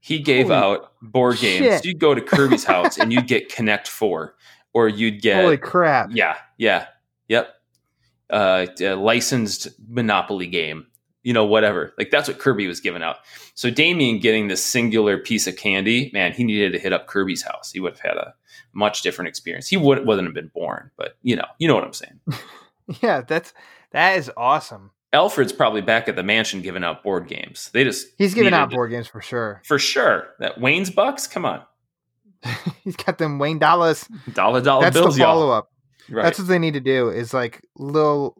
He 0.00 0.18
gave 0.18 0.46
Holy 0.46 0.56
out 0.56 0.92
board 1.02 1.38
games. 1.38 1.84
You'd 1.84 1.98
go 1.98 2.14
to 2.14 2.22
Kirby's 2.22 2.64
house 2.72 2.98
and 2.98 3.12
you'd 3.12 3.26
get 3.26 3.54
Connect 3.54 3.86
Four, 3.86 4.34
or 4.72 4.88
you'd 4.88 5.20
get 5.20 5.42
Holy 5.42 5.58
crap! 5.58 6.10
yeah, 6.12 6.38
yeah, 6.56 6.86
yep, 7.28 7.54
uh, 8.30 8.66
a 8.80 8.94
licensed 8.94 9.68
Monopoly 9.86 10.46
game. 10.46 10.86
You 11.22 11.32
know, 11.32 11.44
whatever. 11.44 11.92
Like 11.98 12.10
that's 12.10 12.28
what 12.28 12.38
Kirby 12.38 12.66
was 12.66 12.80
giving 12.80 13.02
out. 13.02 13.16
So 13.54 13.70
Damian 13.70 14.18
getting 14.20 14.48
this 14.48 14.64
singular 14.64 15.18
piece 15.18 15.46
of 15.46 15.56
candy, 15.56 16.10
man, 16.14 16.32
he 16.32 16.44
needed 16.44 16.72
to 16.72 16.78
hit 16.78 16.92
up 16.92 17.06
Kirby's 17.06 17.42
house. 17.42 17.70
He 17.72 17.80
would 17.80 17.92
have 17.92 18.00
had 18.00 18.16
a 18.16 18.34
much 18.72 19.02
different 19.02 19.28
experience. 19.28 19.68
He 19.68 19.76
would 19.76 20.06
wouldn't 20.06 20.26
have 20.26 20.34
been 20.34 20.50
born, 20.54 20.90
but 20.96 21.16
you 21.22 21.36
know, 21.36 21.46
you 21.58 21.68
know 21.68 21.74
what 21.74 21.84
I'm 21.84 21.92
saying. 21.92 22.20
Yeah, 23.02 23.20
that's 23.20 23.54
that 23.92 24.18
is 24.18 24.32
awesome. 24.36 24.90
Alfred's 25.12 25.52
probably 25.52 25.80
back 25.80 26.08
at 26.08 26.16
the 26.16 26.24
mansion 26.24 26.60
giving 26.60 26.82
out 26.82 27.04
board 27.04 27.28
games. 27.28 27.70
They 27.72 27.84
just 27.84 28.08
He's 28.18 28.34
giving 28.34 28.52
out 28.52 28.70
board 28.70 28.90
games 28.90 29.06
for 29.06 29.20
sure. 29.20 29.62
for 29.64 29.78
sure. 29.78 30.30
That 30.40 30.60
Wayne's 30.60 30.90
Bucks, 30.90 31.28
come 31.28 31.44
on, 31.44 31.62
He's 32.84 32.96
got 32.96 33.18
them 33.18 33.38
Wayne 33.38 33.58
Dallas. 33.60 34.08
dollar 34.32 34.60
dollar 34.60 34.82
That's 34.82 34.96
bills, 34.96 35.16
the 35.16 35.22
follow 35.22 35.50
up. 35.50 35.70
Right. 36.08 36.22
That's 36.24 36.38
what 36.40 36.48
they 36.48 36.58
need 36.58 36.74
to 36.74 36.80
do. 36.80 37.10
Is 37.10 37.32
like 37.32 37.64
Li'l, 37.78 38.34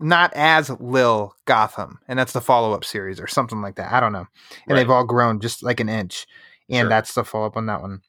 not 0.00 0.32
as 0.34 0.68
Li'l 0.70 1.32
Gotham, 1.44 1.98
and 2.08 2.18
that's 2.18 2.32
the 2.32 2.40
follow 2.40 2.72
up 2.72 2.84
series 2.84 3.20
or 3.20 3.26
something 3.26 3.60
like 3.60 3.76
that. 3.76 3.92
I 3.92 4.00
don't 4.00 4.12
know. 4.12 4.26
And 4.66 4.70
Right. 4.70 4.76
they've 4.76 4.90
all 4.90 5.04
grown 5.04 5.40
just 5.40 5.62
like 5.62 5.80
an 5.80 5.88
inch, 5.88 6.26
and 6.68 6.84
Sure. 6.84 6.88
that's 6.88 7.14
the 7.14 7.24
follow 7.24 7.46
up 7.46 7.56
on 7.56 7.66
that 7.66 7.82
one. 7.82 8.00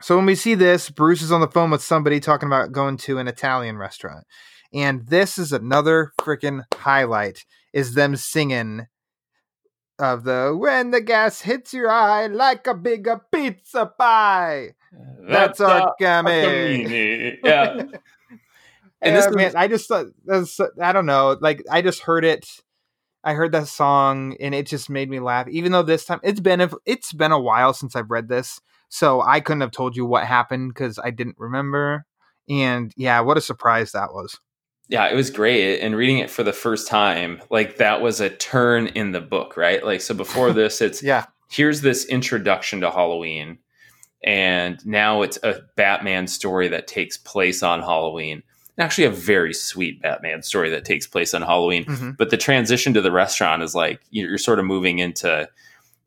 So 0.00 0.16
when 0.16 0.26
we 0.26 0.34
see 0.36 0.54
this, 0.54 0.90
Bruce 0.90 1.22
is 1.22 1.32
on 1.32 1.40
the 1.40 1.48
phone 1.48 1.70
with 1.70 1.82
somebody 1.82 2.20
talking 2.20 2.46
about 2.48 2.70
going 2.72 2.96
to 2.98 3.18
an 3.18 3.26
Italian 3.28 3.78
restaurant, 3.78 4.24
and 4.72 5.06
this 5.08 5.38
is 5.38 5.52
another 5.52 6.12
freaking 6.20 6.62
highlight. 6.74 7.44
Is 7.72 7.94
them 7.94 8.16
singing 8.16 8.86
of 9.98 10.24
the 10.24 10.56
when 10.58 10.90
the 10.92 11.00
gas 11.00 11.40
hits 11.42 11.74
your 11.74 11.90
eye 11.90 12.26
like 12.28 12.66
a 12.66 12.74
big 12.74 13.08
pizza 13.32 13.86
pie. 13.86 14.74
That's 15.20 15.60
amore. 15.60 15.94
Yeah. 17.44 17.82
And 19.00 19.10
And 19.10 19.16
this 19.16 19.24
this 19.26 19.30
is- 19.30 19.36
man, 19.36 19.52
I 19.56 19.68
just 19.68 19.88
thought 19.88 20.06
I 20.82 20.92
don't 20.92 21.06
know, 21.06 21.36
like 21.40 21.62
I 21.70 21.82
just 21.82 22.02
heard 22.02 22.24
it. 22.24 22.46
I 23.24 23.34
heard 23.34 23.52
that 23.52 23.68
song 23.68 24.36
and 24.40 24.54
it 24.54 24.66
just 24.66 24.88
made 24.88 25.10
me 25.10 25.20
laugh. 25.20 25.48
Even 25.48 25.72
though 25.72 25.82
this 25.82 26.04
time 26.04 26.20
it's 26.22 26.40
been 26.40 26.60
a, 26.60 26.70
it's 26.86 27.12
been 27.12 27.32
a 27.32 27.38
while 27.40 27.72
since 27.74 27.94
I've 27.96 28.10
read 28.10 28.28
this, 28.28 28.60
so 28.88 29.20
I 29.20 29.40
couldn't 29.40 29.60
have 29.60 29.72
told 29.72 29.96
you 29.96 30.06
what 30.06 30.24
happened 30.24 30.72
because 30.72 30.98
I 31.02 31.10
didn't 31.10 31.36
remember. 31.38 32.04
And 32.48 32.92
yeah, 32.96 33.20
what 33.20 33.36
a 33.36 33.40
surprise 33.42 33.92
that 33.92 34.12
was. 34.14 34.38
Yeah, 34.88 35.06
it 35.08 35.14
was 35.14 35.30
great. 35.30 35.80
And 35.80 35.94
reading 35.94 36.18
it 36.18 36.30
for 36.30 36.42
the 36.42 36.52
first 36.52 36.88
time, 36.88 37.42
like 37.50 37.76
that 37.76 38.00
was 38.00 38.20
a 38.20 38.30
turn 38.30 38.86
in 38.86 39.12
the 39.12 39.20
book, 39.20 39.56
right? 39.56 39.84
Like, 39.84 40.00
so 40.00 40.14
before 40.14 40.52
this, 40.54 40.80
it's 40.80 41.02
Yeah, 41.02 41.26
here's 41.50 41.82
this 41.82 42.06
introduction 42.06 42.80
to 42.80 42.90
Halloween. 42.90 43.58
And 44.24 44.84
now 44.86 45.22
it's 45.22 45.38
a 45.42 45.60
Batman 45.76 46.26
story 46.26 46.68
that 46.68 46.86
takes 46.86 47.16
place 47.18 47.62
on 47.62 47.80
Halloween. 47.80 48.42
Actually, 48.78 49.04
a 49.04 49.10
very 49.10 49.52
sweet 49.52 50.00
Batman 50.00 50.42
story 50.42 50.70
that 50.70 50.84
takes 50.84 51.06
place 51.06 51.34
on 51.34 51.42
Halloween. 51.42 51.84
Mhm. 51.84 52.16
But 52.16 52.30
the 52.30 52.36
transition 52.36 52.94
to 52.94 53.00
the 53.00 53.10
restaurant 53.12 53.62
is 53.62 53.74
like 53.74 54.00
you're 54.10 54.28
you're 54.28 54.38
sort 54.38 54.58
of 54.58 54.64
moving 54.64 54.98
into 55.00 55.48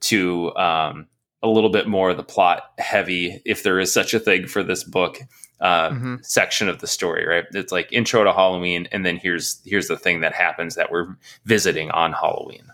to 0.01 0.55
um, 0.55 1.07
a 1.43 1.47
little 1.47 1.69
bit 1.69 1.87
more 1.87 2.09
of 2.11 2.17
the 2.17 2.23
plot 2.23 2.71
heavy, 2.79 3.41
if 3.45 3.63
there 3.63 3.79
is 3.79 3.91
such 3.93 4.13
a 4.13 4.19
thing 4.19 4.47
for 4.47 4.63
this 4.63 4.83
book 4.83 5.19
uh, 5.59 5.89
Mhm. 5.91 6.25
section 6.25 6.67
of 6.69 6.79
the 6.79 6.87
story, 6.87 7.23
right? 7.27 7.45
It's 7.53 7.71
like 7.71 7.87
intro 7.91 8.23
to 8.23 8.33
Halloween, 8.33 8.87
and 8.91 9.05
then 9.05 9.17
here's 9.17 9.61
here's 9.65 9.87
the 9.87 9.97
thing 9.97 10.21
that 10.21 10.33
happens 10.33 10.73
that 10.75 10.91
we're 10.91 11.15
visiting 11.45 11.91
on 11.91 12.13
Halloween. 12.13 12.71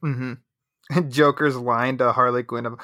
hmm 0.00 0.32
Joker's 1.10 1.56
line 1.56 1.98
to 1.98 2.12
Harley 2.12 2.42
Quinn 2.42 2.66
of 2.66 2.80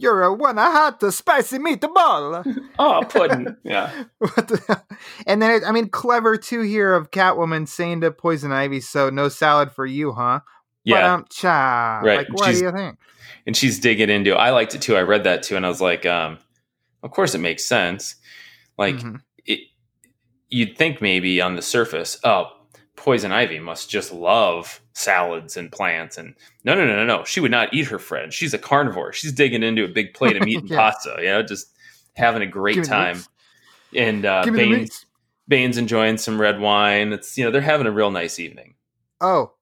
You're 0.00 0.22
a 0.22 0.32
one 0.32 0.56
a 0.56 0.62
hot 0.62 1.02
spicy 1.12 1.58
meatball. 1.58 2.44
Oh, 2.78 3.02
pudding. 3.08 3.56
yeah. 3.62 4.04
what 4.18 4.48
the 4.48 4.62
hell? 4.66 4.86
And 5.26 5.42
then, 5.42 5.50
it, 5.50 5.62
I 5.66 5.72
mean, 5.72 5.90
clever 5.90 6.36
too 6.38 6.62
here 6.62 6.94
of 6.94 7.10
Catwoman 7.10 7.68
saying 7.68 8.00
to 8.00 8.10
Poison 8.10 8.50
Ivy, 8.52 8.80
"So 8.80 9.10
no 9.10 9.28
salad 9.28 9.70
for 9.72 9.84
you, 9.84 10.12
huh?" 10.12 10.40
Yeah. 10.84 11.12
um, 11.14 11.26
cha. 11.30 12.00
Right. 12.02 12.18
Like, 12.20 12.28
what 12.32 12.46
She's- 12.46 12.60
do 12.60 12.64
you 12.66 12.72
think? 12.72 12.98
and 13.46 13.54
she's 13.56 13.78
digging 13.78 14.08
into 14.10 14.32
it. 14.32 14.36
I 14.36 14.50
liked 14.50 14.74
it 14.74 14.80
too. 14.82 14.96
I 14.96 15.02
read 15.02 15.24
that 15.24 15.42
too 15.42 15.56
and 15.56 15.64
I 15.64 15.68
was 15.68 15.80
like, 15.80 16.04
um, 16.06 16.38
of 17.02 17.10
course 17.10 17.34
it 17.34 17.38
makes 17.38 17.64
sense. 17.64 18.16
Like 18.78 18.96
Mhm. 18.96 19.20
it 19.46 19.60
you'd 20.48 20.76
think 20.76 21.00
maybe 21.00 21.40
on 21.40 21.54
the 21.56 21.62
surface, 21.62 22.18
oh, 22.24 22.46
Poison 22.96 23.30
Ivy 23.32 23.58
must 23.58 23.88
just 23.90 24.12
love 24.12 24.80
salads 24.92 25.56
and 25.56 25.70
plants 25.70 26.18
and 26.18 26.34
no 26.64 26.74
no 26.74 26.84
no 26.86 26.96
no 26.96 27.04
no. 27.04 27.24
She 27.24 27.40
would 27.40 27.50
not 27.50 27.72
eat 27.72 27.86
her 27.86 27.98
friend. 27.98 28.32
She's 28.32 28.52
a 28.54 28.58
carnivore. 28.58 29.12
She's 29.12 29.32
digging 29.32 29.62
into 29.62 29.84
a 29.84 29.88
big 29.88 30.14
plate 30.14 30.36
of 30.36 30.42
meat 30.44 30.58
and 30.60 30.68
Yeah. 30.70 30.76
pasta, 30.78 31.16
you 31.18 31.26
know, 31.26 31.42
just 31.42 31.68
having 32.16 32.42
a 32.42 32.46
great 32.46 32.84
time. 32.84 33.22
And 33.94 34.24
uh 34.24 34.42
the 34.44 34.90
Bane's 35.48 35.78
enjoying 35.78 36.16
some 36.16 36.40
red 36.40 36.60
wine. 36.60 37.12
It's 37.12 37.36
you 37.36 37.44
know, 37.44 37.50
they're 37.50 37.60
having 37.60 37.86
a 37.86 37.90
real 37.92 38.10
nice 38.10 38.38
evening. 38.38 38.74
Oh, 39.20 39.52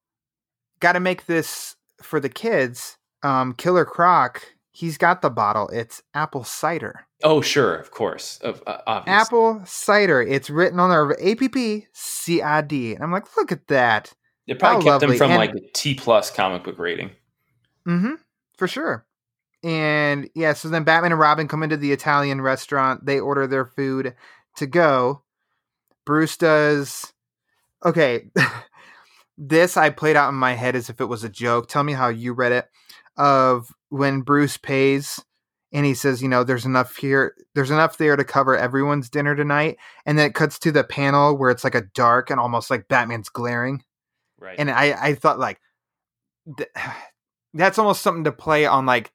got 0.81 0.93
to 0.93 1.01
make 1.01 1.27
this 1.27 1.77
for 2.03 2.21
the 2.21 2.29
kids. 2.29 2.99
Um, 3.23 3.55
Killer 3.55 3.85
Croc, 3.85 4.43
he's 4.71 4.99
got 4.99 5.23
the 5.23 5.31
bottle. 5.31 5.69
It's 5.69 6.03
apple 6.15 6.45
cider. 6.45 7.07
Oh, 7.25 7.41
sure, 7.41 7.75
of 7.75 7.91
course. 7.91 8.39
Of, 8.43 8.63
uh. 8.67 9.03
Apple 9.07 9.61
cider. 9.65 10.23
It's 10.23 10.51
written 10.51 10.79
on 10.79 10.91
our 10.93 11.13
APP 11.21 11.87
CID. 11.93 12.73
And 12.73 13.03
I'm 13.03 13.11
like, 13.11 13.37
look 13.37 13.51
at 13.51 13.67
that. 13.69 14.13
It 14.49 14.59
probably 14.59 14.85
How 14.87 14.99
kept 14.99 15.01
them 15.03 15.17
from 15.17 15.31
And- 15.31 15.39
like 15.39 15.55
a 15.55 15.61
T 15.75 15.95
plus 15.95 16.31
comic 16.31 16.65
book 16.65 16.79
rating. 16.79 17.11
Mm-hmm. 17.87 18.15
For 18.57 18.67
sure. 18.67 19.05
And 19.63 20.31
yeah, 20.35 20.55
so 20.55 20.69
then 20.69 20.85
Batman 20.85 21.13
and 21.13 21.21
Robin 21.21 21.49
come 21.49 21.63
into 21.63 21.77
the 21.77 21.93
Italian 21.93 22.41
restaurant. 22.41 23.05
They 23.05 23.21
order 23.21 23.47
their 23.47 23.67
food 23.67 24.15
to 24.57 24.67
go. 24.67 25.23
Bruce 26.07 26.37
does. 26.37 27.13
Okay. 27.85 28.31
this 29.39 29.77
I 29.77 29.91
played 29.91 30.17
out 30.17 30.31
in 30.31 30.35
my 30.35 30.55
head 30.55 30.77
as 30.77 30.89
if 30.89 31.01
it 31.01 31.07
was 31.07 31.25
a 31.25 31.29
joke. 31.29 31.69
Tell 31.69 31.85
me 31.85 31.93
how 31.93 32.09
you 32.09 32.33
read 32.33 32.53
it. 32.53 32.67
Of 33.17 33.73
when 33.89 34.23
Bruce 34.23 34.57
pays 34.57 35.23
and 35.73 35.85
he 35.85 35.93
says, 35.93 36.23
you 36.23 36.29
know, 36.29 36.45
there's 36.45 36.65
enough 36.65 36.97
here, 36.97 37.35
there's 37.55 37.73
enough 37.73 37.99
there 37.99 38.17
to 38.17 38.25
cover 38.25 38.57
everyone's 38.57 39.11
dinner 39.11 39.35
tonight. 39.35 39.77
And 40.07 40.19
then 40.19 40.29
it 40.29 40.35
cuts 40.35 40.59
to 40.61 40.73
the 40.73 40.85
panel 40.85 41.37
where 41.37 41.51
it's 41.51 41.65
like 41.65 41.75
a 41.75 41.89
dark 41.95 42.31
and 42.31 42.41
almost 42.41 42.71
like 42.71 42.89
Batman's 42.89 43.29
glaring 43.29 43.83
Right. 44.41 44.59
and 44.59 44.71
I 44.71 44.93
I 45.09 45.15
thought 45.15 45.39
like 45.39 45.61
th- 46.57 46.71
that's 47.55 47.79
almost 47.79 48.03
something 48.03 48.25
to 48.25 48.33
play 48.33 48.67
on 48.67 48.87
like 48.87 49.13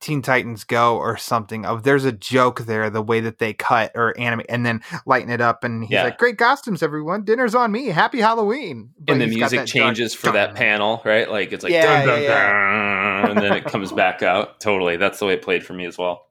Teen 0.00 0.20
Titans 0.22 0.64
Go 0.64 0.96
or 0.98 1.16
something. 1.16 1.64
Of 1.64 1.82
there's 1.82 2.04
a 2.04 2.12
joke 2.12 2.60
there, 2.66 2.90
the 2.90 3.00
way 3.00 3.20
that 3.20 3.38
they 3.38 3.54
cut 3.54 3.92
or 3.94 4.14
animate, 4.18 4.46
and 4.50 4.64
then 4.66 4.82
lighten 5.06 5.30
it 5.30 5.40
up, 5.40 5.64
and 5.64 5.82
he's 5.82 5.92
Yeah. 5.92 6.04
like, 6.04 6.18
"Great 6.18 6.36
costumes, 6.36 6.82
everyone! 6.82 7.24
Dinner's 7.24 7.54
on 7.54 7.72
me! 7.72 7.86
Happy 7.86 8.20
Halloween!" 8.20 8.90
But 8.98 9.12
and 9.14 9.22
the 9.22 9.26
music 9.28 9.64
changes 9.66 10.12
for 10.14 10.30
that 10.32 10.54
panel, 10.56 11.00
right? 11.06 11.30
Like 11.30 11.52
it's 11.52 11.64
like 11.64 11.72
Yeah, 11.72 12.04
dun, 12.04 12.06
dun, 12.06 12.22
yeah, 12.22 13.30
and 13.30 13.38
then 13.38 13.52
it 13.54 13.64
comes 13.64 13.92
back 13.92 14.22
out. 14.22 14.60
Totally. 14.60 14.96
That's 14.98 15.18
the 15.20 15.26
way 15.26 15.34
it 15.34 15.42
played 15.42 15.64
for 15.64 15.72
me 15.72 15.86
as 15.86 15.96
well. 15.96 16.26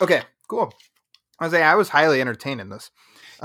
Okay, 0.00 0.22
cool. 0.48 0.72
I 1.38 1.44
was 1.44 1.52
like, 1.52 1.62
I 1.62 1.76
was 1.76 1.88
highly 1.90 2.20
entertained 2.20 2.60
in 2.60 2.68
this. 2.68 2.90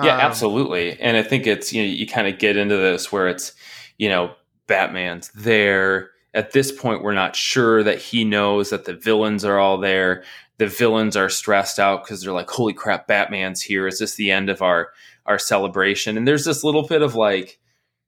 Yeah, 0.01 0.15
Um, 0.15 0.21
absolutely. 0.21 0.99
And 0.99 1.15
I 1.17 1.21
think 1.23 1.45
it's 1.45 1.71
you 1.73 1.83
know 1.83 1.89
you 1.89 2.07
kind 2.07 2.27
of 2.27 2.39
get 2.39 2.57
into 2.57 2.75
this 2.77 3.11
where 3.11 3.27
it's 3.27 3.53
you 3.99 4.09
know 4.09 4.33
Batman's 4.65 5.29
there. 5.35 6.09
At 6.33 6.51
this 6.51 6.71
point, 6.71 7.03
we're 7.03 7.13
not 7.13 7.35
sure 7.35 7.83
that 7.83 7.99
he 7.99 8.23
knows 8.23 8.69
that 8.71 8.85
the 8.85 8.93
villains 8.93 9.45
are 9.45 9.59
all 9.59 9.77
there. 9.77 10.23
The 10.57 10.67
villains 10.67 11.15
are 11.15 11.29
stressed 11.29 11.79
out 11.79 12.03
because 12.03 12.23
they're 12.23 12.33
like, 12.33 12.49
"Holy 12.49 12.73
crap, 12.73 13.07
Batman's 13.07 13.61
here! 13.61 13.85
Is 13.85 13.99
this 13.99 14.15
the 14.15 14.31
end 14.31 14.49
of 14.49 14.63
our 14.63 14.89
our 15.27 15.37
celebration?" 15.37 16.17
And 16.17 16.27
there's 16.27 16.45
this 16.45 16.63
little 16.63 16.87
bit 16.87 17.03
of 17.03 17.13
like 17.13 17.59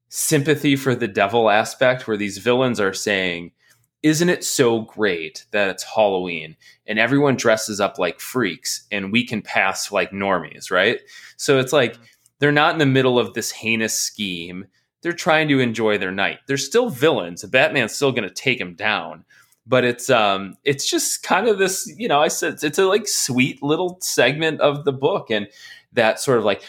sympathy 0.08 0.76
for 0.76 0.94
the 0.94 1.08
devil 1.08 1.48
aspect 1.48 2.06
where 2.06 2.16
these 2.16 2.38
villains 2.38 2.80
are 2.80 2.94
saying, 2.94 3.52
"Isn't 4.02 4.28
it 4.28 4.44
so 4.44 4.80
great 4.80 5.44
that 5.52 5.70
it's 5.70 5.84
Halloween 5.84 6.56
and 6.86 6.98
everyone 6.98 7.36
dresses 7.36 7.80
up 7.80 7.98
like 7.98 8.20
freaks 8.20 8.86
and 8.92 9.12
we 9.12 9.26
can 9.26 9.42
pass 9.42 9.90
like 9.92 10.10
normies, 10.10 10.70
right?" 10.70 11.00
So 11.36 11.58
it's 11.58 11.72
like 11.72 11.96
they're 12.38 12.52
not 12.52 12.74
in 12.74 12.78
the 12.78 12.86
middle 12.86 13.18
of 13.18 13.34
this 13.34 13.50
heinous 13.50 13.98
scheme. 13.98 14.66
They're 15.02 15.12
trying 15.12 15.48
to 15.48 15.60
enjoy 15.60 15.98
their 15.98 16.12
night. 16.12 16.40
They're 16.46 16.56
still 16.56 16.88
villains. 16.88 17.44
Batman's 17.44 17.94
still 17.94 18.12
going 18.12 18.28
to 18.28 18.34
take 18.34 18.60
him 18.60 18.74
down. 18.74 19.24
But 19.64 19.84
it's 19.84 20.10
um 20.10 20.56
it's 20.64 20.90
just 20.90 21.22
kind 21.22 21.46
of 21.46 21.58
this, 21.58 21.92
you 21.96 22.08
know, 22.08 22.20
I 22.20 22.28
said 22.28 22.58
it's 22.62 22.78
a 22.78 22.86
like 22.86 23.06
sweet 23.06 23.62
little 23.62 23.98
segment 24.00 24.60
of 24.60 24.84
the 24.84 24.92
book 24.92 25.30
and 25.30 25.46
that 25.92 26.18
sort 26.18 26.38
of 26.38 26.44
like 26.44 26.62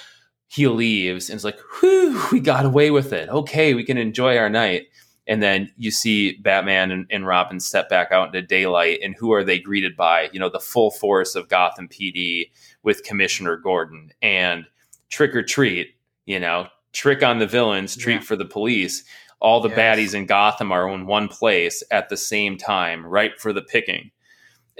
he 0.47 0.67
leaves 0.67 1.29
and 1.29 1.35
it's 1.35 1.43
like, 1.43 1.59
whew, 1.79 2.21
we 2.31 2.39
got 2.39 2.65
away 2.65 2.91
with 2.91 3.11
it. 3.11 3.29
Okay, 3.29 3.73
we 3.73 3.83
can 3.83 3.97
enjoy 3.97 4.37
our 4.37 4.49
night. 4.49 4.87
And 5.25 5.41
then 5.41 5.71
you 5.77 5.89
see 5.89 6.37
Batman 6.37 6.91
and, 6.91 7.07
and 7.09 7.25
Robin 7.25 7.59
step 7.59 7.89
back 7.89 8.11
out 8.11 8.27
into 8.27 8.41
daylight, 8.41 8.99
and 9.01 9.15
who 9.17 9.31
are 9.31 9.43
they 9.43 9.57
greeted 9.57 9.95
by? 9.95 10.29
You 10.33 10.39
know, 10.39 10.49
the 10.49 10.59
full 10.59 10.91
force 10.91 11.35
of 11.35 11.47
Gotham 11.47 11.87
PD 11.87 12.51
with 12.83 13.03
Commissioner 13.03 13.55
Gordon 13.55 14.11
and 14.21 14.65
trick 15.09 15.33
or 15.33 15.41
treat, 15.41 15.95
you 16.25 16.39
know, 16.39 16.67
trick 16.93 17.23
on 17.23 17.39
the 17.39 17.47
villains, 17.47 17.95
treat 17.97 18.15
Yeah. 18.15 18.19
for 18.21 18.35
the 18.35 18.45
police. 18.45 19.03
All 19.39 19.59
the 19.59 19.69
Yes. 19.69 19.77
baddies 19.77 20.13
in 20.15 20.25
Gotham 20.25 20.71
are 20.71 20.87
in 20.89 21.05
one 21.05 21.27
place 21.27 21.83
at 21.91 22.07
the 22.09 22.15
same 22.17 22.57
time, 22.57 23.05
right 23.05 23.37
for 23.39 23.51
the 23.51 23.61
picking. 23.61 24.11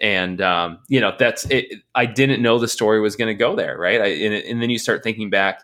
And 0.02 0.42
um, 0.42 0.80
you 0.88 1.00
know, 1.02 1.14
that's 1.20 1.46
it. 1.46 1.82
I 1.96 2.06
didn't 2.06 2.42
know 2.42 2.58
the 2.58 2.68
story 2.68 3.00
was 3.02 3.16
going 3.16 3.28
to 3.28 3.34
go 3.40 3.56
there, 3.56 3.78
right? 3.78 4.02
I, 4.02 4.08
and, 4.08 4.34
and 4.34 4.62
then 4.62 4.70
you 4.70 4.80
start 4.80 5.04
thinking 5.04 5.30
back, 5.30 5.62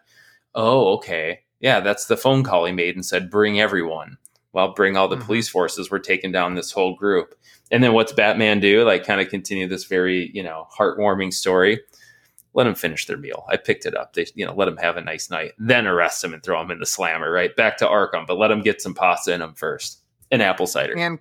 oh, 0.54 0.93
okay, 0.95 1.39
yeah, 1.62 1.80
that's 1.80 2.06
the 2.06 2.18
phone 2.18 2.43
call 2.43 2.66
he 2.66 2.72
made 2.72 2.95
and 2.95 3.06
said, 3.06 3.30
bring 3.32 3.60
everyone. 3.60 4.18
Well, 4.52 4.74
bring 4.74 4.97
all 4.97 5.08
the 5.08 5.18
Mhm. 5.18 5.26
police 5.26 5.47
forces. 5.50 5.89
We're 5.91 6.00
taking 6.00 6.32
down 6.32 6.56
this 6.56 6.72
whole 6.72 6.95
group. 6.95 7.36
And 7.72 7.84
then 7.84 7.93
what's 7.93 8.12
Batman 8.14 8.60
do? 8.60 8.84
Like, 8.84 9.06
kind 9.06 9.22
of 9.22 9.30
continue 9.30 9.68
this 9.68 9.84
very, 9.86 10.32
you 10.34 10.41
know, 10.43 10.68
heartwarming 10.76 11.34
story. 11.34 11.80
Let 12.54 12.64
them 12.64 12.76
finish 12.76 13.06
their 13.06 13.18
meal. 13.18 13.45
I 13.50 13.58
picked 13.58 13.86
it 13.86 13.95
up. 13.95 14.14
They, 14.14 14.26
you 14.34 14.45
know, 14.45 14.54
let 14.56 14.66
them 14.66 14.78
have 14.78 14.97
a 14.97 15.02
nice 15.02 15.30
night. 15.30 15.52
Then 15.60 15.86
arrest 15.86 16.22
them 16.22 16.34
and 16.34 16.41
throw 16.41 16.60
them 16.60 16.72
in 16.72 16.80
the 16.80 16.86
slammer. 16.86 17.32
Right 17.32 17.56
back 17.56 17.78
to 17.78 17.86
Arkham, 17.86 18.26
but 18.26 18.38
let 18.38 18.47
them 18.47 18.62
get 18.64 18.82
some 18.82 18.93
pasta 18.95 19.34
in 19.34 19.39
them 19.39 19.54
first. 19.54 20.00
And 20.32 20.41
apple 20.41 20.68
cider. 20.68 20.97
and 20.97 21.20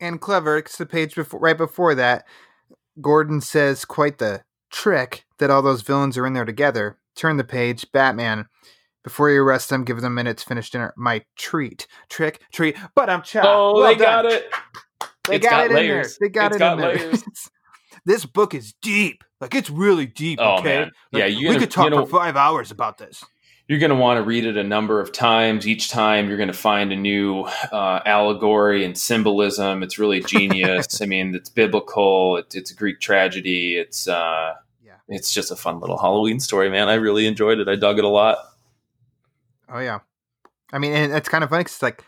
and 0.00 0.20
clever. 0.20 0.58
It's 0.58 0.76
the 0.76 0.86
page 0.86 1.14
before, 1.14 1.40
right 1.40 1.56
before 1.56 1.94
that. 1.94 2.26
Gordon 3.00 3.40
says 3.40 3.84
quite 3.84 4.18
the 4.18 4.42
trick 4.70 5.24
that 5.38 5.50
all 5.50 5.62
those 5.62 5.82
villains 5.82 6.18
are 6.18 6.26
in 6.26 6.32
there 6.32 6.44
together. 6.44 6.98
Turn 7.16 7.36
the 7.36 7.44
page. 7.44 7.86
Batman. 7.92 8.46
Before 9.04 9.30
you 9.30 9.42
arrest 9.42 9.68
them, 9.70 9.84
give 9.84 10.00
them 10.00 10.14
minutes. 10.14 10.42
To 10.42 10.48
finish 10.48 10.70
dinner. 10.70 10.92
My 10.96 11.22
treat, 11.36 11.86
trick, 12.08 12.40
treat. 12.52 12.76
But 12.94 13.10
I'm 13.10 13.22
chow. 13.22 13.42
oh, 13.44 13.74
Well 13.74 13.88
they 13.88 13.96
got 13.96 14.26
it. 14.26 14.50
They 15.28 15.38
got, 15.38 15.50
got 15.50 15.64
it 15.66 15.70
in 15.70 15.88
there. 15.88 16.06
They 16.20 16.28
got 16.28 16.46
It's 16.52 16.56
it 16.56 16.58
got 16.58 16.80
in 16.80 16.80
there. 16.80 17.12
this 18.04 18.24
book 18.26 18.54
is 18.54 18.74
deep. 18.82 19.24
Like 19.40 19.54
it's 19.54 19.70
really 19.70 20.06
deep. 20.06 20.38
Oh 20.40 20.58
okay? 20.58 20.62
man, 20.80 20.90
yeah. 21.12 21.24
Like, 21.26 21.36
we 21.36 21.44
gonna, 21.46 21.58
could 21.58 21.70
talk 21.70 21.92
for 21.92 22.06
five 22.06 22.36
hours 22.36 22.70
about 22.70 22.98
this. 22.98 23.24
you're 23.68 23.78
going 23.78 23.90
to 23.90 23.96
want 23.96 24.18
to 24.18 24.22
read 24.22 24.44
it 24.44 24.56
a 24.56 24.62
number 24.62 25.00
of 25.00 25.12
times. 25.12 25.66
Each 25.66 25.88
time, 25.88 26.28
you're 26.28 26.36
going 26.36 26.48
to 26.48 26.52
find 26.52 26.92
a 26.92 26.96
new 26.96 27.42
uh, 27.72 28.00
allegory 28.06 28.84
and 28.84 28.96
symbolism. 28.96 29.82
It's 29.82 29.98
really 29.98 30.20
genius. 30.26 31.00
I 31.02 31.06
mean, 31.06 31.34
it's 31.34 31.48
biblical. 31.48 32.36
It, 32.36 32.54
it's 32.54 32.70
a 32.70 32.74
Greek 32.74 33.00
tragedy. 33.00 33.76
It's 33.76 34.06
uh, 34.06 34.54
Yeah. 34.84 34.94
it's 35.08 35.32
just 35.34 35.50
a 35.50 35.56
fun 35.56 35.80
little 35.80 35.98
Halloween 35.98 36.38
story, 36.38 36.70
man. 36.70 36.88
I 36.88 36.94
really 36.94 37.26
enjoyed 37.26 37.58
it. 37.58 37.68
I 37.68 37.74
dug 37.76 37.98
it 37.98 38.04
a 38.04 38.08
lot. 38.08 38.38
Oh 39.68 39.78
yeah. 39.80 40.00
I 40.72 40.78
mean, 40.78 40.92
and 40.92 41.12
it's 41.12 41.28
kind 41.28 41.42
of 41.42 41.50
funny 41.50 41.64
'cause 41.64 41.74
it's 41.74 41.82
like 41.82 42.04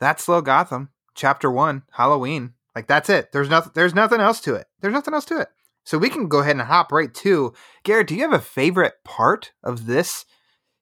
that's 0.00 0.24
Slow 0.24 0.40
Gotham, 0.42 0.90
chapter 1.14 1.50
one, 1.50 1.82
Halloween. 1.92 2.54
Like 2.78 2.86
that's 2.86 3.10
it. 3.10 3.32
There's 3.32 3.48
nothing. 3.48 3.72
There's 3.74 3.92
nothing 3.92 4.20
else 4.20 4.38
to 4.42 4.54
it. 4.54 4.68
There's 4.80 4.94
nothing 4.94 5.12
else 5.12 5.24
to 5.24 5.40
it. 5.40 5.48
So 5.82 5.98
we 5.98 6.08
can 6.08 6.28
go 6.28 6.38
ahead 6.38 6.54
and 6.54 6.60
hop 6.60 6.92
right 6.92 7.12
to 7.12 7.52
Garret. 7.82 8.06
Do 8.06 8.14
you 8.14 8.22
have 8.22 8.32
a 8.32 8.38
favorite 8.38 8.92
part 9.04 9.50
of 9.64 9.86
this 9.86 10.24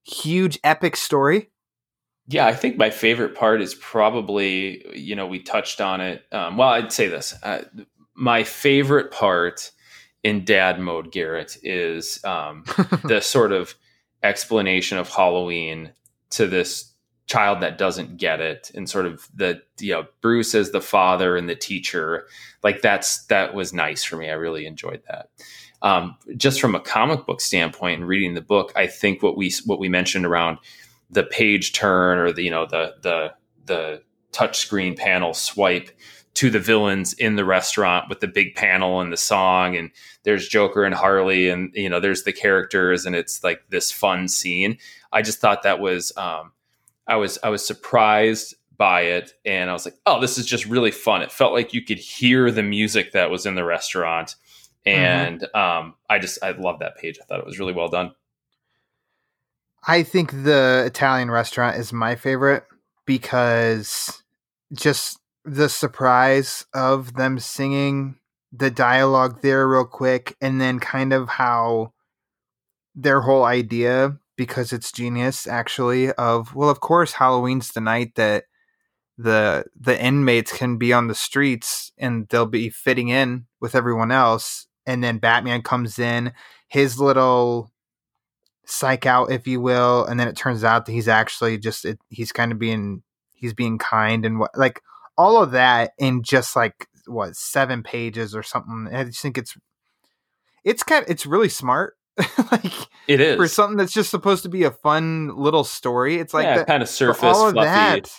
huge 0.05 0.59
epic 0.63 0.95
story? 0.95 1.53
Yeah, 2.29 2.45
I 2.47 2.53
think 2.53 2.77
my 2.77 2.91
favorite 2.91 3.35
part 3.35 3.63
is 3.63 3.75
probably, 3.75 4.85
you 4.95 5.17
know, 5.17 5.27
we 5.27 5.39
touched 5.39 5.81
on 5.81 6.03
it. 6.03 6.23
Um, 6.33 6.59
well, 6.59 6.69
I'd 6.69 6.93
say 6.93 7.09
this. 7.09 7.33
Uh, 7.43 7.63
my 8.15 8.45
favorite 8.45 9.11
part 9.11 9.71
in 10.23 10.45
dad 10.45 10.79
mode, 10.79 11.11
Garret, 11.11 11.57
is 11.63 12.23
um, 12.27 12.65
the 13.05 13.23
sort 13.23 13.53
of 13.53 13.75
explanation 14.23 14.99
of 14.99 15.09
Halloween 15.09 15.93
to 16.33 16.47
this 16.47 16.93
child 17.27 17.61
that 17.61 17.77
doesn't 17.79 18.17
get 18.17 18.41
it 18.41 18.71
and 18.75 18.89
sort 18.89 19.07
of 19.07 19.29
the 19.35 19.61
you 19.81 19.93
know 19.93 20.07
Bruce 20.21 20.55
as 20.55 20.71
the 20.71 20.81
father 20.81 21.37
and 21.37 21.49
the 21.49 21.57
teacher 21.57 22.27
like 22.63 22.83
that's 22.83 23.25
that 23.27 23.55
was 23.55 23.73
nice 23.73 24.05
for 24.05 24.17
me 24.17 24.31
I 24.31 24.35
really 24.35 24.67
enjoyed 24.67 25.03
that 25.09 25.29
um, 25.83 26.17
just 26.37 26.61
from 26.61 26.75
a 26.75 26.81
comic 26.81 27.27
book 27.27 27.41
standpoint 27.41 28.01
and 28.01 28.09
reading 28.09 28.35
the 28.35 28.41
book 28.41 28.73
I 28.77 28.87
think 28.87 29.23
what 29.23 29.37
we 29.37 29.53
what 29.65 29.81
we 29.81 29.89
mentioned 29.89 30.25
around 30.25 30.59
the 31.11 31.25
page 31.25 31.73
turn 31.73 32.19
or 32.19 32.33
the 32.33 32.43
you 32.43 32.51
know 32.51 32.67
the 32.67 32.95
the 33.03 33.35
the 33.65 34.03
touch 34.33 34.59
screen 34.59 34.95
panel 34.95 35.35
swipe 35.35 35.91
to 36.35 36.51
the 36.51 36.61
villains 36.61 37.15
in 37.15 37.37
the 37.37 37.45
restaurant 37.47 38.11
with 38.11 38.21
the 38.21 38.29
big 38.29 38.55
panel 38.55 39.01
and 39.01 39.11
the 39.11 39.17
song 39.17 39.75
and 39.75 39.91
there's 40.23 40.47
Joker 40.47 40.85
and 40.85 40.95
Harley 40.95 41.49
and 41.49 41.71
you 41.75 41.89
know 41.89 41.99
there's 41.99 42.25
the 42.25 42.33
characters 42.33 43.07
and 43.07 43.17
it's 43.17 43.43
like 43.43 43.63
this 43.71 43.91
fun 43.91 44.29
scene. 44.29 44.79
I 45.13 45.23
just 45.23 45.41
thought 45.41 45.63
that 45.63 45.81
was 45.81 46.13
um, 46.17 46.53
I 47.07 47.17
was 47.17 47.39
I 47.43 47.49
was 47.51 47.67
surprised 47.67 48.55
by 48.77 49.03
it 49.03 49.33
and 49.45 49.71
I 49.71 49.73
was 49.73 49.85
like, 49.85 49.97
"Oh, 50.07 50.21
this 50.21 50.39
is 50.39 50.47
just 50.47 50.67
really 50.67 50.91
fun." 50.91 51.23
It 51.23 51.33
felt 51.33 51.53
like 51.53 51.73
you 51.73 51.83
could 51.83 51.99
hear 51.99 52.51
the 52.51 52.63
music 52.63 53.13
that 53.13 53.31
was 53.31 53.47
in 53.47 53.55
the 53.55 53.65
restaurant 53.65 54.35
Mm-hmm. 54.87 54.99
and 55.01 55.55
um, 55.55 55.95
I 56.09 56.19
just 56.21 56.43
I 56.45 56.53
love 56.53 56.79
that 56.79 56.97
page. 56.97 57.19
I 57.21 57.25
thought 57.25 57.41
it 57.41 57.47
was 57.47 57.59
really 57.59 57.73
well 57.73 57.89
done. 57.89 58.13
I 59.87 60.03
think 60.03 60.31
the 60.31 60.85
Italian 60.87 61.31
restaurant 61.31 61.77
is 61.77 61.93
my 61.93 62.15
favorite 62.17 62.65
because 63.05 64.23
just 64.73 65.19
the 65.45 65.69
surprise 65.69 66.67
of 66.75 67.15
them 67.15 67.39
singing 67.39 68.17
the 68.53 68.71
dialogue 68.71 69.43
there 69.43 69.69
real 69.69 69.85
quick 69.85 70.37
and 70.41 70.61
then 70.61 70.79
kind 70.81 71.13
of 71.13 71.29
how 71.29 71.93
their 72.95 73.21
whole 73.21 73.45
idea 73.45 74.19
because 74.37 74.73
it's 74.73 74.93
genius 74.93 75.47
actually 75.47 76.13
of 76.13 76.55
well 76.55 76.71
of 76.71 76.81
course 76.81 77.13
Halloween's 77.13 77.73
the 77.73 77.81
night 77.81 78.15
that 78.17 78.45
the 79.19 79.65
the 79.79 80.01
inmates 80.03 80.53
can 80.53 80.77
be 80.77 80.93
on 80.93 81.09
the 81.09 81.15
streets 81.15 81.93
and 81.99 82.29
they'll 82.29 82.47
be 82.47 82.69
fitting 82.69 83.09
in 83.09 83.47
with 83.61 83.75
everyone 83.75 84.13
else 84.13 84.67
and 84.87 85.03
then 85.03 85.19
Batman 85.19 85.63
comes 85.63 85.99
in 85.99 86.33
his 86.69 87.01
little 87.01 87.71
psych 88.67 89.07
out 89.07 89.31
if 89.31 89.47
you 89.47 89.61
will 89.61 90.05
and 90.05 90.19
then 90.19 90.29
it 90.29 90.37
turns 90.37 90.65
out 90.65 90.87
that 90.87 90.93
he's 90.93 91.09
actually 91.09 91.57
just 91.57 91.85
it, 91.85 91.99
he's 92.09 92.33
kind 92.33 92.53
of 92.53 92.59
being 92.59 93.03
he's 93.35 93.55
being 93.55 93.79
kind 93.79 94.27
and 94.27 94.39
what 94.39 94.51
like 94.57 94.81
all 95.17 95.43
of 95.43 95.53
that 95.53 95.93
in 95.99 96.23
just 96.23 96.57
like 96.57 96.87
what 97.07 97.37
seven 97.37 97.83
pages 97.83 98.35
or 98.35 98.43
something. 98.43 98.89
I 98.93 99.05
just 99.05 99.21
think 99.21 99.39
it's 99.39 99.57
it's 100.65 100.83
kind 100.83 101.05
of, 101.05 101.11
it's 101.11 101.27
really 101.27 101.49
smart 101.49 101.95
like 102.53 102.73
It 103.09 103.21
is 103.21 103.37
for 103.37 103.49
something 103.49 103.77
that's 103.77 103.93
just 103.93 104.11
supposed 104.11 104.43
to 104.45 104.49
be 104.49 104.65
a 104.65 104.71
fun 104.71 105.37
little 105.37 105.65
story 105.65 106.17
it's 106.17 106.33
like 106.35 106.45
yeah, 106.45 106.59
that 106.59 106.67
kind 106.67 106.83
of 106.83 106.89
surface 106.89 107.23
all 107.23 107.49
of 107.49 107.53
fluffy. 107.55 107.69
that 107.69 108.11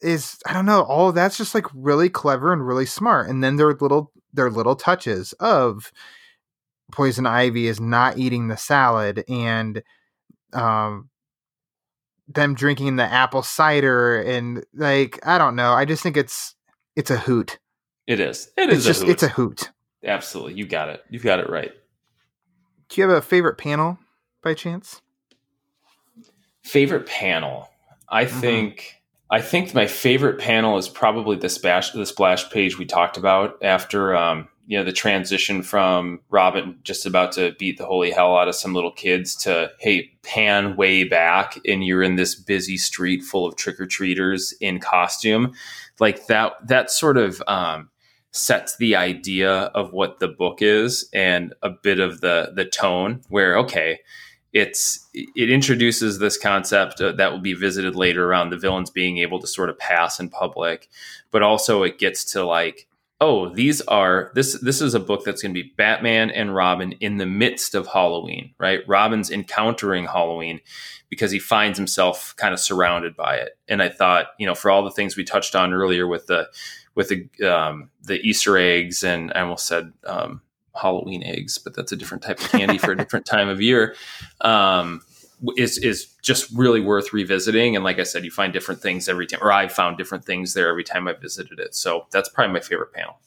is 0.00 0.38
i 0.46 0.52
don't 0.52 0.66
know 0.66 0.82
all 0.82 1.08
of 1.08 1.14
that's 1.14 1.36
just 1.36 1.54
like 1.54 1.66
really 1.74 2.08
clever 2.08 2.52
and 2.52 2.66
really 2.66 2.86
smart 2.86 3.28
and 3.28 3.42
then 3.42 3.56
their 3.56 3.72
little 3.74 4.12
their 4.32 4.50
little 4.50 4.76
touches 4.76 5.32
of 5.34 5.90
poison 6.92 7.26
ivy 7.26 7.66
is 7.66 7.80
not 7.80 8.18
eating 8.18 8.48
the 8.48 8.56
salad 8.56 9.24
and 9.28 9.82
um 10.52 11.08
them 12.28 12.54
drinking 12.54 12.96
the 12.96 13.04
apple 13.04 13.42
cider 13.42 14.20
and 14.22 14.64
like 14.74 15.18
i 15.26 15.36
don't 15.38 15.56
know 15.56 15.72
i 15.72 15.84
just 15.84 16.02
think 16.02 16.16
it's 16.16 16.54
it's 16.96 17.10
a 17.10 17.18
hoot 17.18 17.58
It 18.06 18.20
is. 18.20 18.50
It 18.56 18.68
it's 18.70 18.78
is. 18.80 18.84
just 18.84 19.00
hoot. 19.02 19.10
it's 19.10 19.22
a 19.22 19.28
hoot 19.28 19.70
absolutely. 20.06 20.52
You 20.54 20.66
got 20.66 20.90
it. 20.90 21.02
You've 21.08 21.22
got 21.24 21.38
it 21.40 21.48
right. 21.48 21.72
Do 22.88 23.00
you 23.00 23.08
have 23.08 23.16
a 23.16 23.22
favorite 23.22 23.58
panel 23.58 23.98
by 24.42 24.54
chance 24.54 25.00
Favorite 26.62 27.06
panel. 27.06 27.68
I 28.08 28.24
Mhm. 28.24 28.40
think. 28.40 29.00
I 29.30 29.40
think 29.40 29.74
my 29.74 29.86
favorite 29.86 30.38
panel 30.38 30.78
is 30.78 30.88
probably 30.88 31.36
the 31.36 31.48
splash 31.48 31.90
the 31.90 32.06
splash 32.06 32.48
page 32.50 32.78
we 32.78 32.84
talked 32.86 33.16
about 33.16 33.56
after 33.62 34.14
um, 34.16 34.48
you 34.66 34.78
know 34.78 34.84
the 34.84 34.92
transition 34.92 35.62
from 35.62 36.20
Robin 36.30 36.78
just 36.82 37.04
about 37.04 37.32
to 37.32 37.52
beat 37.58 37.76
the 37.76 37.84
holy 37.86 38.10
hell 38.10 38.36
out 38.36 38.48
of 38.48 38.54
some 38.54 38.72
little 38.74 38.92
kids 38.92 39.34
to 39.36 39.70
hey 39.78 40.10
pan 40.22 40.76
way 40.76 41.04
back 41.04 41.58
and 41.66 41.84
you're 41.84 42.02
in 42.02 42.16
this 42.16 42.34
busy 42.34 42.76
street 42.78 43.22
full 43.22 43.44
of 43.46 43.56
trick 43.56 43.78
or 43.80 43.86
treaters 43.86 44.54
in 44.60 44.78
costume 44.78 45.52
like 46.00 46.26
that 46.28 46.52
that 46.66 46.90
sort 46.90 47.16
of 47.18 47.42
um, 47.46 47.90
sets 48.34 48.76
the 48.76 48.96
idea 48.96 49.52
of 49.52 49.92
what 49.92 50.18
the 50.18 50.26
book 50.26 50.60
is 50.60 51.08
and 51.12 51.54
a 51.62 51.70
bit 51.70 52.00
of 52.00 52.20
the 52.20 52.50
the 52.54 52.64
tone 52.64 53.20
where 53.28 53.56
okay 53.56 54.00
it's 54.52 55.08
it 55.12 55.50
introduces 55.50 56.18
this 56.18 56.36
concept 56.36 57.00
uh, 57.00 57.12
that 57.12 57.30
will 57.30 57.40
be 57.40 57.54
visited 57.54 57.94
later 57.94 58.28
around 58.28 58.50
the 58.50 58.58
villains 58.58 58.90
being 58.90 59.18
able 59.18 59.38
to 59.38 59.46
sort 59.46 59.70
of 59.70 59.78
pass 59.78 60.18
in 60.18 60.28
public 60.28 60.88
but 61.30 61.42
also 61.42 61.84
it 61.84 61.96
gets 61.96 62.24
to 62.24 62.44
like 62.44 62.88
oh 63.24 63.48
these 63.48 63.80
are 63.82 64.30
this 64.34 64.60
this 64.60 64.82
is 64.82 64.92
a 64.92 65.00
book 65.00 65.24
that's 65.24 65.40
going 65.40 65.54
to 65.54 65.62
be 65.62 65.72
batman 65.76 66.30
and 66.30 66.54
robin 66.54 66.92
in 67.00 67.16
the 67.16 67.26
midst 67.26 67.74
of 67.74 67.86
halloween 67.86 68.54
right? 68.58 68.80
Robin's 68.86 69.30
encountering 69.30 70.04
halloween 70.04 70.60
because 71.08 71.30
he 71.30 71.38
finds 71.38 71.78
himself 71.78 72.34
kind 72.36 72.52
of 72.52 72.60
surrounded 72.60 73.16
by 73.16 73.36
it. 73.36 73.56
And 73.66 73.82
i 73.82 73.88
thought 73.88 74.26
you 74.38 74.46
know 74.46 74.54
for 74.54 74.70
all 74.70 74.84
the 74.84 74.90
things 74.90 75.16
we 75.16 75.24
touched 75.24 75.56
on 75.56 75.72
earlier 75.72 76.06
with 76.06 76.26
the 76.26 76.48
with 76.94 77.08
the 77.08 77.50
um, 77.50 77.90
the 78.02 78.20
easter 78.20 78.58
eggs 78.58 79.02
and 79.02 79.32
i 79.34 79.40
almost 79.40 79.66
said 79.66 79.92
um, 80.04 80.42
halloween 80.74 81.22
eggs 81.22 81.56
but 81.56 81.74
that's 81.74 81.92
a 81.92 81.96
different 81.96 82.22
type 82.22 82.38
of 82.40 82.48
candy 82.50 82.78
for 82.78 82.92
a 82.92 82.96
different 83.02 83.24
time 83.24 83.48
of 83.48 83.62
year. 83.62 83.94
Um, 84.42 85.00
is 85.56 85.78
is 85.78 86.06
just 86.22 86.50
really 86.54 86.80
worth 86.80 87.12
revisiting. 87.12 87.76
And 87.76 87.84
like 87.84 87.98
I 87.98 88.02
said, 88.02 88.24
you 88.24 88.30
find 88.30 88.52
different 88.52 88.80
things 88.80 89.08
every 89.08 89.26
time, 89.26 89.40
or 89.42 89.52
I 89.52 89.68
found 89.68 89.98
different 89.98 90.24
things 90.24 90.54
there 90.54 90.68
every 90.68 90.84
time 90.84 91.08
I 91.08 91.12
visited 91.12 91.58
it. 91.58 91.74
So 91.74 92.06
that's 92.10 92.28
probably 92.28 92.52
my 92.54 92.60
favorite 92.60 92.92
panel. 92.92 93.18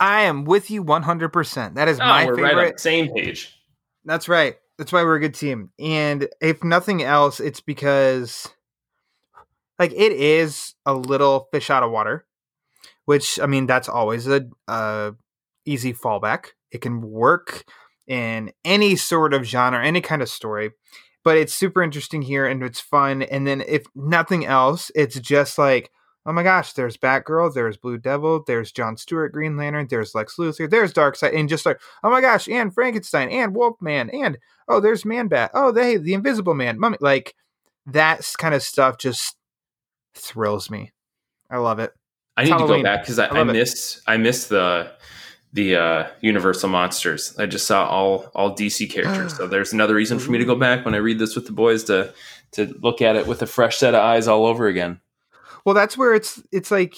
i 0.00 0.22
am 0.22 0.44
with 0.44 0.70
you 0.70 0.84
100% 0.84 1.74
that 1.74 1.88
is 1.88 2.00
Oh, 2.00 2.04
my 2.04 2.24
favorite 2.24 2.42
right 2.42 2.66
on 2.66 2.72
the 2.72 2.78
same 2.78 3.12
page. 3.12 3.60
That's 4.04 4.28
right. 4.28 4.56
That's 4.76 4.92
why 4.92 5.02
we're 5.02 5.16
a 5.16 5.20
good 5.20 5.34
team. 5.34 5.70
And 5.78 6.28
if 6.40 6.64
nothing 6.64 7.02
else, 7.02 7.40
it's 7.40 7.60
because 7.60 8.48
like 9.78 9.92
it 9.92 10.12
is 10.12 10.74
a 10.84 10.94
little 10.94 11.48
fish 11.52 11.70
out 11.70 11.82
of 11.82 11.90
water, 11.90 12.26
which 13.04 13.40
I 13.40 13.46
mean 13.46 13.66
that's 13.66 13.88
always 13.88 14.26
a 14.26 14.46
uh, 14.68 15.12
easy 15.64 15.92
fallback. 15.92 16.48
It 16.70 16.80
can 16.80 17.00
work 17.00 17.64
in 18.06 18.52
any 18.64 18.96
sort 18.96 19.34
of 19.34 19.44
genre, 19.44 19.84
any 19.84 20.00
kind 20.00 20.22
of 20.22 20.28
story. 20.28 20.70
But 21.22 21.38
it's 21.38 21.54
super 21.54 21.82
interesting 21.82 22.22
here 22.22 22.46
and 22.46 22.62
it's 22.62 22.80
fun. 22.80 23.22
And 23.22 23.46
then 23.46 23.62
if 23.66 23.84
nothing 23.94 24.44
else, 24.44 24.90
it's 24.94 25.18
just 25.18 25.56
like, 25.56 25.90
oh 26.26 26.32
my 26.32 26.42
gosh, 26.42 26.72
there's 26.72 26.96
Batgirl, 26.96 27.54
there's 27.54 27.76
Blue 27.76 27.98
Devil, 27.98 28.44
there's 28.46 28.72
John 28.72 28.96
Stewart, 28.96 29.32
Green 29.32 29.56
Lantern, 29.56 29.86
there's 29.88 30.14
Lex 30.14 30.36
Luthor, 30.36 30.68
there's 30.68 30.92
Darkseid, 30.92 31.34
and 31.34 31.48
just 31.48 31.66
like, 31.66 31.80
oh 32.02 32.10
my 32.10 32.20
gosh, 32.20 32.48
and 32.48 32.72
Frankenstein, 32.72 33.28
and 33.30 33.54
Wolfman, 33.54 34.10
and 34.10 34.38
oh, 34.68 34.80
there's 34.80 35.04
Man 35.04 35.28
Bat, 35.28 35.50
oh, 35.54 35.72
they, 35.72 35.96
the 35.96 36.14
Invisible 36.14 36.54
Man, 36.54 36.78
Mummy, 36.78 36.96
like 37.00 37.34
that 37.86 38.26
kind 38.38 38.54
of 38.54 38.62
stuff 38.62 38.98
just 38.98 39.36
thrills 40.14 40.70
me. 40.70 40.92
I 41.50 41.58
love 41.58 41.78
it. 41.78 41.92
I 42.36 42.44
need 42.44 42.58
to 42.58 42.66
go 42.66 42.82
back 42.82 43.02
because 43.02 43.18
I, 43.18 43.26
I 43.26 43.28
I, 43.28 43.42
love 43.42 43.50
it. 43.50 44.00
I 44.06 44.16
missed 44.16 44.48
the 44.48 44.92
the 45.54 45.76
uh, 45.76 46.06
Universal 46.20 46.68
monsters. 46.68 47.34
I 47.38 47.46
just 47.46 47.66
saw 47.66 47.86
all 47.86 48.30
all 48.34 48.54
DC 48.54 48.90
characters. 48.90 49.36
so 49.36 49.46
there's 49.46 49.72
another 49.72 49.94
reason 49.94 50.18
for 50.18 50.30
me 50.30 50.38
to 50.38 50.44
go 50.44 50.56
back 50.56 50.84
when 50.84 50.94
I 50.94 50.98
read 50.98 51.18
this 51.18 51.34
with 51.34 51.46
the 51.46 51.52
boys 51.52 51.84
to 51.84 52.12
to 52.52 52.74
look 52.82 53.00
at 53.00 53.16
it 53.16 53.26
with 53.26 53.40
a 53.40 53.46
fresh 53.46 53.78
set 53.78 53.94
of 53.94 54.02
eyes 54.02 54.28
all 54.28 54.46
over 54.46 54.66
again. 54.66 55.00
Well, 55.64 55.74
that's 55.74 55.96
where 55.96 56.12
it's 56.12 56.42
it's 56.52 56.70
like 56.70 56.96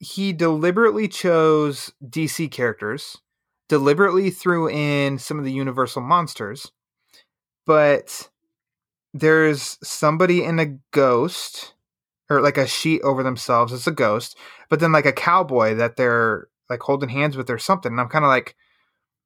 he 0.00 0.32
deliberately 0.32 1.06
chose 1.06 1.92
DC 2.04 2.50
characters, 2.50 3.18
deliberately 3.68 4.30
threw 4.30 4.68
in 4.68 5.18
some 5.18 5.38
of 5.38 5.44
the 5.44 5.52
Universal 5.52 6.02
monsters, 6.02 6.72
but 7.66 8.28
there's 9.14 9.78
somebody 9.82 10.42
in 10.42 10.58
a 10.58 10.76
ghost 10.90 11.74
or 12.28 12.40
like 12.40 12.56
a 12.56 12.66
sheet 12.66 13.00
over 13.02 13.22
themselves 13.22 13.72
as 13.72 13.86
a 13.86 13.92
ghost, 13.92 14.36
but 14.68 14.80
then 14.80 14.90
like 14.90 15.06
a 15.06 15.12
cowboy 15.12 15.74
that 15.74 15.96
they're 15.96 16.48
like 16.72 16.82
holding 16.82 17.08
hands 17.08 17.36
with 17.36 17.50
or 17.50 17.58
something. 17.58 17.92
And 17.92 18.00
I'm 18.00 18.08
kind 18.08 18.24
of 18.24 18.30
like, 18.30 18.56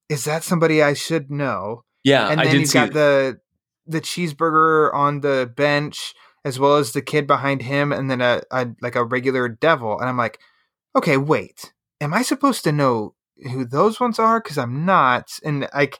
is 0.08 0.24
that 0.24 0.44
somebody 0.44 0.82
I 0.82 0.94
should 0.94 1.30
know? 1.30 1.84
Yeah, 2.04 2.28
and 2.30 2.40
I 2.40 2.44
then 2.44 2.52
did 2.52 2.60
you've 2.60 2.70
see 2.70 2.78
got 2.78 2.92
the 2.92 3.40
the 3.86 4.00
cheeseburger 4.00 4.92
on 4.92 5.20
the 5.20 5.50
bench 5.56 6.14
as 6.44 6.60
well 6.60 6.76
as 6.76 6.92
the 6.92 7.02
kid 7.02 7.26
behind 7.26 7.62
him 7.62 7.92
and 7.92 8.10
then 8.10 8.20
a, 8.20 8.40
a 8.50 8.68
like 8.80 8.94
a 8.94 9.04
regular 9.04 9.48
devil 9.48 9.98
and 9.98 10.08
i'm 10.08 10.16
like 10.16 10.38
okay 10.96 11.16
wait 11.16 11.72
am 12.00 12.12
i 12.12 12.22
supposed 12.22 12.64
to 12.64 12.72
know 12.72 13.14
who 13.52 13.64
those 13.64 14.00
ones 14.00 14.18
are 14.18 14.40
because 14.40 14.58
i'm 14.58 14.84
not 14.84 15.28
and 15.44 15.68
like 15.74 15.98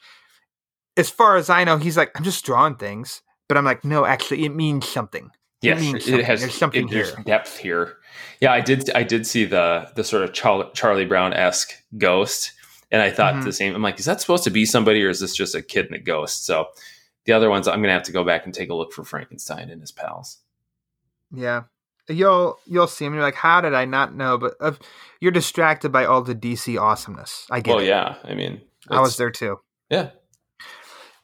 as 0.97 1.11
far 1.11 1.37
as 1.37 1.51
i 1.51 1.65
know 1.65 1.77
he's 1.77 1.97
like 1.97 2.11
i'm 2.17 2.25
just 2.25 2.45
drawing 2.45 2.77
things 2.77 3.23
but 3.49 3.57
i'm 3.57 3.65
like 3.65 3.85
no 3.85 4.05
actually 4.05 4.45
it 4.45 4.55
means 4.55 4.89
something 4.89 5.31
Yes, 5.67 5.81
means 5.81 6.09
it 6.09 6.25
has 6.25 6.41
There's 6.41 6.55
something 6.55 6.89
it- 6.89 6.91
there's 6.91 7.13
depth 7.25 7.59
here. 7.59 7.97
Yeah, 8.41 8.53
I 8.53 8.61
did. 8.61 8.91
I 8.95 9.03
did 9.03 9.27
see 9.27 9.45
the 9.45 9.91
the 9.95 10.05
sort 10.05 10.23
of 10.23 10.33
Char- 10.33 10.71
Charlie 10.73 11.05
Brown 11.07 11.33
esque 11.33 11.73
ghost, 11.99 12.53
and 12.91 13.01
I 13.03 13.11
thought 13.11 13.35
Mhm. 13.35 13.45
the 13.45 13.53
same. 13.53 13.75
I'm 13.75 13.83
like, 13.83 13.99
is 13.99 14.05
that 14.07 14.21
supposed 14.21 14.45
to 14.45 14.51
be 14.51 14.65
somebody, 14.67 15.03
or 15.05 15.09
is 15.09 15.21
this 15.21 15.35
just 15.35 15.55
a 15.55 15.63
kid 15.63 15.87
and 15.87 15.95
a 15.95 15.99
ghost? 15.99 16.45
So 16.47 16.69
the 17.25 17.33
other 17.33 17.49
ones, 17.51 17.67
I'm 17.69 17.81
gonna 17.83 17.93
have 17.93 18.03
to 18.05 18.13
go 18.13 18.25
back 18.25 18.45
and 18.45 18.55
take 18.55 18.71
a 18.71 18.75
look 18.75 18.93
for 18.93 19.05
Frankenstein 19.05 19.71
and 19.71 19.81
his 19.81 19.93
pals. 19.93 20.39
yeah 21.33 21.63
you'll 22.09 22.57
you'll 22.67 22.87
see 22.87 23.05
him 23.05 23.13
you're 23.15 23.23
like 23.23 23.35
how 23.35 23.61
did 23.61 23.75
i 23.75 23.85
not 23.85 24.15
know 24.15 24.39
but 24.39 24.55
uh, 24.61 24.71
you're 25.19 25.33
distracted 25.33 25.91
by 25.91 26.05
all 26.05 26.23
the 26.23 26.37
dc 26.37 26.81
awesomeness 26.81 27.49
i 27.51 27.59
get 27.59 27.75
Well, 27.75 27.83
it 27.83 27.89
yeah. 27.89 28.15
I 28.23 28.35
mean, 28.35 28.61
i 28.89 29.01
was 29.01 29.17
there 29.17 29.33
too 29.33 29.59
Yeah, 29.91 30.11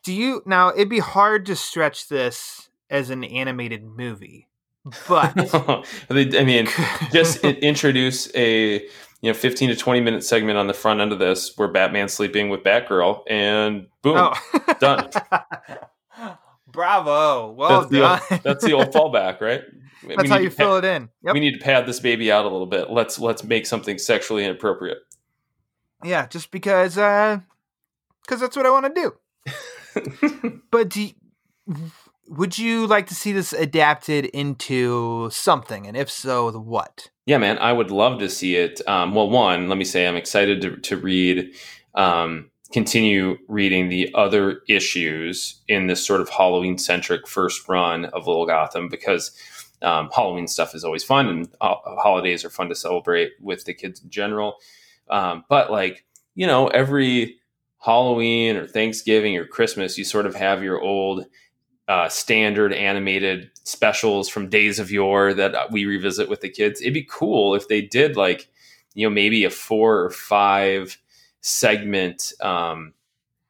Do 0.03 0.12
you 0.12 0.43
now? 0.45 0.70
It'd 0.70 0.88
be 0.88 0.99
hard 0.99 1.47
to 1.47 1.55
stretch 1.55 2.09
this 2.09 2.68
as 2.93 3.11
an 3.11 3.24
animated 3.24 3.82
movie. 3.82 4.47
but 5.09 5.32
I 6.11 6.45
mean, 6.45 6.68
just 7.12 7.43
introduce 7.43 8.32
a 8.36 8.80
you 9.20 9.30
know 9.30 9.34
15 9.34 9.70
to 9.70 9.76
20 9.76 10.01
minute 10.01 10.24
segment 10.24 10.59
on 10.59 10.66
the 10.66 10.74
front 10.74 11.01
end 11.01 11.12
of 11.12 11.18
this 11.18 11.57
where 11.57 11.68
Batman's 11.68 12.12
sleeping 12.12 12.49
with 12.51 12.62
Batgirl, 12.62 13.22
and 13.28 13.86
boom, 14.03 14.16
oh. 14.16 14.74
done. 14.78 15.09
Bravo. 16.66 17.53
Well 17.53 17.80
that's, 17.80 17.90
the 17.93 17.99
done. 17.99 18.20
old, 18.30 18.43
that's 18.43 18.64
the 18.64 18.72
old 18.72 18.93
fallback, 18.93 19.40
right? 19.40 19.62
That's 20.16 20.28
how 20.28 20.38
you 20.38 20.51
fill 20.51 20.80
pad- 20.80 20.84
it 20.84 20.97
in. 20.97 21.09
Yep. 21.24 21.34
We 21.34 21.40
need 21.40 21.53
to 21.53 21.61
pad 21.61 21.86
this 21.86 22.01
baby 22.01 22.32
out 22.32 22.45
a 22.45 22.49
little 22.49 22.66
bit. 22.66 22.90
Let's 22.90 23.18
let's 23.18 23.45
make 23.45 23.66
something 23.66 23.99
sexually 23.99 24.45
inappropriate. 24.45 24.99
Yeah, 26.03 26.26
just 26.26 26.51
because 26.51 26.99
uh 26.99 27.40
cuz 28.26 28.40
that's 28.40 28.57
what 28.57 28.66
I 28.66 28.70
want 28.70 28.93
to 28.93 29.01
do. 29.01 30.61
But 30.70 30.88
do 30.88 31.11
y- 31.68 31.74
would 32.28 32.58
you 32.58 32.86
like 32.86 33.06
to 33.08 33.14
see 33.14 33.32
this 33.32 33.52
adapted 33.52 34.26
into 34.26 35.28
something 35.30 35.86
and 35.86 35.96
if 35.96 36.10
so, 36.10 36.50
the 36.50 36.60
what? 36.60 37.10
Yeah, 37.26 37.38
man, 37.38 37.58
I 37.58 37.72
would 37.72 37.90
love 37.90 38.18
to 38.20 38.28
see 38.28 38.56
it. 38.56 38.80
Um, 38.88 39.14
well, 39.14 39.30
one, 39.30 39.68
let 39.68 39.78
me 39.78 39.84
say 39.84 40.06
I'm 40.06 40.16
excited 40.16 40.60
to, 40.62 40.76
to 40.76 40.96
read, 40.96 41.54
um, 41.94 42.50
continue 42.72 43.38
reading 43.48 43.88
the 43.88 44.10
other 44.14 44.62
issues 44.68 45.60
in 45.68 45.86
this 45.86 46.04
sort 46.04 46.20
of 46.20 46.28
Halloween 46.30 46.78
centric 46.78 47.28
first 47.28 47.68
run 47.68 48.06
of 48.06 48.26
Little 48.26 48.46
Gotham 48.46 48.88
because 48.88 49.36
um, 49.82 50.10
Halloween 50.14 50.46
stuff 50.46 50.74
is 50.74 50.84
always 50.84 51.04
fun 51.04 51.28
and 51.28 51.48
uh, 51.60 51.74
holidays 51.84 52.44
are 52.44 52.50
fun 52.50 52.68
to 52.68 52.74
celebrate 52.74 53.32
with 53.40 53.64
the 53.64 53.74
kids 53.74 54.02
in 54.02 54.10
general. 54.10 54.56
Um, 55.10 55.44
but 55.48 55.70
like, 55.70 56.04
you 56.34 56.46
know, 56.46 56.68
every 56.68 57.36
Halloween 57.78 58.56
or 58.56 58.66
Thanksgiving 58.66 59.36
or 59.36 59.44
Christmas, 59.44 59.98
you 59.98 60.04
sort 60.04 60.26
of 60.26 60.34
have 60.34 60.62
your 60.62 60.80
old 60.80 61.26
uh, 61.89 62.09
standard 62.09 62.72
animated 62.72 63.51
specials 63.64 64.28
from 64.28 64.49
days 64.49 64.78
of 64.78 64.91
yore 64.91 65.35
that 65.35 65.70
we 65.70 65.85
revisit 65.85 66.28
with 66.28 66.41
the 66.41 66.49
kids. 66.49 66.80
It'd 66.80 66.95
be 66.95 67.07
cool 67.09 67.55
if 67.55 67.68
they 67.68 67.83
did 67.83 68.16
like, 68.16 68.49
you 68.95 69.07
know, 69.07 69.12
maybe 69.12 69.45
a 69.45 69.51
four 69.51 70.01
or 70.01 70.11
five 70.11 70.99
segment 71.41 72.33
um, 72.41 72.95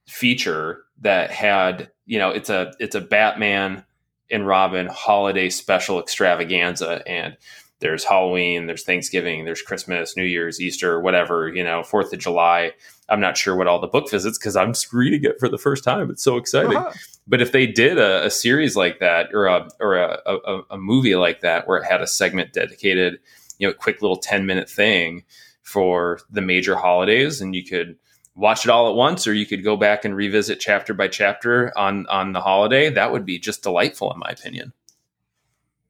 feature 0.07 0.85
that 1.01 1.31
had, 1.31 1.91
you 2.07 2.19
know, 2.19 2.31
it's 2.31 2.51
a 2.51 2.73
it's 2.81 2.95
a 2.95 3.01
Batman 3.01 3.85
and 4.31 4.47
Robin 4.47 4.87
holiday 4.87 5.51
special 5.51 6.01
extravaganza, 6.01 7.03
and 7.07 7.37
there's 7.81 8.05
Halloween, 8.05 8.67
there's 8.67 8.85
Thanksgiving, 8.85 9.45
there's 9.45 9.61
Christmas, 9.61 10.17
New 10.17 10.25
Year's, 10.25 10.61
Easter, 10.61 11.01
whatever, 11.01 11.49
you 11.49 11.65
know, 11.65 11.83
Fourth 11.83 12.13
of 12.13 12.19
July. 12.21 12.73
I'm 13.09 13.21
not 13.21 13.37
sure 13.37 13.57
what 13.57 13.67
all 13.67 13.81
the 13.81 13.89
book 13.89 14.09
visits 14.11 14.39
because 14.39 14.57
I'm 14.57 14.73
reading 14.93 15.25
it 15.25 15.39
for 15.39 15.49
the 15.49 15.59
first 15.59 15.85
time. 15.85 16.09
It's 16.11 16.23
so 16.23 16.37
exciting. 16.37 16.77
Uh-huh. 16.77 16.93
But 17.27 17.41
if 17.41 17.53
they 17.53 17.67
did 17.67 17.99
a, 17.99 18.27
a 18.27 18.31
series 18.31 18.77
like 18.77 18.99
that 18.99 19.33
or 19.33 19.47
a 19.47 19.69
or 19.81 19.97
a, 19.97 20.19
a, 20.27 20.61
a 20.73 20.79
movie 20.79 21.15
like 21.15 21.41
that 21.41 21.69
where 21.69 21.79
it 21.79 21.85
had 21.85 22.03
a 22.03 22.07
segment 22.07 22.53
dedicated, 22.53 23.21
you 23.59 23.67
know, 23.67 23.73
a 23.73 23.75
quick 23.75 24.03
little 24.03 24.17
10 24.17 24.45
minute 24.45 24.69
thing 24.69 25.25
for 25.63 26.21
the 26.31 26.41
major 26.41 26.77
holidays 26.77 27.41
and 27.41 27.55
you 27.55 27.65
could 27.65 27.97
watch 28.35 28.65
it 28.65 28.71
all 28.71 28.89
at 28.89 28.97
once 28.97 29.27
or 29.27 29.35
you 29.35 29.47
could 29.47 29.63
go 29.63 29.77
back 29.77 30.05
and 30.05 30.17
revisit 30.17 30.59
chapter 30.59 30.95
by 30.95 31.09
chapter 31.09 31.77
on 31.77 32.07
on 32.09 32.33
the 32.33 32.41
holiday, 32.41 32.91
that 32.91 33.13
would 33.13 33.25
be 33.25 33.39
just 33.39 33.63
delightful 33.63 34.13
in 34.13 34.19
my 34.19 34.31
opinion. 34.31 34.73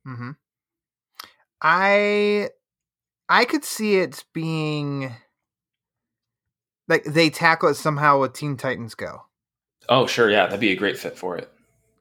hmm 0.05 0.33
I 1.61 2.51
I 3.29 3.45
could 3.45 3.65
see 3.65 3.97
it 3.97 4.25
being 4.33 5.15
like 6.89 7.05
they 7.05 7.31
tackle 7.31 7.71
it 7.71 7.75
somehow 7.75 8.21
with 8.21 8.33
Teen 8.35 8.57
Titans 8.57 8.95
Go. 8.95 9.23
Oh, 9.89 10.07
sure, 10.07 10.31
yeah, 10.31 10.45
that'd 10.47 10.61
be 10.61 10.71
a 10.73 10.77
great 10.77 10.99
fit 10.99 11.17
for 11.19 11.37
it. 11.37 11.51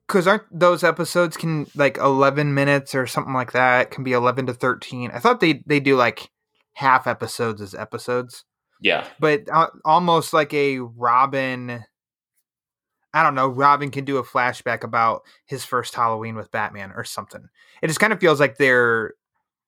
Because 0.07 0.27
aren't 0.27 0.43
those 0.51 0.83
episodes 0.83 1.37
can 1.37 1.67
like 1.75 1.97
eleven 1.97 2.53
minutes 2.53 2.93
or 2.93 3.07
something 3.07 3.33
like 3.33 3.53
that? 3.53 3.91
Can 3.91 4.03
be 4.03 4.11
eleven 4.13 4.45
to 4.47 4.53
thirteen. 4.53 5.09
I 5.11 5.19
thought 5.19 5.39
they 5.39 5.63
they 5.65 5.79
do 5.79 5.95
like 5.95 6.29
half 6.73 7.07
episodes 7.07 7.61
as 7.61 7.73
episodes, 7.73 8.43
Yeah. 8.81 9.07
but 9.19 9.43
uh, 9.51 9.67
almost 9.85 10.33
like 10.33 10.53
a 10.53 10.79
Robin. 10.79 11.83
I 13.13 13.23
don't 13.23 13.35
know. 13.35 13.47
Robin 13.47 13.91
can 13.91 14.05
do 14.05 14.17
a 14.17 14.23
flashback 14.23 14.83
about 14.83 15.21
his 15.45 15.65
first 15.65 15.93
Halloween 15.95 16.35
with 16.35 16.51
Batman 16.51 16.93
or 16.95 17.03
something. 17.03 17.47
It 17.81 17.87
just 17.87 17.99
kind 17.99 18.13
of 18.13 18.19
feels 18.19 18.39
like 18.39 18.57
they're 18.57 19.13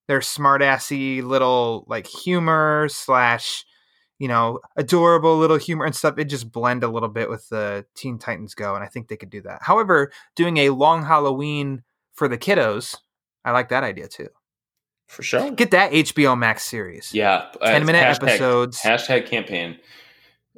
they're 0.07 0.19
smartassy 0.19 1.23
little 1.23 1.85
like 1.87 2.07
humor 2.07 2.87
slash 2.89 3.63
you 4.23 4.29
know 4.29 4.61
adorable 4.77 5.37
little 5.37 5.57
humor 5.57 5.83
and 5.83 5.93
stuff. 5.93 6.17
It 6.17 6.25
just 6.29 6.49
blend 6.49 6.81
a 6.81 6.87
little 6.87 7.09
bit 7.09 7.29
with 7.29 7.49
the 7.49 7.85
Teen 7.93 8.17
Titans 8.17 8.55
Go, 8.55 8.73
and 8.73 8.81
I 8.81 8.87
think 8.87 9.09
they 9.09 9.17
could 9.17 9.29
do 9.29 9.41
that. 9.41 9.59
However, 9.61 10.13
doing 10.33 10.55
a 10.59 10.69
long 10.69 11.03
Halloween 11.03 11.83
for 12.13 12.29
the 12.29 12.37
kiddos, 12.37 12.95
I 13.43 13.51
like 13.51 13.67
that 13.67 13.83
idea 13.83 14.07
too. 14.07 14.29
For 15.09 15.23
sure. 15.23 15.51
Get 15.51 15.71
that 15.71 15.91
HBO 15.91 16.37
Max 16.39 16.63
series. 16.63 17.13
Yeah. 17.13 17.49
uh, 17.59 17.69
10 17.69 17.85
minute 17.85 18.01
hashtag- 18.01 18.29
episodes. 18.29 18.79
Hashtag 18.81 19.25
campaign. 19.27 19.77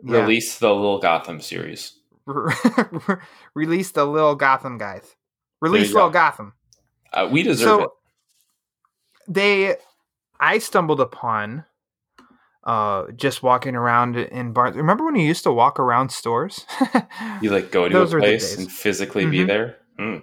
Yeah. 0.03 0.19
Release 0.19 0.59
the 0.59 0.71
Little 0.71 0.99
Gotham 0.99 1.41
series. 1.41 1.97
Release 3.55 3.91
the 3.91 4.05
little 4.05 4.35
Gotham 4.35 4.77
guys. 4.77 5.15
Release 5.59 5.91
little 5.91 6.09
go. 6.09 6.13
Gotham. 6.13 6.53
Uh, 7.11 7.27
we 7.31 7.41
deserve 7.41 7.65
so 7.65 7.81
it. 7.81 7.89
they 9.27 9.75
i 10.39 10.59
stumbled 10.59 10.99
upon 10.99 11.65
uh 12.65 13.11
just 13.15 13.43
walking 13.43 13.75
around 13.75 14.15
in 14.17 14.51
Barnes. 14.53 14.75
remember 14.75 15.05
when 15.05 15.15
you 15.15 15.25
used 15.25 15.43
to 15.43 15.51
walk 15.51 15.79
around 15.79 16.09
stores 16.11 16.65
You 17.41 17.51
like 17.51 17.71
go 17.71 17.87
to 17.87 18.01
a 18.01 18.07
place 18.07 18.57
and 18.57 18.71
physically 18.71 19.25
be 19.27 19.39
Mhm. 19.39 19.47
there? 19.47 19.77
Hmm. 19.99 20.17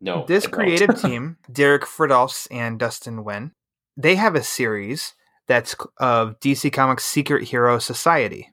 No. 0.00 0.24
this 0.28 0.46
creative 0.46 1.00
team 1.02 1.36
derek 1.50 1.82
fridolfs 1.82 2.46
and 2.50 2.78
dustin 2.78 3.16
Nguyen 3.24 3.50
they 3.96 4.14
have 4.16 4.34
a 4.34 4.42
series 4.42 5.14
that's 5.46 5.74
of 5.98 6.38
dc 6.40 6.72
comics 6.72 7.04
secret 7.04 7.42
hero 7.48 7.78
society 7.78 8.52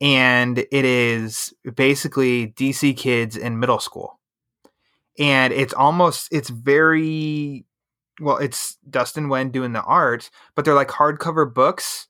and 0.00 0.58
it 0.58 0.84
is 0.84 1.52
basically 1.74 2.48
dc 2.48 2.96
kids 2.96 3.36
in 3.36 3.58
middle 3.58 3.78
school 3.80 4.20
and 5.18 5.52
it's 5.52 5.74
almost 5.74 6.28
it's 6.30 6.50
very 6.50 7.65
well 8.20 8.36
it's 8.38 8.78
dustin 8.88 9.28
Nguyen 9.28 9.52
doing 9.52 9.72
the 9.72 9.82
art 9.82 10.30
but 10.54 10.64
they're 10.64 10.74
like 10.74 10.88
hardcover 10.88 11.52
books 11.52 12.08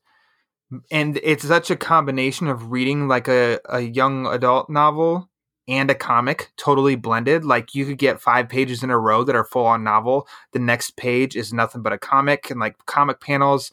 and 0.91 1.19
it's 1.23 1.47
such 1.47 1.71
a 1.71 1.75
combination 1.75 2.47
of 2.47 2.71
reading 2.71 3.07
like 3.07 3.27
a, 3.27 3.59
a 3.69 3.79
young 3.79 4.27
adult 4.27 4.69
novel 4.69 5.29
and 5.67 5.91
a 5.91 5.95
comic 5.95 6.51
totally 6.57 6.95
blended. 6.95 7.45
Like 7.45 7.75
you 7.75 7.85
could 7.85 7.97
get 7.97 8.21
five 8.21 8.49
pages 8.49 8.83
in 8.83 8.89
a 8.89 8.99
row 8.99 9.23
that 9.23 9.35
are 9.35 9.43
full 9.43 9.65
on 9.65 9.83
novel. 9.83 10.27
The 10.53 10.59
next 10.59 10.97
page 10.97 11.35
is 11.35 11.53
nothing 11.53 11.81
but 11.81 11.93
a 11.93 11.97
comic 11.97 12.49
and 12.49 12.59
like 12.59 12.77
comic 12.85 13.21
panels 13.21 13.71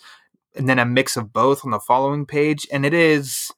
and 0.55 0.69
then 0.69 0.79
a 0.79 0.85
mix 0.85 1.17
of 1.17 1.33
both 1.33 1.65
on 1.65 1.71
the 1.71 1.81
following 1.81 2.27
page 2.27 2.67
and 2.73 2.87
it 2.87 2.95
is 2.95 3.51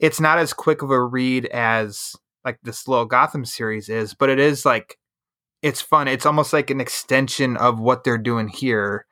it's 0.00 0.20
not 0.20 0.38
as 0.38 0.52
quick 0.52 0.82
of 0.82 0.90
a 0.90 1.02
read 1.02 1.46
as 1.46 2.16
like 2.44 2.58
this 2.62 2.88
little 2.88 3.04
gotham 3.04 3.44
series 3.44 3.88
is 3.88 4.14
but 4.14 4.30
it 4.30 4.38
is 4.38 4.64
like 4.64 4.98
it's 5.62 5.80
fun 5.80 6.08
it's 6.08 6.26
almost 6.26 6.52
like 6.52 6.70
an 6.70 6.80
extension 6.80 7.56
of 7.56 7.78
what 7.78 8.04
they're 8.04 8.18
doing 8.18 8.48
here 8.48 9.06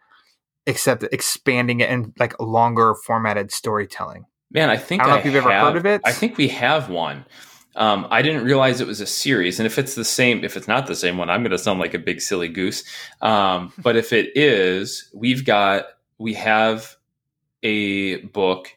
except 0.67 1.03
expanding 1.13 1.81
it 1.81 1.89
and 1.89 2.13
like 2.19 2.39
longer 2.41 2.95
formatted 2.95 3.51
storytelling 3.51 4.27
Man, 4.51 4.69
I 4.69 4.77
think 4.77 5.03
I 5.03 5.07
don't 5.07 5.15
know 5.15 5.19
if 5.21 5.25
you've 5.25 5.37
ever 5.37 5.53
heard 5.53 5.77
of 5.77 5.87
it. 5.87 6.01
I 6.05 6.13
think 6.13 6.37
we 6.37 6.49
have 6.49 6.91
one. 6.91 7.25
Um, 7.77 8.09
I 8.11 8.21
didn't 8.21 8.45
realize 8.45 8.81
it 8.81 8.87
was 8.89 9.01
a 9.01 9.07
series, 9.07 9.61
and 9.61 9.67
if 9.67 9.79
it's 9.79 9.95
the 9.95 10.05
same, 10.05 10.43
if 10.43 10.57
it's 10.57 10.67
not 10.67 10.89
the 10.89 10.97
same 10.97 11.19
one, 11.19 11.31
I'm 11.31 11.43
going 11.43 11.53
to 11.53 11.59
sound 11.59 11.79
like 11.79 11.95
a 11.95 12.01
big 12.01 12.21
silly 12.21 12.49
goose. 12.49 12.83
Um, 13.23 13.73
but 13.79 13.97
if 13.97 14.13
it 14.13 14.37
is, 14.37 15.09
we've 15.15 15.45
got 15.45 15.85
we 16.19 16.35
have 16.35 16.97
a 17.63 18.23
book 18.23 18.77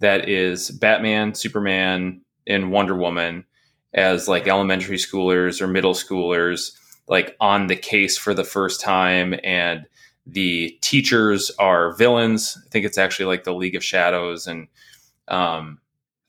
that 0.00 0.28
is 0.28 0.70
Batman, 0.70 1.34
Superman, 1.34 2.20
and 2.46 2.70
Wonder 2.70 2.94
Woman 2.94 3.44
as 3.92 4.28
like 4.28 4.46
elementary 4.46 4.98
schoolers 4.98 5.60
or 5.60 5.66
middle 5.66 5.94
schoolers, 5.94 6.76
like 7.08 7.36
on 7.40 7.66
the 7.66 7.76
case 7.76 8.16
for 8.18 8.34
the 8.34 8.44
first 8.44 8.80
time, 8.80 9.34
and 9.42 9.86
the 10.26 10.76
teachers 10.82 11.50
are 11.58 11.94
villains. 11.96 12.58
I 12.66 12.68
think 12.70 12.84
it's 12.84 12.98
actually 12.98 13.26
like 13.26 13.44
the 13.44 13.54
League 13.54 13.74
of 13.74 13.82
Shadows, 13.84 14.46
and 14.46 14.68
um, 15.28 15.80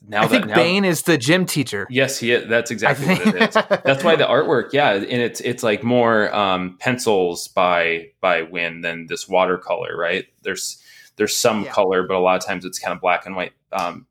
now 0.08 0.20
i 0.22 0.28
that 0.28 0.30
think 0.30 0.48
now, 0.48 0.56
bane 0.56 0.86
is 0.86 1.04
the 1.04 1.18
gym 1.18 1.46
teacher 1.46 1.86
yes, 1.90 2.18
he 2.20 2.32
is. 2.32 2.48
That's 2.48 2.72
exactly 2.72 3.08
what 3.08 3.28
it 3.36 3.36
is. 3.50 3.54
That's 3.84 4.04
why 4.04 4.16
the 4.16 4.24
artwork, 4.30 4.72
yeah, 4.72 4.94
and 4.94 5.06
it's 5.06 5.42
it's 5.42 5.62
like 5.64 5.84
more 5.84 6.34
um, 6.34 6.78
pencils 6.80 7.50
by 7.50 8.08
by 8.22 8.44
Nguyen 8.44 8.82
than 8.82 9.08
this 9.08 9.28
watercolor, 9.28 9.98
right? 9.98 10.26
There's 10.44 10.82
there's 11.18 11.36
some 11.36 11.66
Yeah. 11.66 11.72
color, 11.72 12.04
but 12.08 12.16
a 12.16 12.20
lot 12.20 12.38
of 12.38 12.46
times 12.46 12.64
it's 12.64 12.80
kind 12.80 12.94
of 12.96 13.02
black 13.02 13.26
and 13.26 13.36
white 13.36 13.52
um, 13.74 14.08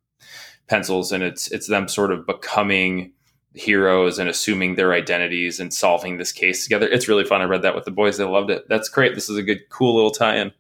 pencils, 0.66 1.10
and 1.12 1.22
it's 1.22 1.50
it's 1.50 1.66
them 1.68 1.88
sort 1.88 2.12
of 2.12 2.26
becoming 2.26 3.12
heroes 3.58 4.18
and 4.18 4.28
assuming 4.28 4.74
their 4.74 4.92
identities 4.92 5.60
and 5.60 5.72
solving 5.74 6.16
this 6.16 6.32
case 6.32 6.62
together. 6.64 6.88
It's 6.88 7.08
really 7.08 7.24
fun. 7.24 7.40
I 7.42 7.44
read 7.44 7.62
that 7.62 7.74
with 7.74 7.84
the 7.84 7.90
boys; 7.90 8.16
they 8.16 8.24
loved 8.24 8.50
it. 8.50 8.64
That's 8.68 8.88
great. 8.88 9.14
This 9.14 9.28
is 9.28 9.36
a 9.36 9.42
good, 9.42 9.68
cool 9.68 9.94
little 9.94 10.10
tie-in. 10.10 10.52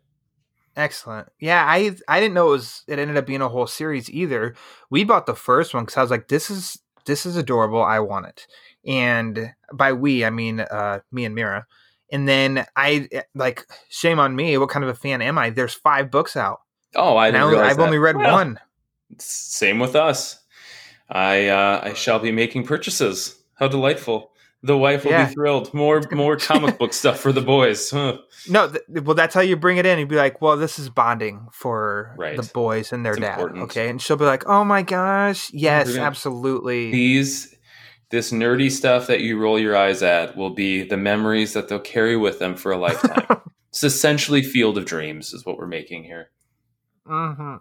Excellent. 0.76 1.28
Yeah, 1.40 1.64
I 1.66 1.96
I 2.06 2.20
didn't 2.20 2.34
know 2.34 2.48
it 2.48 2.52
was 2.52 2.82
it 2.86 2.98
ended 2.98 3.16
up 3.16 3.26
being 3.26 3.42
a 3.42 3.48
whole 3.48 3.66
series 3.66 4.08
either. 4.10 4.54
We 4.90 5.02
bought 5.04 5.26
the 5.26 5.34
first 5.34 5.74
one 5.74 5.84
because 5.84 5.96
I 5.96 6.02
was 6.02 6.10
like, 6.10 6.28
this 6.28 6.50
is 6.50 6.78
this 7.04 7.26
is 7.26 7.36
adorable. 7.36 7.82
I 7.82 7.98
want 8.00 8.26
it. 8.26 8.46
And 8.86 9.52
by 9.72 9.92
we, 9.92 10.24
I 10.24 10.30
mean 10.30 10.60
uh, 10.60 11.00
me 11.10 11.24
and 11.24 11.34
Mira. 11.34 11.66
And 12.12 12.28
then 12.28 12.64
I 12.76 13.08
like 13.34 13.66
shame 13.88 14.18
on 14.20 14.36
me. 14.36 14.56
What 14.56 14.70
kind 14.70 14.84
of 14.84 14.88
a 14.90 14.94
fan 14.94 15.20
am 15.20 15.36
I? 15.36 15.50
There's 15.50 15.74
five 15.74 16.10
books 16.10 16.36
out. 16.36 16.60
Oh, 16.94 17.16
I 17.16 17.30
didn't 17.30 17.54
I've 17.56 17.76
that. 17.76 17.82
only 17.82 17.98
read 17.98 18.16
Well, 18.16 18.32
one. 18.32 18.60
Same 19.18 19.78
with 19.78 19.96
us. 19.96 20.40
I 21.08 21.48
uh, 21.48 21.80
I 21.84 21.94
shall 21.94 22.18
be 22.18 22.32
making 22.32 22.64
purchases. 22.64 23.38
How 23.54 23.68
delightful! 23.68 24.30
The 24.62 24.76
wife 24.76 25.04
will 25.04 25.12
Yeah. 25.12 25.26
be 25.26 25.32
thrilled. 25.34 25.72
More 25.72 26.02
more 26.12 26.36
comic 26.36 26.78
book 26.80 26.92
stuff 26.92 27.20
for 27.20 27.32
the 27.32 27.40
boys. 27.40 27.90
Huh. 27.90 28.18
No, 28.48 28.68
th- 28.70 28.82
well, 29.04 29.14
that's 29.14 29.34
how 29.34 29.40
you 29.40 29.56
bring 29.56 29.76
it 29.78 29.86
in. 29.86 29.98
You'd 29.98 30.08
be 30.08 30.16
like, 30.16 30.40
"Well, 30.42 30.56
this 30.56 30.78
is 30.78 30.90
bonding 30.90 31.46
for 31.52 32.14
Right. 32.18 32.36
the 32.36 32.42
boys 32.52 32.92
and 32.92 33.04
their 33.06 33.12
It's 33.12 33.20
dad." 33.20 33.34
important. 33.34 33.62
Okay, 33.64 33.88
and 33.88 34.02
she'll 34.02 34.16
be 34.16 34.24
like, 34.24 34.46
"Oh 34.48 34.64
my 34.64 34.82
gosh, 34.82 35.50
yes, 35.52 35.96
absolutely." 35.96 36.90
These 36.90 37.54
this 38.10 38.32
nerdy 38.32 38.70
stuff 38.70 39.06
that 39.06 39.20
you 39.20 39.38
roll 39.38 39.58
your 39.58 39.76
eyes 39.76 40.02
at 40.02 40.36
will 40.36 40.50
be 40.50 40.82
the 40.82 40.96
memories 40.96 41.52
that 41.52 41.68
they'll 41.68 41.78
carry 41.78 42.16
with 42.16 42.38
them 42.38 42.56
for 42.56 42.72
a 42.72 42.76
lifetime. 42.86 43.40
it's 43.70 43.84
essentially 43.84 44.42
Field 44.42 44.76
of 44.78 44.84
Dreams, 44.86 45.32
is 45.34 45.44
what 45.46 45.56
we're 45.58 45.66
making 45.66 46.04
here. 46.04 46.30
hmm 47.06 47.56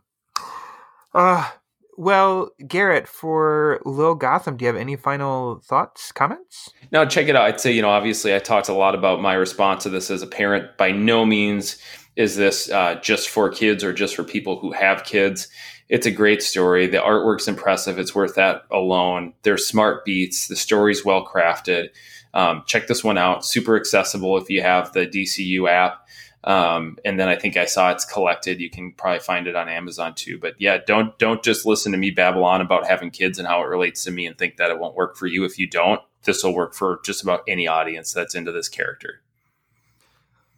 Uh, 1.13 1.49
well, 1.97 2.51
Garret, 2.67 3.07
for 3.07 3.81
Li'l 3.83 4.17
Gotham, 4.17 4.55
do 4.55 4.63
you 4.63 4.67
have 4.67 4.77
any 4.79 4.95
final 4.95 5.59
thoughts, 5.65 6.11
comments? 6.11 6.71
Now, 6.91 7.05
check 7.05 7.27
it 7.27 7.35
out. 7.35 7.45
I'd 7.45 7.59
say, 7.59 7.71
you 7.71 7.81
know, 7.81 7.89
obviously, 7.89 8.35
I 8.35 8.39
talked 8.39 8.69
a 8.69 8.73
lot 8.73 8.93
about 8.93 9.19
my 9.19 9.33
response 9.33 9.83
to 9.83 9.89
this 9.89 10.11
as 10.11 10.21
a 10.21 10.27
parent. 10.27 10.77
By 10.77 10.91
no 10.91 11.25
means 11.25 11.77
is 12.15 12.35
this 12.35 12.69
uh, 12.69 12.95
just 13.01 13.29
for 13.29 13.49
kids 13.49 13.83
or 13.83 13.93
just 13.93 14.15
for 14.15 14.23
people 14.23 14.59
who 14.59 14.71
have 14.71 15.05
kids. 15.05 15.47
It's 15.89 16.05
a 16.05 16.11
great 16.11 16.43
story. 16.43 16.85
The 16.85 16.97
artwork's 16.97 17.47
impressive. 17.47 17.97
It's 17.97 18.13
worth 18.13 18.35
that 18.35 18.63
alone. 18.71 19.33
There's 19.41 19.65
smart 19.65 20.05
beats. 20.05 20.47
The 20.47 20.55
story's 20.55 21.03
well 21.03 21.25
crafted. 21.25 21.89
Um, 22.33 22.63
check 22.67 22.87
this 22.87 23.03
one 23.03 23.17
out. 23.17 23.43
Super 23.43 23.75
accessible 23.75 24.37
if 24.37 24.49
you 24.51 24.61
have 24.61 24.93
the 24.93 25.07
DCU 25.07 25.67
app. 25.67 26.07
Um, 26.43 26.97
and 27.03 27.19
then 27.19 27.27
I 27.27 27.35
think 27.35 27.57
I 27.57 27.65
saw 27.65 27.91
it's 27.91 28.05
collected. 28.05 28.61
You 28.61 28.69
can 28.69 28.93
probably 28.93 29.19
find 29.19 29.47
it 29.47 29.55
on 29.55 29.67
Amazon 29.67 30.13
too. 30.15 30.37
But 30.37 30.55
yeah, 30.59 30.77
don't 30.85 31.17
don't 31.19 31.43
just 31.43 31.65
listen 31.65 31.91
to 31.91 31.97
me 31.97 32.11
babble 32.11 32.45
on 32.45 32.61
about 32.61 32.87
having 32.87 33.11
kids 33.11 33.39
and 33.39 33.47
how 33.47 33.61
it 33.61 33.67
relates 33.67 34.03
to 34.05 34.11
me 34.11 34.25
and 34.25 34.37
think 34.37 34.57
that 34.57 34.69
it 34.69 34.79
won't 34.79 34.95
work 34.95 35.17
for 35.17 35.27
you. 35.27 35.43
If 35.43 35.59
you 35.59 35.67
don't, 35.67 36.01
this 36.23 36.43
will 36.43 36.53
work 36.53 36.73
for 36.73 36.99
just 37.03 37.23
about 37.23 37.43
any 37.47 37.67
audience 37.67 38.13
that's 38.13 38.35
into 38.35 38.51
this 38.51 38.69
character. 38.69 39.21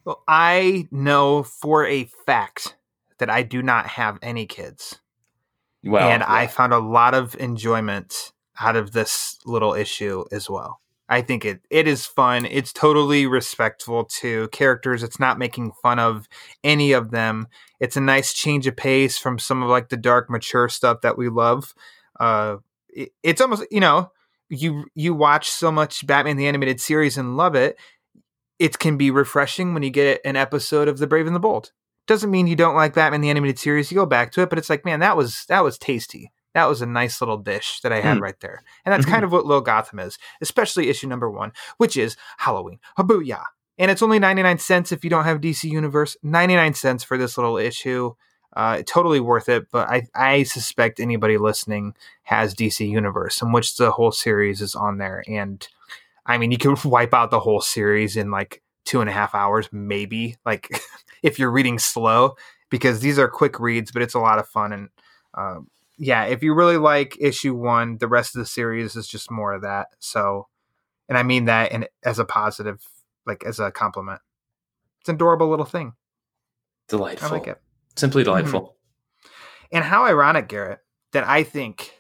Well, 0.06 0.24
I 0.28 0.88
know 0.92 1.44
for 1.44 1.86
a 1.86 2.06
fact 2.26 2.76
that 3.20 3.30
I 3.30 3.44
do 3.44 3.62
not 3.62 3.88
have 3.88 4.18
any 4.22 4.46
kids. 4.46 5.00
Well, 5.84 6.10
and 6.10 6.24
I 6.24 6.48
found 6.48 6.74
a 6.74 6.80
lot 6.80 7.14
of 7.14 7.36
enjoyment 7.40 8.34
out 8.60 8.76
of 8.76 8.92
this 8.92 9.40
little 9.46 9.74
issue 9.74 10.26
as 10.32 10.50
well. 10.50 10.82
I 11.10 11.22
think 11.22 11.44
it 11.44 11.62
it 11.70 11.88
is 11.88 12.06
fun. 12.06 12.46
It's 12.46 12.72
totally 12.72 13.26
respectful 13.28 14.06
to 14.22 14.48
characters. 14.50 15.04
It's 15.04 15.20
not 15.20 15.40
making 15.40 15.72
fun 15.82 16.00
of 16.00 16.28
any 16.64 16.92
of 16.92 17.12
them. 17.12 17.48
It's 17.80 17.98
a 17.98 18.02
nice 18.02 18.34
change 18.34 18.68
of 18.68 18.76
pace 18.78 19.18
from 19.18 19.40
some 19.40 19.64
of 19.64 19.70
like 19.70 19.90
the 19.90 19.98
dark 19.98 20.30
mature 20.30 20.70
stuff 20.70 21.02
that 21.02 21.18
we 21.18 21.30
love. 21.30 21.74
Uh 22.20 22.58
it, 22.90 23.12
it's 23.24 23.42
almost, 23.42 23.66
you 23.72 23.80
know, 23.80 24.12
you 24.50 24.86
you 24.96 25.14
watch 25.14 25.50
so 25.50 25.72
much 25.72 26.06
Batman 26.06 26.38
the 26.38 26.48
animated 26.48 26.80
series 26.80 27.18
and 27.18 27.38
love 27.38 27.56
it. 27.56 27.78
It 28.60 28.78
can 28.80 28.98
be 28.98 29.12
refreshing 29.12 29.74
when 29.74 29.84
you 29.84 29.90
get 29.90 30.22
an 30.26 30.36
episode 30.36 30.88
of 30.88 31.00
The 31.00 31.08
Brave 31.08 31.28
and 31.28 31.36
the 31.36 31.40
Bold 31.40 31.72
doesn't 32.10 32.32
mean 32.32 32.48
you 32.48 32.56
don't 32.56 32.76
like 32.76 32.96
Batman 32.96 33.22
the 33.22 33.30
animated 33.30 33.60
series. 33.60 33.92
You 33.92 33.96
go 33.96 34.06
back 34.06 34.32
to 34.32 34.42
it, 34.42 34.50
but 34.50 34.58
it's 34.58 34.70
like, 34.70 34.84
man, 34.84 35.00
that 35.00 35.16
was 35.16 35.46
that 35.48 35.64
was 35.64 35.78
tasty. 35.78 36.32
That 36.54 36.66
was 36.68 36.82
a 36.82 36.86
nice 36.86 37.22
little 37.22 37.38
dish 37.38 37.80
that 37.82 37.92
I 37.94 38.02
had 38.02 38.18
Mm. 38.18 38.22
right 38.22 38.40
there, 38.40 38.64
and 38.86 38.92
that's 38.94 39.06
kind 39.06 39.24
of 39.24 39.32
what 39.32 39.46
Li'l 39.46 39.62
Gotham 39.64 40.00
is, 40.00 40.18
especially 40.42 40.90
issue 40.90 41.08
number 41.08 41.30
one, 41.30 41.52
which 41.78 41.96
is 41.96 42.18
Halloween. 42.38 42.80
Habooyah! 42.98 43.44
And 43.78 43.90
it's 43.92 44.02
only 44.02 44.20
ninety 44.20 44.42
nine 44.44 44.58
cents 44.58 44.92
if 44.92 45.04
you 45.04 45.10
don't 45.10 45.26
have 45.26 45.42
DC 45.42 45.70
Universe. 45.70 46.18
Ninety 46.24 46.56
nine 46.56 46.74
cents 46.74 47.04
for 47.04 47.18
this 47.18 47.38
little 47.38 47.58
issue. 47.58 48.14
Uh, 48.56 48.82
totally 48.86 49.20
worth 49.20 49.48
it, 49.48 49.68
but 49.72 49.88
I, 49.88 50.08
I 50.16 50.42
suspect 50.44 51.00
anybody 51.00 51.38
listening 51.38 51.94
has 52.24 52.56
DC 52.56 52.90
Universe, 52.90 53.44
in 53.44 53.52
which 53.52 53.78
the 53.78 53.92
whole 53.92 54.12
series 54.12 54.60
is 54.60 54.74
on 54.74 54.98
there. 54.98 55.24
And 55.28 55.66
I 56.26 56.40
mean, 56.40 56.52
you 56.52 56.58
could 56.58 56.84
wipe 56.84 57.14
out 57.14 57.30
the 57.30 57.40
whole 57.40 57.62
series 57.62 58.18
in 58.18 58.32
like 58.32 58.64
two 58.86 59.02
and 59.02 59.10
a 59.10 59.14
half 59.14 59.36
hours, 59.36 59.70
maybe. 59.72 60.38
Like 60.48 60.68
if 61.24 61.38
you're 61.38 61.52
reading 61.52 61.78
slow, 61.78 62.36
because 62.72 63.02
these 63.02 63.20
are 63.20 63.28
quick 63.28 63.60
reads, 63.60 63.92
but 63.92 64.02
it's 64.02 64.16
a 64.16 64.20
lot 64.20 64.40
of 64.40 64.48
fun. 64.48 64.74
And 64.74 64.90
um, 65.36 65.68
yeah, 66.00 66.24
if 66.24 66.42
you 66.42 66.54
really 66.54 66.78
like 66.78 67.18
issue 67.20 67.54
one, 67.54 67.98
the 67.98 68.08
rest 68.08 68.36
of 68.36 68.40
the 68.40 68.46
series 68.46 68.96
is 68.96 69.08
just 69.08 69.30
more 69.30 69.54
of 69.54 69.62
that. 69.64 69.88
So, 70.00 70.48
and 71.10 71.18
I 71.18 71.24
mean 71.24 71.46
that 71.46 71.74
in 71.74 71.88
as 72.04 72.20
a 72.20 72.26
positive, 72.26 72.82
like 73.28 73.44
as 73.46 73.60
a 73.60 73.70
compliment. 73.70 74.22
It's 75.02 75.10
an 75.10 75.16
adorable 75.16 75.50
little 75.50 75.66
thing. 75.66 75.94
delightful. 76.88 77.28
I 77.28 77.32
like 77.32 77.48
it. 77.48 77.62
Simply 77.96 78.24
mm-hmm. 78.24 78.30
delightful. 78.30 78.76
And 79.72 79.84
how 79.84 80.06
ironic, 80.06 80.48
Garret, 80.48 80.80
that 81.12 81.28
I 81.28 81.44
think 81.44 81.94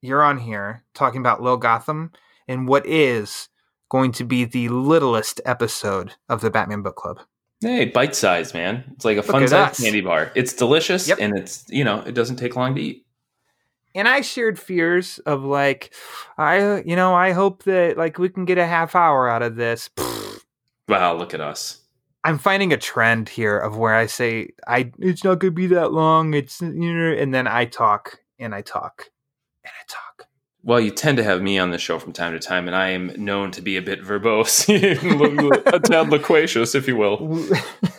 you're 0.00 0.22
on 0.22 0.38
here 0.38 0.84
talking 0.94 1.20
about 1.20 1.40
Li'l 1.40 1.58
Gotham 1.58 2.12
and 2.46 2.68
what 2.68 2.86
is 2.86 3.48
going 3.88 4.12
to 4.12 4.24
be 4.24 4.44
the 4.44 4.68
littlest 4.68 5.40
episode 5.44 6.14
of 6.28 6.40
the 6.40 6.50
Batman 6.50 6.82
Book 6.82 6.96
Club. 6.96 7.20
Hey, 7.62 7.86
bite 7.86 8.16
size, 8.16 8.52
man. 8.54 8.84
It's 8.92 9.04
like 9.04 9.18
a 9.18 9.22
fun 9.22 9.46
size 9.46 9.78
candy 9.78 10.00
bar. 10.00 10.32
It's 10.34 10.52
delicious 10.52 11.08
Yep. 11.08 11.18
and 11.20 11.38
it's 11.38 11.64
you 11.68 11.84
know 11.84 12.00
it 12.00 12.12
doesn't 12.12 12.36
take 12.36 12.56
long 12.56 12.74
to 12.74 12.80
eat. 12.82 13.06
And 13.94 14.08
I 14.08 14.22
shared 14.22 14.58
fears 14.58 15.18
of 15.26 15.44
like, 15.44 15.92
I, 16.38 16.80
you 16.80 16.96
know, 16.96 17.14
I 17.14 17.32
hope 17.32 17.64
that 17.64 17.96
like 17.98 18.18
we 18.18 18.30
can 18.30 18.46
get 18.46 18.58
a 18.58 18.66
half 18.66 18.96
hour 18.96 19.28
out 19.28 19.42
of 19.42 19.56
this. 19.56 19.90
Wow, 20.88 21.14
look 21.14 21.34
at 21.34 21.40
us. 21.40 21.80
I'm 22.24 22.38
finding 22.38 22.72
a 22.72 22.76
trend 22.76 23.28
here 23.28 23.58
of 23.58 23.76
where 23.76 23.94
I 23.94 24.06
say 24.06 24.50
I 24.66 24.90
it's 24.98 25.24
not 25.24 25.40
going 25.40 25.52
to 25.52 25.56
be 25.56 25.66
that 25.68 25.92
long. 25.92 26.34
It's 26.34 26.60
you 26.60 26.94
know, 26.94 27.12
and 27.12 27.34
then 27.34 27.46
I 27.46 27.64
talk 27.66 28.18
and 28.38 28.54
I 28.54 28.62
talk 28.62 29.10
and 29.64 29.72
I 29.72 29.84
talk. 29.88 30.11
Well, 30.64 30.80
you 30.80 30.92
tend 30.92 31.16
to 31.18 31.24
have 31.24 31.42
me 31.42 31.58
on 31.58 31.70
the 31.70 31.78
show 31.78 31.98
from 31.98 32.12
time 32.12 32.32
to 32.32 32.38
time, 32.38 32.68
and 32.68 32.76
I 32.76 32.90
am 32.90 33.12
known 33.16 33.50
to 33.52 33.62
be 33.62 33.76
a 33.76 33.82
bit 33.82 34.02
verbose, 34.02 34.68
a 35.74 35.80
tad 35.80 36.10
loquacious, 36.10 36.74
if 36.76 36.86
you 36.86 36.96
will. 36.96 37.48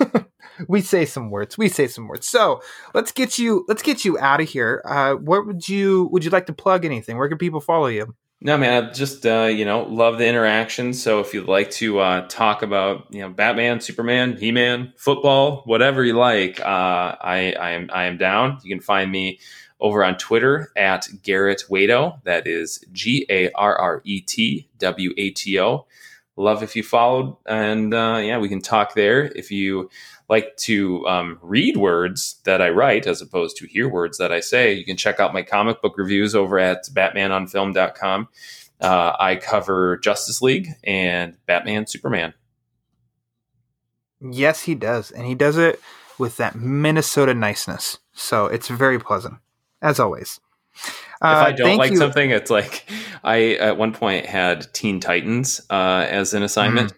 we 0.68 0.82
say 0.82 1.06
some 1.06 1.30
words. 1.30 1.58
We 1.58 1.68
say 1.68 1.88
some 1.88 2.08
words. 2.08 2.28
So 2.28 2.62
let's 2.94 3.12
get 3.12 3.38
you. 3.38 3.66
Let's 3.68 3.84
get 3.84 4.06
you 4.06 4.18
out 4.18 4.40
of 4.40 4.48
here. 4.48 4.82
Uh, 4.86 5.16
what 5.16 5.46
would 5.46 5.68
you 5.68 6.10
Would 6.14 6.24
you 6.24 6.32
like 6.32 6.46
to 6.46 6.54
plug 6.54 6.86
anything? 6.86 7.18
Where 7.18 7.28
can 7.28 7.38
people 7.38 7.60
follow 7.60 7.88
you? 7.88 8.16
No, 8.46 8.58
man, 8.58 8.84
I 8.84 8.92
just 8.92 9.26
uh, 9.26 9.50
you 9.52 9.66
know 9.66 9.84
love 9.84 10.18
the 10.18 10.28
interaction. 10.28 10.94
So 10.94 11.20
if 11.20 11.34
you'd 11.34 11.48
like 11.48 11.72
to 11.72 12.00
uh, 12.00 12.28
talk 12.28 12.62
about 12.62 13.08
you 13.10 13.22
know 13.22 13.30
Batman, 13.30 13.82
Superman, 13.82 14.38
He 14.38 14.52
Man, 14.52 14.94
football, 14.98 15.64
whatever 15.66 16.04
you 16.04 16.14
like, 16.14 16.60
uh, 16.60 16.64
I, 16.64 17.56
I 17.60 17.72
am 17.72 17.90
I 17.94 18.06
am 18.06 18.18
down. 18.18 18.60
You 18.64 18.76
can 18.76 18.82
find 18.82 19.12
me 19.12 19.40
over 19.84 20.04
on 20.04 20.18
Twitter 20.18 20.72
at 20.76 21.08
Garret 21.22 21.66
Wato. 21.70 22.24
That 22.24 22.48
is 22.48 22.84
G 22.92 23.28
A 23.30 23.52
R 23.52 23.76
R 23.76 24.02
E 24.04 24.22
T 24.22 24.68
W 24.80 25.14
A 25.18 25.30
T 25.30 25.60
O. 25.60 25.86
Love 26.36 26.64
if 26.64 26.76
you 26.76 26.82
followed, 26.82 27.36
and 27.46 27.94
uh, 27.94 28.20
yeah, 28.20 28.40
we 28.40 28.50
can 28.50 28.60
talk 28.62 28.96
there. 28.96 29.26
If 29.36 29.52
you 29.52 29.92
like 30.30 30.58
to 30.58 31.06
um, 31.08 31.38
read 31.44 31.78
words 31.78 32.42
that 32.46 32.60
I 32.60 32.70
write 32.70 33.06
as 33.06 33.22
opposed 33.22 33.58
to 33.58 33.68
hear 33.68 33.88
words 33.88 34.18
that 34.18 34.32
I 34.32 34.40
say, 34.40 34.74
you 34.74 34.84
can 34.84 34.98
check 34.98 35.20
out 35.20 35.32
my 35.34 35.44
comic 35.44 35.80
book 35.84 35.96
reviews 35.96 36.34
over 36.34 36.58
at 36.58 36.86
batmanonfilm.com. 36.92 38.30
Uh, 38.82 39.14
I 39.20 39.36
cover 39.36 39.98
Justice 39.98 40.42
League 40.42 40.70
and 40.84 41.38
Batman 41.46 41.86
Superman. 41.86 42.34
Yes, 44.20 44.64
he 44.64 44.74
does, 44.74 45.12
and 45.12 45.28
he 45.28 45.36
does 45.36 45.58
it 45.58 45.80
with 46.18 46.38
that 46.38 46.56
Minnesota 46.56 47.34
niceness. 47.34 48.00
So 48.14 48.48
it's 48.48 48.70
very 48.70 49.00
pleasant, 49.00 49.36
as 49.84 50.00
always. 50.00 50.40
if 50.76 50.92
I 51.22 51.52
don't 51.52 51.72
Uh, 51.74 51.78
like 51.78 51.92
you- 51.92 51.98
something, 51.98 52.32
it's 52.32 52.50
like 52.50 52.90
I 53.24 53.54
at 53.56 53.78
one 53.78 53.94
point 53.94 54.26
had 54.26 54.74
Teen 54.74 55.00
Titans 55.00 55.62
uh, 55.70 56.08
as 56.10 56.34
an 56.34 56.42
assignment. 56.44 56.94
Mm. 56.94 56.98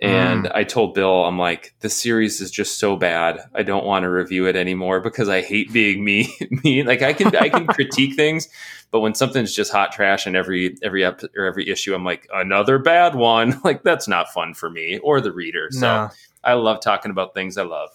And 0.00 0.46
I 0.54 0.62
told 0.62 0.94
Bill, 0.94 1.24
I'm 1.24 1.40
like, 1.40 1.74
this 1.80 2.00
series 2.00 2.40
is 2.40 2.52
just 2.52 2.78
so 2.78 2.94
bad. 2.94 3.40
I 3.52 3.64
don't 3.64 3.84
want 3.84 4.04
to 4.04 4.08
review 4.08 4.46
it 4.46 4.54
anymore 4.54 5.00
because 5.00 5.28
I 5.28 5.40
hate 5.42 5.72
being 5.72 6.04
me. 6.04 6.32
me. 6.62 6.84
Like 6.84 7.02
I 7.02 7.12
can 7.12 7.34
I 7.34 7.48
can 7.48 7.66
critique 7.76 8.14
things, 8.14 8.48
but 8.92 9.00
when 9.00 9.14
something's 9.16 9.52
just 9.52 9.72
hot 9.72 9.90
trash 9.90 10.24
and 10.24 10.36
every 10.36 10.76
every 10.84 11.04
ep- 11.04 11.24
or 11.36 11.46
every 11.46 11.68
issue, 11.68 11.96
I'm 11.96 12.04
like, 12.04 12.28
another 12.32 12.78
bad 12.78 13.16
one. 13.16 13.60
Like 13.64 13.82
that's 13.82 14.06
not 14.06 14.28
fun 14.32 14.54
for 14.54 14.70
me 14.70 15.00
or 15.02 15.20
the 15.20 15.32
reader. 15.32 15.66
So 15.72 15.80
No. 15.80 16.10
I 16.44 16.52
love 16.54 16.80
talking 16.80 17.10
about 17.10 17.34
things 17.34 17.58
I 17.58 17.64
love. 17.64 17.90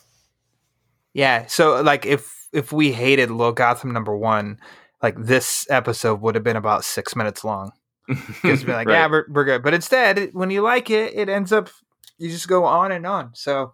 Yeah. 1.13 1.45
So 1.47 1.81
like 1.81 2.05
if 2.05 2.42
if 2.53 2.71
we 2.71 2.91
hated 2.91 3.29
Li'l 3.29 3.51
Gotham 3.53 3.91
number 3.91 4.15
one, 4.15 4.59
like 5.01 5.15
this 5.17 5.67
episode 5.69 6.21
would 6.21 6.35
have 6.35 6.43
been 6.43 6.55
about 6.55 6.83
six 6.85 7.15
minutes 7.15 7.43
long. 7.43 7.71
Because 8.07 8.63
be 8.63 8.71
like, 8.73 8.87
Right. 8.87 8.95
yeah, 8.95 9.07
we're, 9.07 9.25
we're 9.29 9.45
good. 9.45 9.63
But 9.63 9.73
instead, 9.73 10.29
when 10.33 10.49
you 10.49 10.61
like 10.61 10.89
it, 10.89 11.13
it 11.15 11.29
ends 11.29 11.51
up 11.51 11.69
you 12.17 12.29
just 12.29 12.47
go 12.47 12.63
on 12.65 12.91
and 12.91 13.05
on. 13.07 13.31
So 13.33 13.73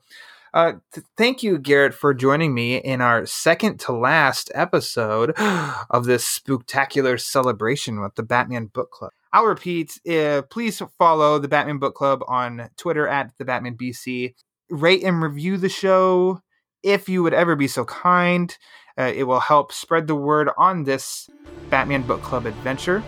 uh 0.53 0.73
th- 0.93 1.05
thank 1.17 1.43
you, 1.43 1.57
Garret, 1.59 1.93
for 1.93 2.13
joining 2.13 2.53
me 2.53 2.77
in 2.77 3.01
our 3.01 3.25
second 3.25 3.80
to 3.82 3.91
last 3.91 4.51
episode 4.55 5.34
of 5.89 6.05
this 6.05 6.25
spectacular 6.25 7.17
celebration 7.17 8.01
with 8.01 8.15
the 8.15 8.23
Batman 8.23 8.67
Book 8.67 8.91
Club. 8.91 9.11
I'll 9.34 9.45
repeat. 9.45 9.99
Uh, 10.09 10.41
please 10.49 10.82
follow 10.97 11.38
the 11.38 11.47
Batman 11.47 11.77
Book 11.77 11.93
Club 11.95 12.23
on 12.27 12.69
Twitter 12.77 13.07
at 13.07 13.32
the 13.38 13.45
Batman 13.45 13.77
BC. 13.77 14.34
Rate 14.71 15.03
and 15.03 15.21
review 15.21 15.57
the 15.57 15.69
show 15.69 16.41
if 16.84 17.09
you 17.09 17.23
would 17.23 17.34
ever 17.34 17.55
be 17.55 17.67
so 17.67 17.86
kind. 17.86 18.57
Uh, 18.97 19.11
it 19.15 19.23
will 19.23 19.39
help 19.39 19.71
spread 19.71 20.07
the 20.07 20.15
word 20.15 20.49
on 20.57 20.84
this 20.84 21.30
Batman 21.69 22.01
Book 22.01 22.21
Club 22.21 22.45
adventure. 22.45 23.03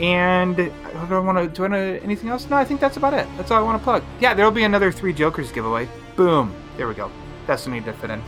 And 0.00 0.58
I 0.60 1.06
don't 1.08 1.26
want 1.26 1.38
to 1.38 1.48
do 1.48 1.74
anything 1.74 2.28
else. 2.28 2.48
No, 2.48 2.56
I 2.56 2.64
think 2.64 2.80
that's 2.80 2.96
about 2.96 3.14
it. 3.14 3.26
That's 3.36 3.50
all 3.50 3.58
I 3.58 3.62
want 3.62 3.80
to 3.80 3.84
plug. 3.84 4.02
Yeah, 4.20 4.34
there'll 4.34 4.50
be 4.50 4.64
another 4.64 4.92
Three 4.92 5.12
Jokers 5.12 5.50
giveaway. 5.52 5.88
Boom. 6.16 6.54
There 6.76 6.86
we 6.86 6.94
go. 6.94 7.10
That's 7.46 7.66
what 7.66 7.72
I 7.72 7.78
need 7.78 7.86
to 7.86 7.92
fit 7.94 8.10
in. 8.10 8.22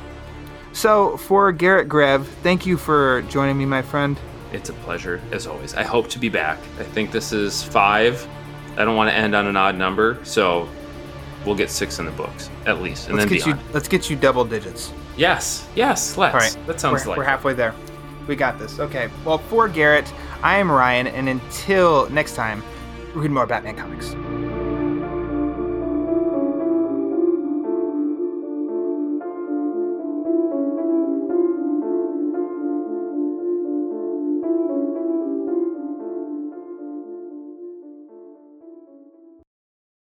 So 0.73 1.17
for 1.17 1.51
Garret 1.53 1.89
Grev, 1.89 2.25
thank 2.43 2.65
you 2.65 2.77
for 2.77 3.23
joining 3.23 3.59
me, 3.59 3.67
my 3.67 3.83
friend. 3.83 4.19
It's 4.53 4.71
a 4.71 4.73
pleasure, 4.75 5.21
as 5.33 5.47
always. 5.47 5.75
I 5.75 5.83
hope 5.83 6.09
to 6.09 6.19
be 6.19 6.29
back. 6.29 6.59
I 6.79 6.85
think 6.85 7.11
this 7.11 7.33
is 7.33 7.63
five. 7.63 8.27
I 8.77 8.85
don't 8.85 8.97
want 8.97 9.11
to 9.11 9.17
end 9.17 9.35
on 9.35 9.47
an 9.47 9.57
odd 9.57 9.77
number, 9.77 10.19
so 10.25 10.69
we'll 11.49 11.57
get 11.57 11.71
six 11.71 11.99
in 11.99 12.05
the 12.05 12.13
books 12.13 12.51
at 12.67 12.81
least, 12.83 13.09
and 13.09 13.17
let's 13.17 13.29
then 13.29 13.39
get 13.39 13.45
beyond. 13.47 13.61
you. 13.61 13.73
Let's 13.73 13.89
get 13.89 14.11
you 14.11 14.17
double 14.17 14.45
digits. 14.45 14.93
Yes, 15.17 15.67
yes, 15.75 16.17
let's. 16.17 16.35
All 16.35 16.41
right, 16.41 16.67
That 16.67 16.79
sounds 16.79 17.05
we're, 17.05 17.09
like 17.09 17.19
we're 17.19 17.25
halfway 17.25 17.55
there. 17.55 17.75
We 18.29 18.37
got 18.37 18.59
this. 18.59 18.79
Okay. 18.79 19.09
Well, 19.25 19.39
for 19.39 19.69
Garret, 19.69 20.13
I 20.43 20.59
am 20.59 20.71
Ryan, 20.71 21.07
and 21.07 21.29
until 21.29 22.09
next 22.11 22.37
time, 22.37 22.63
read 23.15 23.31
more 23.31 23.47
Batman 23.47 23.77
comics. 23.77 24.15